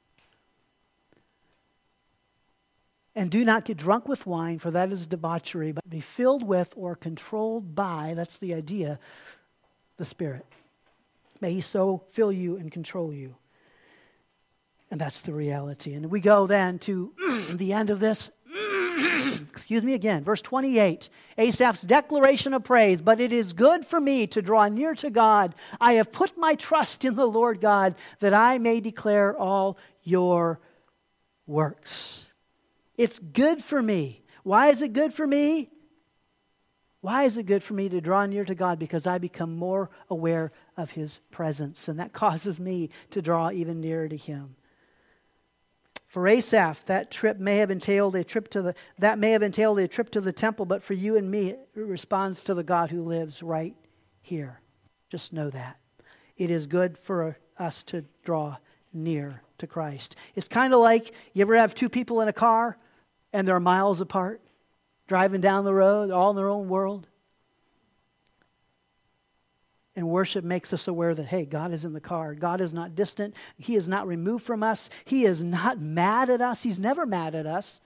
And 3.14 3.31
do 3.31 3.44
not 3.44 3.66
get 3.66 3.77
drunk 3.77 4.09
with 4.09 4.27
wine, 4.27 4.59
for 4.59 4.70
that 4.70 4.90
is 4.90 5.07
debauchery, 5.07 5.72
but 5.72 5.88
be 5.88 6.01
filled 6.01 6.42
with 6.42 6.72
or 6.77 6.96
controlled 6.96 7.75
by, 7.75 8.14
that's 8.16 8.38
the 8.38 8.55
idea, 8.55 8.98
the 9.98 10.05
Spirit. 10.05 10.46
May 11.40 11.53
He 11.53 11.61
so 11.61 12.03
fill 12.12 12.33
you 12.33 12.57
and 12.57 12.72
control 12.72 13.12
you. 13.12 13.35
And 14.90 15.01
that's 15.01 15.20
the 15.22 15.33
reality. 15.33 15.94
And 15.94 16.11
we 16.11 16.20
go 16.20 16.46
then 16.46 16.79
to 16.81 17.12
the 17.51 17.72
end 17.72 17.90
of 17.90 18.01
this. 18.01 18.31
Excuse 19.51 19.85
me 19.85 19.94
again. 19.94 20.22
Verse 20.25 20.42
28, 20.42 21.09
Asaph's 21.38 21.83
declaration 21.83 22.55
of 22.55 22.64
praise. 22.64 23.01
But 23.01 23.20
it 23.20 23.33
is 23.33 23.53
good 23.53 23.87
for 23.87 24.01
me 24.01 24.27
to 24.29 24.42
draw 24.42 24.68
near 24.68 24.94
to 24.96 25.11
God. 25.11 25.55
I 25.81 25.94
have 25.94 26.12
put 26.12 26.37
my 26.38 26.55
trust 26.55 27.05
in 27.05 27.14
the 27.14 27.27
Lord 27.27 27.61
God 27.61 27.94
that 28.20 28.35
I 28.35 28.59
may 28.59 28.81
declare 28.81 29.37
all 29.37 29.79
your 30.03 30.61
works. 31.46 32.31
It's 32.96 33.18
good 33.18 33.62
for 33.62 33.83
me. 33.83 34.22
Why 34.42 34.68
is 34.68 34.83
it 34.83 34.92
good 34.92 35.14
for 35.14 35.26
me? 35.26 35.70
Why 37.00 37.24
is 37.24 37.37
it 37.37 37.46
good 37.46 37.62
for 37.62 37.74
me 37.74 37.88
to 37.88 38.00
draw 38.00 38.26
near 38.26 38.44
to 38.44 38.55
God? 38.55 38.78
Because 38.78 39.07
I 39.07 39.18
become 39.18 39.57
more 39.57 39.90
aware 40.09 40.52
of 40.76 40.92
His 40.92 41.18
presence, 41.31 41.88
and 41.88 41.98
that 41.98 42.12
causes 42.12 42.61
me 42.61 42.90
to 43.11 43.20
draw 43.20 43.50
even 43.50 43.81
nearer 43.81 44.09
to 44.09 44.16
Him. 44.16 44.56
For 46.06 46.29
Asaph, 46.29 46.85
that 46.87 47.10
trip 47.10 47.38
may 47.38 47.56
have 47.56 47.71
entailed 47.71 48.14
a 48.16 48.23
trip 48.23 48.50
to 48.50 48.60
the 48.60 48.75
that 48.98 49.19
may 49.19 49.31
have 49.31 49.42
entailed 49.42 49.79
a 49.79 49.88
trip 49.88 50.10
to 50.10 50.21
the 50.21 50.33
temple, 50.33 50.66
but 50.66 50.83
for 50.83 50.92
you 50.92 51.16
and 51.16 51.31
me, 51.31 51.48
it 51.48 51.69
responds 51.75 52.42
to 52.42 52.54
the 52.54 52.62
God 52.62 52.90
who 52.90 53.02
lives 53.02 53.42
right 53.42 53.75
here. 54.21 54.60
Just 55.10 55.33
know 55.33 55.48
that. 55.50 55.79
It 56.37 56.50
is 56.50 56.66
good 56.66 56.98
for 56.98 57.38
us 57.58 57.83
to 57.85 58.04
draw 58.25 58.58
near 58.92 59.42
to 59.58 59.66
Christ. 59.66 60.16
It's 60.35 60.48
kind 60.48 60.75
of 60.75 60.81
like 60.81 61.12
you 61.33 61.42
ever 61.42 61.56
have 61.56 61.75
two 61.75 61.88
people 61.88 62.21
in 62.21 62.29
a 62.29 62.33
car 62.33 62.77
and 63.33 63.46
they're 63.46 63.60
miles 63.60 64.00
apart, 64.00 64.40
driving 65.06 65.40
down 65.40 65.64
the 65.64 65.74
road, 65.74 66.10
all 66.10 66.30
in 66.30 66.37
their 66.37 66.48
own 66.48 66.68
world. 66.68 67.06
And 69.94 70.08
worship 70.08 70.44
makes 70.44 70.72
us 70.72 70.88
aware 70.88 71.14
that, 71.14 71.26
hey, 71.26 71.44
God 71.44 71.72
is 71.72 71.85
in 71.85 71.92
the 71.92 72.00
car. 72.00 72.35
God 72.35 72.60
is 72.62 72.72
not 72.72 72.94
distant. 72.94 73.35
He 73.58 73.76
is 73.76 73.88
not 73.88 74.06
removed 74.06 74.44
from 74.44 74.62
us. 74.62 74.88
He 75.04 75.24
is 75.24 75.42
not 75.42 75.80
mad 75.80 76.30
at 76.30 76.40
us. 76.40 76.62
He's 76.62 76.78
never 76.78 77.04
mad 77.04 77.35
at 77.35 77.46
us. 77.46 77.80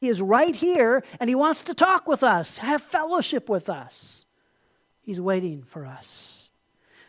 He 0.00 0.08
is 0.08 0.20
right 0.20 0.54
here 0.54 1.04
and 1.20 1.28
He 1.30 1.36
wants 1.36 1.62
to 1.62 1.74
talk 1.74 2.08
with 2.08 2.24
us, 2.24 2.58
have 2.58 2.82
fellowship 2.82 3.48
with 3.48 3.68
us. 3.68 4.26
He's 5.02 5.20
waiting 5.20 5.62
for 5.62 5.86
us. 5.86 6.41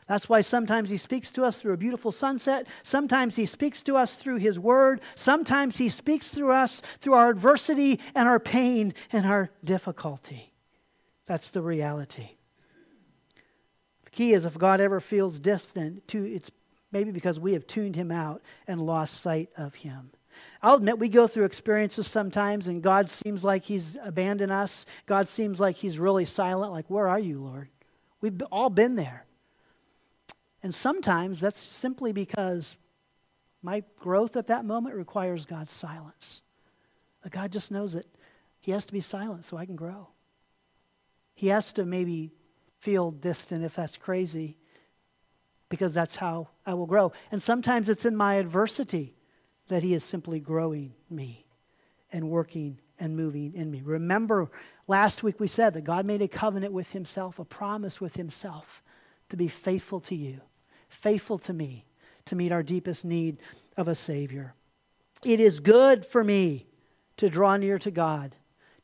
That's 0.08 0.30
why 0.30 0.42
sometimes 0.42 0.90
He 0.90 0.98
speaks 0.98 1.32
to 1.32 1.44
us 1.44 1.58
through 1.58 1.74
a 1.74 1.78
beautiful 1.78 2.12
sunset. 2.12 2.68
Sometimes 2.84 3.36
He 3.36 3.46
speaks 3.46 3.82
to 3.84 3.96
us 3.96 4.16
through 4.16 4.38
His 4.38 4.60
Word. 4.60 5.02
Sometimes 5.16 5.78
He 5.78 5.90
speaks 5.90 6.30
through 6.30 6.52
us 6.52 6.82
through 7.00 7.14
our 7.14 7.30
adversity 7.30 8.00
and 8.16 8.28
our 8.28 8.40
pain 8.40 8.94
and 9.12 9.26
our 9.26 9.50
difficulty. 9.64 10.54
That's 11.26 11.50
the 11.50 11.62
reality 11.62 12.32
The 14.04 14.12
key 14.12 14.34
is 14.34 14.46
if 14.46 14.58
God 14.58 14.82
ever 14.82 15.00
feels 15.00 15.40
distant, 15.40 16.08
to, 16.10 16.26
it's 16.26 16.52
maybe 16.92 17.12
because 17.12 17.40
we 17.40 17.54
have 17.54 17.66
tuned 17.66 17.96
him 17.96 18.12
out 18.12 18.42
and 18.68 18.82
lost 18.82 19.22
sight 19.22 19.50
of 19.58 19.74
him. 19.76 20.12
I'll 20.62 20.76
admit 20.76 21.00
we 21.00 21.10
go 21.10 21.28
through 21.28 21.46
experiences 21.46 22.08
sometimes 22.08 22.68
and 22.68 22.82
God 22.82 23.10
seems 23.10 23.44
like 23.44 23.64
he's 23.64 23.98
abandoned 24.04 24.52
us. 24.52 24.86
God 25.06 25.28
seems 25.28 25.60
like 25.60 25.76
he's 25.76 26.00
really 26.00 26.26
silent, 26.26 26.72
like, 26.72 26.90
Where 26.90 27.08
are 27.08 27.20
you, 27.20 27.40
Lord? 27.40 27.70
We've 28.22 28.42
all 28.52 28.70
been 28.70 28.96
there. 28.96 29.26
And 30.64 30.74
sometimes 30.74 31.40
that's 31.40 31.60
simply 31.60 32.14
because 32.14 32.78
my 33.62 33.84
growth 34.00 34.36
at 34.38 34.48
that 34.48 34.66
moment 34.66 34.96
requires 34.96 35.46
God's 35.46 35.74
silence. 35.74 36.42
But 37.22 37.32
God 37.32 37.52
just 37.52 37.72
knows 37.72 37.94
that 37.94 38.08
He 38.62 38.72
has 38.72 38.86
to 38.86 38.94
be 38.94 39.02
silent 39.02 39.46
so 39.46 39.58
I 39.58 39.66
can 39.66 39.76
grow. 39.76 40.08
He 41.36 41.48
has 41.48 41.74
to 41.74 41.86
maybe 41.86 42.32
feel 42.80 43.12
distant 43.12 43.64
if 43.64 43.76
that's 43.76 43.98
crazy, 43.98 44.58
because 45.70 45.94
that's 45.94 46.16
how 46.16 46.50
I 46.66 46.74
will 46.74 46.86
grow. 46.86 47.14
And 47.32 47.42
sometimes 47.42 47.90
it's 47.90 48.06
in 48.06 48.16
my 48.16 48.36
adversity 48.36 49.16
that 49.70 49.84
He 49.84 49.94
is 49.94 50.04
simply 50.04 50.40
growing 50.40 50.94
me 51.10 51.46
and 52.12 52.30
working 52.30 52.80
and 53.00 53.18
moving 53.18 53.54
in 53.54 53.72
me. 53.72 53.82
Remember, 53.84 54.52
last 54.88 55.24
week 55.24 55.40
we 55.40 55.48
said 55.48 55.74
that 55.74 55.84
God 55.84 56.06
made 56.06 56.22
a 56.22 56.28
covenant 56.28 56.74
with 56.74 56.92
Himself, 56.92 57.40
a 57.40 57.46
promise 57.46 58.00
with 58.00 58.16
Himself 58.16 58.84
to 59.30 59.38
be 59.38 59.48
faithful 59.48 60.00
to 60.02 60.16
you, 60.16 60.42
faithful 60.94 61.38
to 61.40 61.54
me, 61.54 61.86
to 62.26 62.36
meet 62.36 62.52
our 62.52 62.64
deepest 62.64 63.06
need 63.06 63.38
of 63.78 63.88
a 63.88 63.96
Savior. 63.96 64.54
It 65.26 65.40
is 65.40 65.60
good 65.60 66.06
for 66.06 66.24
me 66.24 66.68
to 67.18 67.30
draw 67.30 67.58
near 67.58 67.80
to 67.80 67.92
God, 67.92 68.36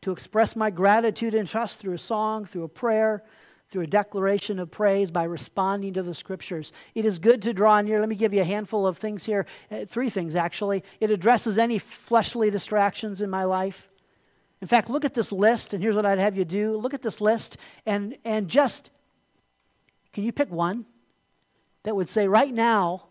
to 0.02 0.12
express 0.12 0.56
my 0.56 0.70
gratitude 0.70 1.34
and 1.34 1.48
trust 1.48 1.80
through 1.80 1.94
a 1.94 2.00
song, 2.00 2.46
through 2.46 2.64
a 2.64 2.70
prayer, 2.70 3.24
through 3.70 3.84
a 3.84 3.88
declaration 3.88 4.60
of 4.60 4.72
praise 4.72 5.12
by 5.12 5.24
responding 5.24 5.94
to 5.94 6.04
the 6.04 6.16
scriptures. 6.16 6.72
It 6.96 7.06
is 7.06 7.20
good 7.20 7.42
to 7.44 7.54
draw 7.54 7.80
near. 7.82 8.00
Let 8.00 8.10
me 8.10 8.16
give 8.16 8.34
you 8.34 8.42
a 8.42 8.46
handful 8.46 8.88
of 8.88 8.98
things 8.98 9.26
here, 9.26 9.46
uh, 9.70 9.86
three 9.86 10.10
things 10.10 10.36
actually. 10.36 10.84
It 11.00 11.12
addresses 11.12 11.58
any 11.58 11.78
fleshly 11.78 12.50
distractions 12.50 13.22
in 13.22 13.30
my 13.30 13.44
life. 13.44 13.88
In 14.62 14.68
fact, 14.68 14.90
look 14.90 15.06
at 15.06 15.14
this 15.14 15.32
list, 15.32 15.74
and 15.74 15.82
here's 15.82 15.96
what 15.96 16.06
I'd 16.06 16.20
have 16.20 16.36
you 16.36 16.46
do 16.46 16.76
look 16.78 16.94
at 16.94 17.02
this 17.02 17.22
list 17.22 17.58
and, 17.86 18.18
and 18.26 18.50
just, 18.50 18.90
can 20.14 20.24
you 20.24 20.32
pick 20.32 20.52
one 20.52 20.86
that 21.84 21.96
would 21.96 22.10
say, 22.10 22.28
right 22.28 22.54
now, 22.54 23.06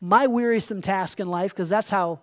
my 0.00 0.26
wearisome 0.26 0.82
task 0.82 1.20
in 1.20 1.28
life, 1.28 1.52
because 1.52 1.68
that's 1.68 1.90
how 1.90 2.20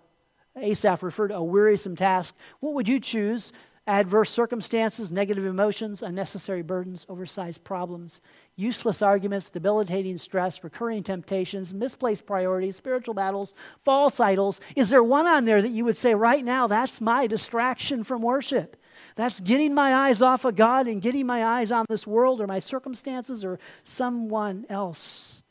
Asaph 0.56 1.02
referred 1.02 1.28
to 1.28 1.36
a 1.36 1.44
wearisome 1.44 1.96
task. 1.96 2.34
What 2.60 2.74
would 2.74 2.88
you 2.88 2.98
choose 3.00 3.52
adverse 3.88 4.30
circumstances, 4.30 5.12
negative 5.12 5.44
emotions, 5.46 6.02
unnecessary 6.02 6.62
burdens, 6.62 7.06
oversized 7.08 7.62
problems, 7.62 8.20
useless 8.56 9.00
arguments, 9.00 9.48
debilitating 9.48 10.18
stress, 10.18 10.64
recurring 10.64 11.04
temptations, 11.04 11.72
misplaced 11.72 12.26
priorities, 12.26 12.74
spiritual 12.74 13.14
battles, 13.14 13.54
false 13.84 14.18
idols. 14.18 14.60
Is 14.74 14.90
there 14.90 15.04
one 15.04 15.26
on 15.26 15.44
there 15.44 15.62
that 15.62 15.70
you 15.70 15.84
would 15.84 15.98
say, 15.98 16.14
right 16.14 16.44
now, 16.44 16.66
that's 16.66 17.00
my 17.00 17.28
distraction 17.28 18.02
from 18.02 18.22
worship? 18.22 18.76
That's 19.14 19.38
getting 19.38 19.74
my 19.74 19.94
eyes 19.94 20.20
off 20.20 20.44
of 20.44 20.56
God 20.56 20.88
and 20.88 21.02
getting 21.02 21.26
my 21.26 21.44
eyes 21.44 21.70
on 21.70 21.84
this 21.88 22.06
world 22.06 22.40
or 22.40 22.46
my 22.46 22.58
circumstances 22.58 23.44
or 23.44 23.58
someone 23.84 24.66
else. 24.68 25.44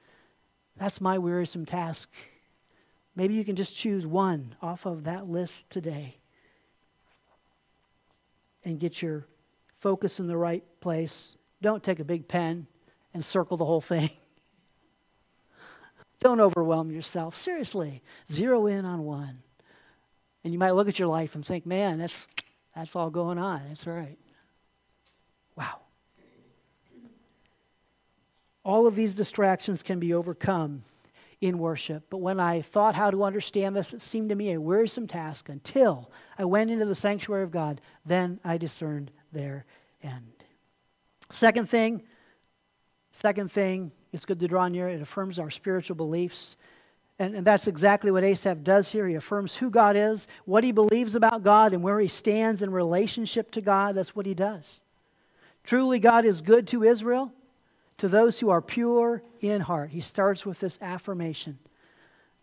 That's 0.77 0.99
my 0.99 1.17
wearisome 1.17 1.65
task. 1.65 2.11
Maybe 3.15 3.33
you 3.33 3.45
can 3.45 3.55
just 3.55 3.75
choose 3.75 4.05
one 4.05 4.55
off 4.61 4.85
of 4.85 5.05
that 5.05 5.27
list 5.27 5.69
today 5.69 6.17
and 8.65 8.79
get 8.79 9.01
your 9.01 9.25
focus 9.79 10.19
in 10.19 10.27
the 10.27 10.35
right 10.35 10.63
place. 10.81 11.37
Don't 11.61 11.83
take 11.83 11.99
a 11.99 12.03
big 12.03 12.27
pen 12.27 12.67
and 13.13 13.23
circle 13.23 13.55
the 13.55 13.65
whole 13.65 13.81
thing. 13.81 14.09
Don't 16.19 16.41
overwhelm 16.41 16.91
yourself. 16.91 17.35
Seriously, 17.35 18.01
zero 18.31 18.67
in 18.67 18.83
on 18.83 19.03
one. 19.03 19.43
And 20.43 20.51
you 20.51 20.59
might 20.59 20.71
look 20.71 20.89
at 20.89 20.99
your 20.99 21.07
life 21.07 21.35
and 21.35 21.45
think, 21.45 21.65
man, 21.65 21.99
that's, 21.99 22.27
that's 22.75 22.95
all 22.95 23.09
going 23.09 23.37
on. 23.37 23.61
That's 23.67 23.87
right. 23.87 24.17
Wow. 25.55 25.84
All 28.65 28.87
of 28.87 28.95
these 28.95 29.13
distractions 29.13 29.83
can 29.83 29.99
be 29.99 30.13
overcome 30.13 30.81
in 31.39 31.59
worship. 31.59 32.05
But 32.09 32.17
when 32.17 32.39
I 32.39 32.61
thought 32.61 32.95
how 32.95 33.11
to 33.11 33.23
understand 33.23 33.75
this, 33.75 33.93
it 33.93 34.01
seemed 34.01 34.29
to 34.29 34.35
me 34.35 34.53
a 34.53 34.59
wearisome 34.59 35.05
task 35.07 35.49
until 35.49 36.09
I 36.37 36.45
went 36.45 36.71
into 36.71 36.85
the 36.85 36.95
sanctuary 36.95 37.43
of 37.43 37.51
God. 37.51 37.79
Then 38.05 38.39
I 38.43 38.57
discerned 38.57 39.11
their 39.31 39.65
end. 40.01 40.43
Second 41.29 41.69
thing, 41.69 42.01
second 43.11 43.51
thing, 43.51 43.91
it's 44.11 44.25
good 44.25 44.39
to 44.39 44.47
draw 44.47 44.67
near. 44.67 44.89
It 44.89 45.01
affirms 45.01 45.37
our 45.37 45.51
spiritual 45.51 45.95
beliefs. 45.95 46.57
And, 47.19 47.35
and 47.35 47.45
that's 47.45 47.67
exactly 47.67 48.09
what 48.09 48.23
Asaph 48.23 48.63
does 48.63 48.91
here. 48.91 49.07
He 49.07 49.15
affirms 49.15 49.55
who 49.55 49.69
God 49.69 49.95
is, 49.95 50.27
what 50.45 50.63
he 50.63 50.71
believes 50.71 51.13
about 51.13 51.43
God, 51.43 51.73
and 51.73 51.83
where 51.83 51.99
he 51.99 52.07
stands 52.07 52.63
in 52.63 52.71
relationship 52.71 53.51
to 53.51 53.61
God. 53.61 53.95
That's 53.95 54.15
what 54.15 54.25
he 54.25 54.33
does. 54.33 54.81
Truly, 55.63 55.99
God 55.99 56.25
is 56.25 56.41
good 56.41 56.67
to 56.69 56.83
Israel 56.83 57.31
to 57.97 58.07
those 58.07 58.39
who 58.39 58.49
are 58.49 58.61
pure 58.61 59.23
in 59.39 59.61
heart. 59.61 59.91
He 59.91 60.01
starts 60.01 60.45
with 60.45 60.59
this 60.59 60.77
affirmation. 60.81 61.59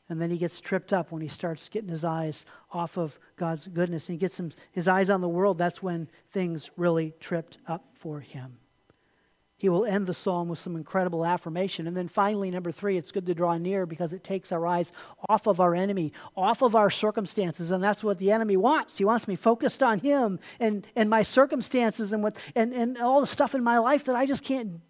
And 0.09 0.21
then 0.21 0.31
he 0.31 0.39
gets 0.39 0.61
tripped 0.61 0.93
up 0.93 1.11
when 1.11 1.23
he 1.23 1.29
starts 1.29 1.69
getting 1.69 1.89
his 1.89 2.05
eyes 2.05 2.45
off 2.71 2.99
of 2.99 3.19
God's 3.37 3.67
goodness 3.67 4.09
and 4.09 4.15
he 4.15 4.19
gets 4.19 4.39
him, 4.39 4.53
his 4.73 4.87
eyes 4.89 5.09
on 5.09 5.21
the 5.21 5.29
world. 5.29 5.59
That's 5.59 5.83
when 5.83 6.09
things 6.33 6.71
really 6.77 7.15
tripped 7.19 7.59
up 7.67 7.85
for 7.95 8.21
him. 8.21 8.59
He 9.57 9.69
will 9.69 9.85
end 9.85 10.09
the 10.09 10.13
psalm 10.13 10.49
with 10.49 10.59
some 10.59 10.75
incredible 10.75 11.25
affirmation. 11.25 11.87
And 11.87 11.97
then 11.97 12.09
finally, 12.09 12.51
number 12.51 12.73
three, 12.73 12.97
it's 12.97 13.13
good 13.13 13.27
to 13.27 13.35
draw 13.35 13.57
near 13.59 13.87
because 13.87 14.13
it 14.13 14.25
takes 14.25 14.51
our 14.51 14.67
eyes 14.67 14.93
off 15.29 15.47
of 15.47 15.61
our 15.61 15.73
enemy, 15.73 16.13
off 16.37 16.63
of 16.63 16.75
our 16.75 16.91
circumstances. 16.91 17.71
And 17.71 17.83
that's 17.83 18.03
what 18.03 18.19
the 18.19 18.33
enemy 18.33 18.57
wants. 18.57 18.99
He 18.99 19.05
wants 19.05 19.29
me 19.29 19.37
focused 19.37 19.81
on 19.81 20.01
him 20.01 20.41
and, 20.59 20.85
and 20.97 21.09
my 21.09 21.23
circumstances 21.23 22.13
and, 22.13 22.25
what, 22.25 22.37
and, 22.57 22.73
and 22.73 22.99
all 22.99 23.21
the 23.21 23.27
stuff 23.27 23.55
in 23.55 23.63
my 23.63 23.79
life 23.79 24.07
that 24.07 24.17
I 24.17 24.27
just 24.27 24.43
can't 24.43 24.81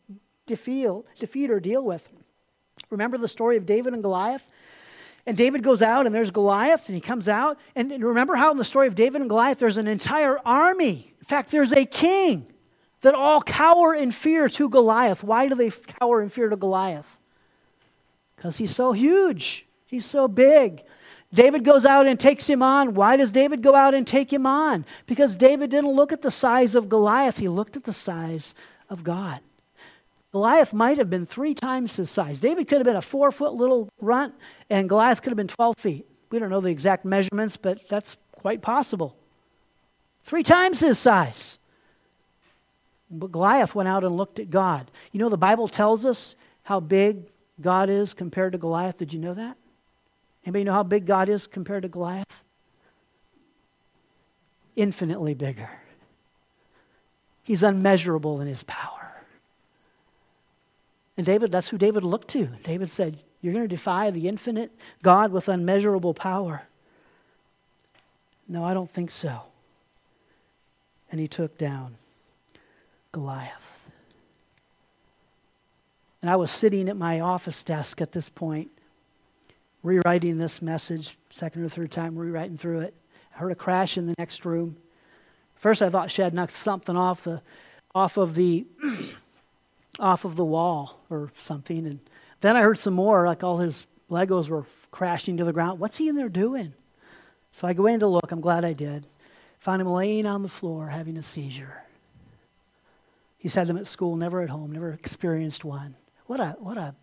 defeat, 0.47 0.88
defeat 1.18 1.51
or 1.51 1.61
deal 1.61 1.84
with. 1.84 2.07
Remember 2.90 3.18
the 3.18 3.28
story 3.28 3.57
of 3.57 3.66
David 3.66 3.95
and 3.95 4.03
Goliath? 4.03 4.45
And 5.26 5.36
David 5.36 5.62
goes 5.62 5.82
out, 5.82 6.07
and 6.07 6.14
there's 6.14 6.32
Goliath, 6.32 6.88
and 6.88 6.95
he 6.97 7.01
comes 7.01 7.28
out. 7.28 7.59
And 7.76 8.03
remember 8.03 8.34
how 8.34 8.51
in 8.51 8.57
the 8.57 8.64
story 8.64 8.88
of 8.88 8.95
David 8.95 9.20
and 9.20 9.30
Goliath, 9.30 9.59
there's 9.59 9.78
an 9.78 9.86
entire 9.86 10.38
army. 10.45 11.12
In 11.20 11.26
fact, 11.26 11.51
there's 11.51 11.72
a 11.72 11.84
king 11.84 12.47
that 13.03 13.14
all 13.14 13.40
cower 13.40 13.95
in 13.95 14.11
fear 14.11 14.49
to 14.49 14.68
Goliath. 14.68 15.22
Why 15.22 15.49
do 15.49 15.55
they 15.55 15.70
cower 15.70 16.22
in 16.22 16.28
fear 16.28 16.49
to 16.49 16.57
Goliath? 16.57 17.07
Because 18.36 18.57
he's 18.57 18.74
so 18.74 18.93
huge, 18.93 19.66
he's 19.86 20.07
so 20.07 20.26
big. 20.26 20.82
David 21.32 21.64
goes 21.64 21.84
out 21.84 22.07
and 22.07 22.18
takes 22.18 22.47
him 22.47 22.62
on. 22.62 22.95
Why 22.95 23.16
does 23.16 23.32
David 23.32 23.62
go 23.62 23.74
out 23.74 23.95
and 23.95 24.07
take 24.07 24.32
him 24.32 24.45
on? 24.45 24.84
Because 25.07 25.36
David 25.36 25.70
didn't 25.70 25.93
look 25.93 26.12
at 26.12 26.22
the 26.22 26.30
size 26.30 26.74
of 26.74 26.88
Goliath, 26.88 27.38
he 27.38 27.49
looked 27.49 27.76
at 27.76 27.84
the 27.84 27.93
size 27.93 28.55
of 28.90 29.05
God. 29.05 29.40
Goliath 30.32 30.72
might 30.72 30.96
have 30.96 31.10
been 31.10 31.26
three 31.26 31.54
times 31.54 31.96
his 31.96 32.10
size. 32.10 32.40
David 32.40 32.66
could 32.66 32.78
have 32.78 32.86
been 32.86 32.96
a 32.96 33.02
four 33.02 33.30
foot 33.30 33.52
little 33.52 33.90
runt, 34.00 34.34
and 34.70 34.88
Goliath 34.88 35.20
could 35.20 35.30
have 35.30 35.36
been 35.36 35.48
12 35.48 35.76
feet. 35.78 36.06
We 36.30 36.38
don't 36.38 36.48
know 36.48 36.62
the 36.62 36.70
exact 36.70 37.04
measurements, 37.04 37.58
but 37.58 37.78
that's 37.90 38.16
quite 38.32 38.62
possible. 38.62 39.14
Three 40.24 40.42
times 40.42 40.80
his 40.80 40.98
size. 40.98 41.58
But 43.10 43.30
Goliath 43.30 43.74
went 43.74 43.90
out 43.90 44.04
and 44.04 44.16
looked 44.16 44.38
at 44.38 44.50
God. 44.50 44.90
You 45.12 45.20
know, 45.20 45.28
the 45.28 45.36
Bible 45.36 45.68
tells 45.68 46.06
us 46.06 46.34
how 46.62 46.80
big 46.80 47.26
God 47.60 47.90
is 47.90 48.14
compared 48.14 48.52
to 48.52 48.58
Goliath. 48.58 48.96
Did 48.96 49.12
you 49.12 49.18
know 49.18 49.34
that? 49.34 49.58
Anybody 50.46 50.64
know 50.64 50.72
how 50.72 50.82
big 50.82 51.04
God 51.04 51.28
is 51.28 51.46
compared 51.46 51.82
to 51.82 51.88
Goliath? 51.88 52.42
Infinitely 54.76 55.34
bigger. 55.34 55.68
He's 57.42 57.62
unmeasurable 57.62 58.40
in 58.40 58.48
his 58.48 58.62
power. 58.62 59.01
And 61.22 61.26
David, 61.28 61.52
that's 61.52 61.68
who 61.68 61.78
David 61.78 62.02
looked 62.02 62.26
to. 62.30 62.46
David 62.64 62.90
said, 62.90 63.16
You're 63.40 63.52
going 63.52 63.62
to 63.62 63.68
defy 63.68 64.10
the 64.10 64.26
infinite 64.26 64.72
God 65.04 65.30
with 65.30 65.48
unmeasurable 65.48 66.14
power. 66.14 66.64
No, 68.48 68.64
I 68.64 68.74
don't 68.74 68.92
think 68.92 69.12
so. 69.12 69.42
And 71.12 71.20
he 71.20 71.28
took 71.28 71.56
down 71.56 71.94
Goliath. 73.12 73.88
And 76.22 76.28
I 76.28 76.34
was 76.34 76.50
sitting 76.50 76.88
at 76.88 76.96
my 76.96 77.20
office 77.20 77.62
desk 77.62 78.00
at 78.00 78.10
this 78.10 78.28
point, 78.28 78.72
rewriting 79.84 80.38
this 80.38 80.60
message, 80.60 81.16
second 81.30 81.62
or 81.62 81.68
third 81.68 81.92
time 81.92 82.16
rewriting 82.16 82.58
through 82.58 82.80
it. 82.80 82.94
I 83.32 83.38
heard 83.38 83.52
a 83.52 83.54
crash 83.54 83.96
in 83.96 84.08
the 84.08 84.16
next 84.18 84.44
room. 84.44 84.76
First, 85.54 85.82
I 85.82 85.88
thought 85.88 86.10
she 86.10 86.22
had 86.22 86.34
knocked 86.34 86.50
something 86.50 86.96
off 86.96 87.22
the, 87.22 87.40
off 87.94 88.16
of 88.16 88.34
the, 88.34 88.66
off 89.99 90.24
of 90.24 90.36
the 90.36 90.45
wall 90.45 91.01
or 91.11 91.32
something, 91.38 91.86
and 91.86 92.01
then 92.40 92.57
I 92.57 92.62
heard 92.62 92.78
some 92.78 92.95
more, 92.95 93.26
like 93.26 93.45
all 93.45 93.59
his 93.59 93.86
Legos 94.11 94.49
were 94.49 94.66
crashing 94.90 95.36
to 95.38 95.45
the 95.45 95.53
ground. 95.53 95.80
What's 95.80 95.97
he 95.97 96.09
in 96.09 96.16
there 96.16 96.28
doing? 96.28 96.74
So 97.53 97.66
I 97.66 97.72
go 97.72 97.86
in 97.86 98.01
to 98.01 98.07
look. 98.07 98.30
I'm 98.30 98.40
glad 98.40 98.64
I 98.64 98.72
did. 98.72 99.07
Found 99.61 99.80
him 99.80 99.88
laying 99.88 100.26
on 100.26 100.43
the 100.43 100.49
floor 100.49 100.88
having 100.88 101.16
a 101.16 101.22
seizure. 101.22 101.82
He's 103.38 103.55
had 103.55 103.66
them 103.66 103.76
at 103.76 103.86
school, 103.86 104.16
never 104.16 104.40
at 104.43 104.51
home, 104.51 104.72
never 104.72 104.90
experienced 104.90 105.64
one. 105.64 105.97
What 106.26 106.40
a 106.40 106.57
what 106.59 106.76
a, 106.76 106.95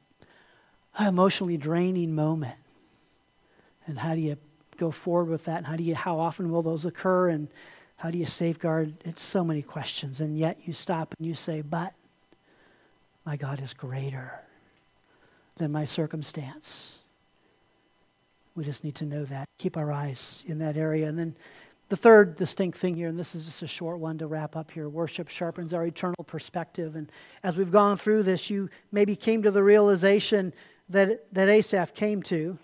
a 0.98 1.08
emotionally 1.08 1.58
draining 1.58 2.16
moment. 2.16 2.56
And 3.88 4.00
how 4.00 4.16
do 4.16 4.22
you 4.22 4.38
go 4.78 4.92
forward 4.92 5.30
with 5.30 5.46
that? 5.46 5.58
And 5.58 5.68
how 5.68 5.76
do 5.76 5.84
you 5.84 5.96
how 5.96 6.20
often 6.20 6.52
will 6.52 6.62
those 6.62 6.86
occur? 6.86 7.30
And 7.30 7.50
how 7.98 8.12
do 8.12 8.18
you 8.18 8.26
safeguard? 8.26 8.96
It's 9.04 9.22
so 9.22 9.44
many 9.44 9.62
questions. 9.62 10.20
And 10.20 10.38
yet 10.38 10.60
you 10.66 10.74
stop 10.74 11.14
and 11.18 11.28
you 11.28 11.36
say, 11.36 11.62
But 11.62 11.94
my 13.30 13.38
God 13.38 13.62
is 13.62 13.76
greater 13.76 14.42
than 15.58 15.72
my 15.72 15.86
circumstance. 15.86 17.04
We 18.56 18.64
just 18.64 18.84
need 18.84 18.96
to 18.96 19.06
know 19.06 19.24
that. 19.26 19.46
Keep 19.60 19.78
our 19.78 19.92
eyes 19.92 20.44
in 20.48 20.58
that 20.58 20.78
area. 20.78 21.08
And 21.08 21.20
then 21.20 21.36
the 21.90 21.96
third 21.96 22.38
distinct 22.38 22.80
thing 22.80 22.96
here, 22.96 23.08
and 23.08 23.20
this 23.20 23.36
is 23.36 23.46
just 23.46 23.62
a 23.62 23.68
short 23.68 24.00
one 24.00 24.18
to 24.18 24.26
wrap 24.26 24.56
up 24.56 24.72
here 24.72 24.90
worship 24.90 25.30
sharpens 25.30 25.76
our 25.76 25.86
eternal 25.86 26.24
perspective. 26.26 26.96
And 26.96 27.12
as 27.44 27.56
we've 27.56 27.72
gone 27.72 28.00
through 28.00 28.24
this, 28.24 28.50
you 28.50 28.68
maybe 28.92 29.16
came 29.16 29.44
to 29.44 29.52
the 29.52 29.62
realization 29.62 30.52
that, 30.90 31.32
that 31.32 31.50
Asaph 31.50 31.94
came 31.94 32.24
to 32.24 32.58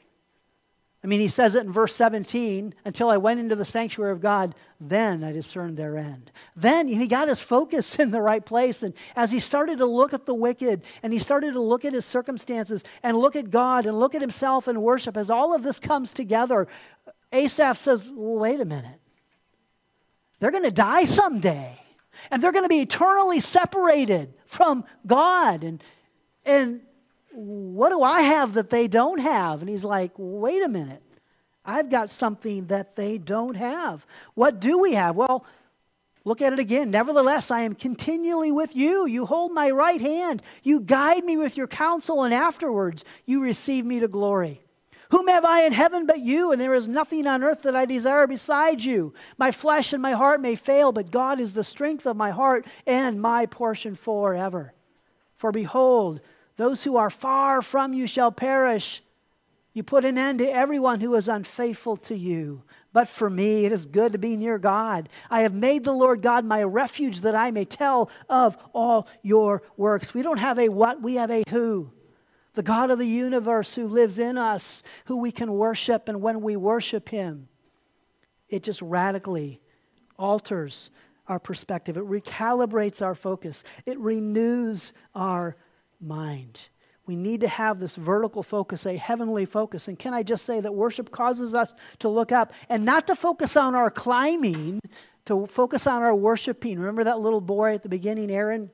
I 1.05 1.07
mean, 1.07 1.19
he 1.19 1.27
says 1.27 1.53
it 1.53 1.63
in 1.63 1.71
verse 1.71 1.93
17 1.93 2.73
until 2.83 3.11
I 3.11 3.17
went 3.17 3.39
into 3.39 3.55
the 3.55 3.63
sanctuary 3.63 4.11
of 4.11 4.21
God, 4.21 4.55
then 4.79 5.23
I 5.23 5.33
discerned 5.33 5.77
their 5.77 5.97
end. 5.97 6.31
Then 6.55 6.87
he 6.87 7.05
got 7.05 7.27
his 7.27 7.41
focus 7.41 7.93
in 7.99 8.09
the 8.09 8.23
right 8.23 8.43
place. 8.43 8.81
And 8.81 8.95
as 9.15 9.29
he 9.29 9.39
started 9.39 9.77
to 9.77 9.85
look 9.85 10.13
at 10.13 10.25
the 10.25 10.33
wicked 10.33 10.81
and 11.03 11.13
he 11.13 11.19
started 11.19 11.53
to 11.53 11.61
look 11.61 11.85
at 11.85 11.93
his 11.93 12.05
circumstances 12.05 12.83
and 13.03 13.15
look 13.15 13.35
at 13.35 13.51
God 13.51 13.85
and 13.85 13.99
look 13.99 14.15
at 14.15 14.21
himself 14.21 14.67
and 14.67 14.81
worship, 14.81 15.15
as 15.15 15.29
all 15.29 15.53
of 15.53 15.61
this 15.61 15.79
comes 15.79 16.11
together, 16.11 16.67
Asaph 17.31 17.77
says, 17.77 18.09
well, 18.11 18.39
wait 18.39 18.59
a 18.59 18.65
minute. 18.65 18.99
They're 20.39 20.49
going 20.49 20.63
to 20.63 20.71
die 20.71 21.05
someday. 21.05 21.79
And 22.31 22.41
they're 22.41 22.51
going 22.51 22.65
to 22.65 22.69
be 22.69 22.81
eternally 22.81 23.41
separated 23.41 24.33
from 24.47 24.85
God. 25.05 25.63
And, 25.63 25.83
and 26.45 26.81
what 27.35 27.89
do 27.89 28.01
I 28.01 28.21
have 28.21 28.53
that 28.53 28.69
they 28.69 28.87
don't 28.87 29.19
have? 29.19 29.61
And 29.61 29.69
he's 29.69 29.83
like, 29.83 30.11
Wait 30.17 30.63
a 30.63 30.69
minute. 30.69 31.01
I've 31.65 31.89
got 31.89 32.09
something 32.09 32.67
that 32.67 32.95
they 32.95 33.17
don't 33.17 33.55
have. 33.55 34.05
What 34.35 34.59
do 34.59 34.79
we 34.79 34.93
have? 34.93 35.15
Well, 35.15 35.45
look 36.23 36.41
at 36.41 36.53
it 36.53 36.59
again. 36.59 36.91
Nevertheless, 36.91 37.49
I 37.49 37.61
am 37.61 37.73
continually 37.73 38.51
with 38.51 38.75
you. 38.75 39.07
You 39.07 39.25
hold 39.25 39.51
my 39.51 39.71
right 39.71 39.99
hand. 39.99 40.43
You 40.61 40.79
guide 40.79 41.25
me 41.25 41.37
with 41.37 41.57
your 41.57 41.67
counsel, 41.67 42.23
and 42.23 42.33
afterwards 42.33 43.03
you 43.25 43.41
receive 43.41 43.83
me 43.83 43.99
to 43.99 44.07
glory. 44.07 44.61
Whom 45.09 45.27
have 45.27 45.45
I 45.45 45.61
in 45.61 45.71
heaven 45.71 46.05
but 46.05 46.19
you? 46.19 46.51
And 46.51 46.59
there 46.59 46.73
is 46.73 46.87
nothing 46.87 47.27
on 47.27 47.43
earth 47.43 47.63
that 47.63 47.75
I 47.75 47.85
desire 47.85 48.27
beside 48.27 48.83
you. 48.83 49.13
My 49.37 49.51
flesh 49.51 49.93
and 49.93 50.01
my 50.01 50.11
heart 50.11 50.41
may 50.41 50.55
fail, 50.55 50.91
but 50.91 51.11
God 51.11 51.39
is 51.39 51.53
the 51.53 51.63
strength 51.63 52.05
of 52.05 52.17
my 52.17 52.31
heart 52.31 52.65
and 52.85 53.21
my 53.21 53.45
portion 53.45 53.95
forever. 53.95 54.73
For 55.37 55.51
behold, 55.51 56.21
those 56.57 56.83
who 56.83 56.97
are 56.97 57.09
far 57.09 57.61
from 57.61 57.93
you 57.93 58.07
shall 58.07 58.31
perish. 58.31 59.01
You 59.73 59.83
put 59.83 60.05
an 60.05 60.17
end 60.17 60.39
to 60.39 60.49
everyone 60.49 61.01
who 61.01 61.15
is 61.15 61.27
unfaithful 61.27 61.97
to 61.97 62.15
you. 62.15 62.63
But 62.93 63.09
for 63.09 63.29
me, 63.29 63.65
it 63.65 63.73
is 63.73 63.85
good 63.85 64.13
to 64.13 64.17
be 64.17 64.37
near 64.37 64.57
God. 64.57 65.09
I 65.29 65.41
have 65.41 65.53
made 65.53 65.83
the 65.83 65.91
Lord 65.91 66.21
God 66.21 66.45
my 66.45 66.63
refuge 66.63 67.21
that 67.21 67.35
I 67.35 67.51
may 67.51 67.65
tell 67.65 68.09
of 68.29 68.57
all 68.73 69.09
your 69.21 69.63
works. 69.75 70.13
We 70.13 70.21
don't 70.21 70.39
have 70.39 70.57
a 70.57 70.69
what, 70.69 71.01
we 71.01 71.15
have 71.15 71.29
a 71.29 71.43
who. 71.49 71.91
The 72.53 72.63
God 72.63 72.89
of 72.89 72.99
the 72.99 73.05
universe 73.05 73.75
who 73.75 73.85
lives 73.85 74.17
in 74.17 74.37
us, 74.37 74.81
who 75.07 75.17
we 75.17 75.33
can 75.33 75.51
worship. 75.51 76.07
And 76.07 76.21
when 76.21 76.39
we 76.39 76.55
worship 76.55 77.09
Him, 77.09 77.49
it 78.47 78.63
just 78.63 78.81
radically 78.81 79.59
alters 80.17 80.89
our 81.27 81.39
perspective. 81.39 81.97
It 81.97 82.05
recalibrates 82.05 83.01
our 83.01 83.15
focus, 83.15 83.65
it 83.85 83.99
renews 83.99 84.93
our 85.13 85.57
mind. 86.05 86.69
We 87.07 87.15
need 87.15 87.41
to 87.41 87.47
have 87.47 87.79
this 87.79 87.95
vertical 87.95 88.41
focus, 88.41 88.85
a 88.85 88.95
heavenly 88.95 89.45
focus. 89.45 89.87
And 89.87 89.97
can 89.97 90.13
I 90.13 90.23
just 90.23 90.45
say 90.45 90.59
that 90.61 90.73
worship 90.73 91.11
causes 91.11 91.53
us 91.53 91.73
to 91.99 92.09
look 92.09 92.31
up 92.31 92.51
and 92.67 92.83
not 92.83 93.07
to 93.07 93.15
focus 93.15 93.55
on 93.55 93.75
our 93.75 93.91
climbing, 93.91 94.79
to 95.25 95.45
focus 95.47 95.85
on 95.85 96.01
our 96.01 96.15
worshiping. 96.15 96.79
Remember 96.79 97.03
that 97.03 97.19
little 97.19 97.41
boy 97.41 97.75
at 97.75 97.83
the 97.83 97.89
beginning, 97.89 98.31
Aaron, 98.31 98.71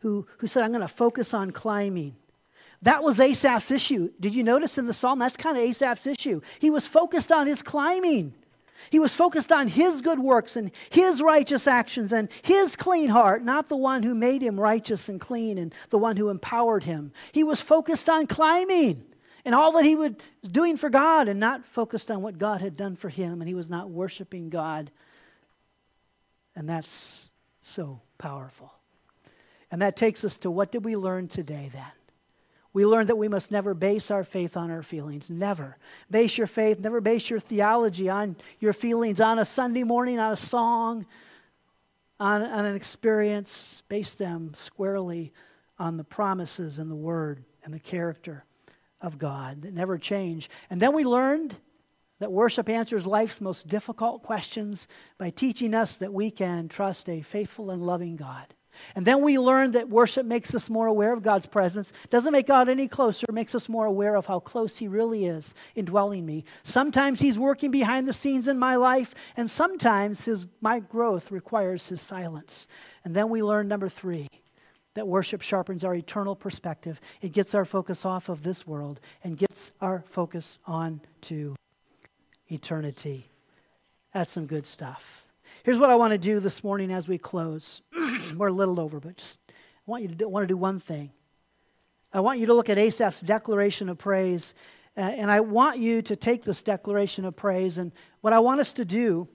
who, 0.00 0.26
who 0.38 0.46
said, 0.46 0.64
I'm 0.64 0.70
going 0.70 0.80
to 0.82 0.88
focus 0.88 1.32
on 1.32 1.50
climbing. 1.50 2.16
That 2.82 3.02
was 3.02 3.18
Asaph's 3.18 3.70
issue. 3.70 4.10
Did 4.20 4.34
you 4.34 4.42
notice 4.42 4.78
in 4.78 4.86
the 4.86 4.94
psalm? 4.94 5.18
That's 5.18 5.36
kind 5.36 5.56
of 5.56 5.62
Asaph's 5.62 6.06
issue. 6.06 6.40
He 6.58 6.70
was 6.70 6.86
focused 6.86 7.30
on 7.30 7.46
his 7.46 7.62
climbing. 7.62 8.34
He 8.88 8.98
was 8.98 9.14
focused 9.14 9.52
on 9.52 9.68
his 9.68 10.00
good 10.00 10.18
works 10.18 10.56
and 10.56 10.70
his 10.88 11.20
righteous 11.20 11.66
actions 11.66 12.12
and 12.12 12.28
his 12.42 12.76
clean 12.76 13.10
heart, 13.10 13.44
not 13.44 13.68
the 13.68 13.76
one 13.76 14.02
who 14.02 14.14
made 14.14 14.42
him 14.42 14.58
righteous 14.58 15.08
and 15.08 15.20
clean 15.20 15.58
and 15.58 15.74
the 15.90 15.98
one 15.98 16.16
who 16.16 16.30
empowered 16.30 16.84
him. 16.84 17.12
He 17.32 17.44
was 17.44 17.60
focused 17.60 18.08
on 18.08 18.26
climbing 18.26 19.04
and 19.44 19.54
all 19.54 19.72
that 19.72 19.84
he 19.84 19.96
was 19.96 20.12
doing 20.50 20.76
for 20.76 20.90
God 20.90 21.28
and 21.28 21.40
not 21.40 21.66
focused 21.66 22.10
on 22.10 22.22
what 22.22 22.38
God 22.38 22.60
had 22.60 22.76
done 22.76 22.96
for 22.96 23.08
him, 23.08 23.40
and 23.40 23.48
he 23.48 23.54
was 23.54 23.70
not 23.70 23.90
worshiping 23.90 24.50
God. 24.50 24.90
And 26.54 26.68
that's 26.68 27.30
so 27.60 28.00
powerful. 28.18 28.72
And 29.70 29.82
that 29.82 29.96
takes 29.96 30.24
us 30.24 30.38
to 30.38 30.50
what 30.50 30.72
did 30.72 30.84
we 30.84 30.96
learn 30.96 31.28
today 31.28 31.70
then? 31.72 31.82
We 32.72 32.86
learned 32.86 33.08
that 33.08 33.16
we 33.16 33.28
must 33.28 33.50
never 33.50 33.74
base 33.74 34.10
our 34.10 34.22
faith 34.22 34.56
on 34.56 34.70
our 34.70 34.82
feelings. 34.82 35.28
Never. 35.28 35.76
Base 36.10 36.38
your 36.38 36.46
faith, 36.46 36.78
never 36.78 37.00
base 37.00 37.28
your 37.28 37.40
theology 37.40 38.08
on 38.08 38.36
your 38.60 38.72
feelings, 38.72 39.20
on 39.20 39.38
a 39.38 39.44
Sunday 39.44 39.82
morning, 39.82 40.20
on 40.20 40.32
a 40.32 40.36
song, 40.36 41.06
on, 42.20 42.42
on 42.42 42.64
an 42.64 42.76
experience. 42.76 43.82
Base 43.88 44.14
them 44.14 44.54
squarely 44.56 45.32
on 45.78 45.96
the 45.96 46.04
promises 46.04 46.78
and 46.78 46.90
the 46.90 46.96
word 46.96 47.42
and 47.64 47.74
the 47.74 47.80
character 47.80 48.44
of 49.00 49.18
God 49.18 49.62
that 49.62 49.74
never 49.74 49.98
change. 49.98 50.48
And 50.68 50.80
then 50.80 50.92
we 50.92 51.04
learned 51.04 51.56
that 52.20 52.30
worship 52.30 52.68
answers 52.68 53.06
life's 53.06 53.40
most 53.40 53.66
difficult 53.66 54.22
questions 54.22 54.86
by 55.18 55.30
teaching 55.30 55.74
us 55.74 55.96
that 55.96 56.12
we 56.12 56.30
can 56.30 56.68
trust 56.68 57.08
a 57.08 57.22
faithful 57.22 57.70
and 57.70 57.84
loving 57.84 58.16
God. 58.16 58.54
And 58.94 59.06
then 59.06 59.22
we 59.22 59.38
learn 59.38 59.72
that 59.72 59.88
worship 59.88 60.26
makes 60.26 60.54
us 60.54 60.70
more 60.70 60.86
aware 60.86 61.12
of 61.12 61.22
God's 61.22 61.46
presence. 61.46 61.92
Doesn't 62.10 62.32
make 62.32 62.46
God 62.46 62.68
any 62.68 62.88
closer, 62.88 63.26
makes 63.32 63.54
us 63.54 63.68
more 63.68 63.86
aware 63.86 64.16
of 64.16 64.26
how 64.26 64.40
close 64.40 64.76
He 64.76 64.88
really 64.88 65.26
is 65.26 65.54
in 65.74 65.84
dwelling 65.84 66.26
me. 66.26 66.44
Sometimes 66.62 67.20
He's 67.20 67.38
working 67.38 67.70
behind 67.70 68.08
the 68.08 68.12
scenes 68.12 68.48
in 68.48 68.58
my 68.58 68.76
life, 68.76 69.14
and 69.36 69.50
sometimes 69.50 70.24
his, 70.24 70.46
my 70.60 70.80
growth 70.80 71.30
requires 71.30 71.88
His 71.88 72.00
silence. 72.00 72.66
And 73.04 73.14
then 73.14 73.30
we 73.30 73.42
learn 73.42 73.68
number 73.68 73.88
three 73.88 74.28
that 74.94 75.06
worship 75.06 75.40
sharpens 75.40 75.84
our 75.84 75.94
eternal 75.94 76.34
perspective. 76.34 77.00
It 77.20 77.32
gets 77.32 77.54
our 77.54 77.64
focus 77.64 78.04
off 78.04 78.28
of 78.28 78.42
this 78.42 78.66
world 78.66 79.00
and 79.22 79.38
gets 79.38 79.72
our 79.80 80.04
focus 80.10 80.58
on 80.66 81.00
to 81.22 81.54
eternity. 82.48 83.30
That's 84.12 84.32
some 84.32 84.46
good 84.46 84.66
stuff. 84.66 85.24
Here's 85.62 85.78
what 85.78 85.90
I 85.90 85.96
want 85.96 86.12
to 86.12 86.18
do 86.18 86.40
this 86.40 86.64
morning 86.64 86.90
as 86.90 87.06
we 87.06 87.18
close. 87.18 87.82
We're 88.36 88.48
a 88.48 88.52
little 88.52 88.80
over, 88.80 88.98
but 88.98 89.18
just 89.18 89.40
I 89.46 89.52
want 89.90 90.02
you 90.02 90.08
to 90.08 90.14
do, 90.14 90.26
want 90.26 90.44
to 90.44 90.46
do 90.48 90.56
one 90.56 90.80
thing. 90.80 91.10
I 92.14 92.20
want 92.20 92.38
you 92.38 92.46
to 92.46 92.54
look 92.54 92.70
at 92.70 92.78
Asaph's 92.78 93.20
declaration 93.20 93.90
of 93.90 93.98
praise, 93.98 94.54
uh, 94.96 95.00
and 95.00 95.30
I 95.30 95.40
want 95.40 95.78
you 95.78 96.00
to 96.02 96.16
take 96.16 96.44
this 96.44 96.62
declaration 96.62 97.26
of 97.26 97.36
praise. 97.36 97.76
And 97.76 97.92
what 98.22 98.32
I 98.32 98.38
want 98.38 98.60
us 98.60 98.72
to 98.74 98.86
do 98.86 99.28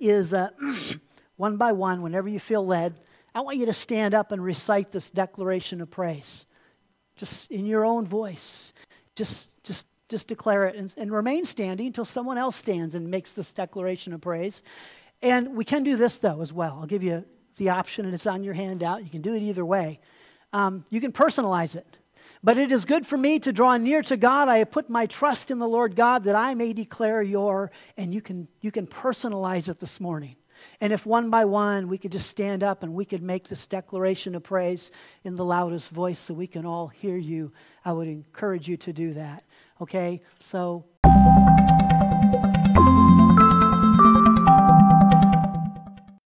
is 0.00 0.34
uh, 0.34 0.50
one 1.36 1.56
by 1.56 1.70
one, 1.70 2.02
whenever 2.02 2.28
you 2.28 2.40
feel 2.40 2.66
led, 2.66 2.98
I 3.32 3.40
want 3.40 3.58
you 3.58 3.66
to 3.66 3.72
stand 3.72 4.14
up 4.14 4.32
and 4.32 4.42
recite 4.42 4.90
this 4.90 5.08
declaration 5.08 5.80
of 5.80 5.88
praise, 5.88 6.46
just 7.14 7.48
in 7.52 7.64
your 7.64 7.84
own 7.84 8.06
voice. 8.06 8.72
Just, 9.14 9.62
just, 9.62 9.86
just 10.08 10.26
declare 10.26 10.64
it 10.66 10.74
and, 10.74 10.92
and 10.96 11.12
remain 11.12 11.44
standing 11.44 11.86
until 11.86 12.04
someone 12.04 12.38
else 12.38 12.56
stands 12.56 12.96
and 12.96 13.08
makes 13.08 13.30
this 13.30 13.52
declaration 13.52 14.12
of 14.12 14.20
praise. 14.20 14.62
And 15.22 15.56
we 15.56 15.64
can 15.64 15.82
do 15.82 15.96
this, 15.96 16.18
though, 16.18 16.40
as 16.40 16.52
well. 16.52 16.78
I'll 16.80 16.86
give 16.86 17.02
you 17.02 17.24
the 17.56 17.70
option, 17.70 18.04
and 18.04 18.14
it's 18.14 18.26
on 18.26 18.44
your 18.44 18.54
handout. 18.54 19.02
You 19.02 19.10
can 19.10 19.22
do 19.22 19.34
it 19.34 19.42
either 19.42 19.64
way. 19.64 20.00
Um, 20.52 20.84
you 20.90 21.00
can 21.00 21.12
personalize 21.12 21.74
it. 21.76 21.98
But 22.42 22.56
it 22.56 22.70
is 22.70 22.84
good 22.84 23.06
for 23.06 23.16
me 23.16 23.38
to 23.40 23.52
draw 23.52 23.76
near 23.76 24.02
to 24.02 24.16
God. 24.16 24.48
I 24.48 24.58
have 24.58 24.70
put 24.70 24.88
my 24.88 25.06
trust 25.06 25.50
in 25.50 25.58
the 25.58 25.66
Lord 25.66 25.96
God 25.96 26.24
that 26.24 26.36
I 26.36 26.54
may 26.54 26.72
declare 26.72 27.22
your, 27.22 27.70
and 27.96 28.14
you 28.14 28.20
can, 28.20 28.46
you 28.60 28.70
can 28.70 28.86
personalize 28.86 29.68
it 29.68 29.80
this 29.80 30.00
morning. 30.00 30.36
And 30.80 30.92
if 30.92 31.06
one 31.06 31.30
by 31.30 31.44
one 31.44 31.88
we 31.88 31.98
could 31.98 32.12
just 32.12 32.28
stand 32.28 32.62
up 32.62 32.82
and 32.82 32.94
we 32.94 33.04
could 33.04 33.22
make 33.22 33.48
this 33.48 33.66
declaration 33.66 34.34
of 34.34 34.42
praise 34.42 34.90
in 35.24 35.36
the 35.36 35.44
loudest 35.44 35.88
voice 35.90 36.24
that 36.24 36.34
we 36.34 36.46
can 36.46 36.66
all 36.66 36.88
hear 36.88 37.16
you, 37.16 37.52
I 37.84 37.92
would 37.92 38.08
encourage 38.08 38.68
you 38.68 38.76
to 38.78 38.92
do 38.92 39.14
that. 39.14 39.44
Okay? 39.80 40.20
So. 40.38 40.84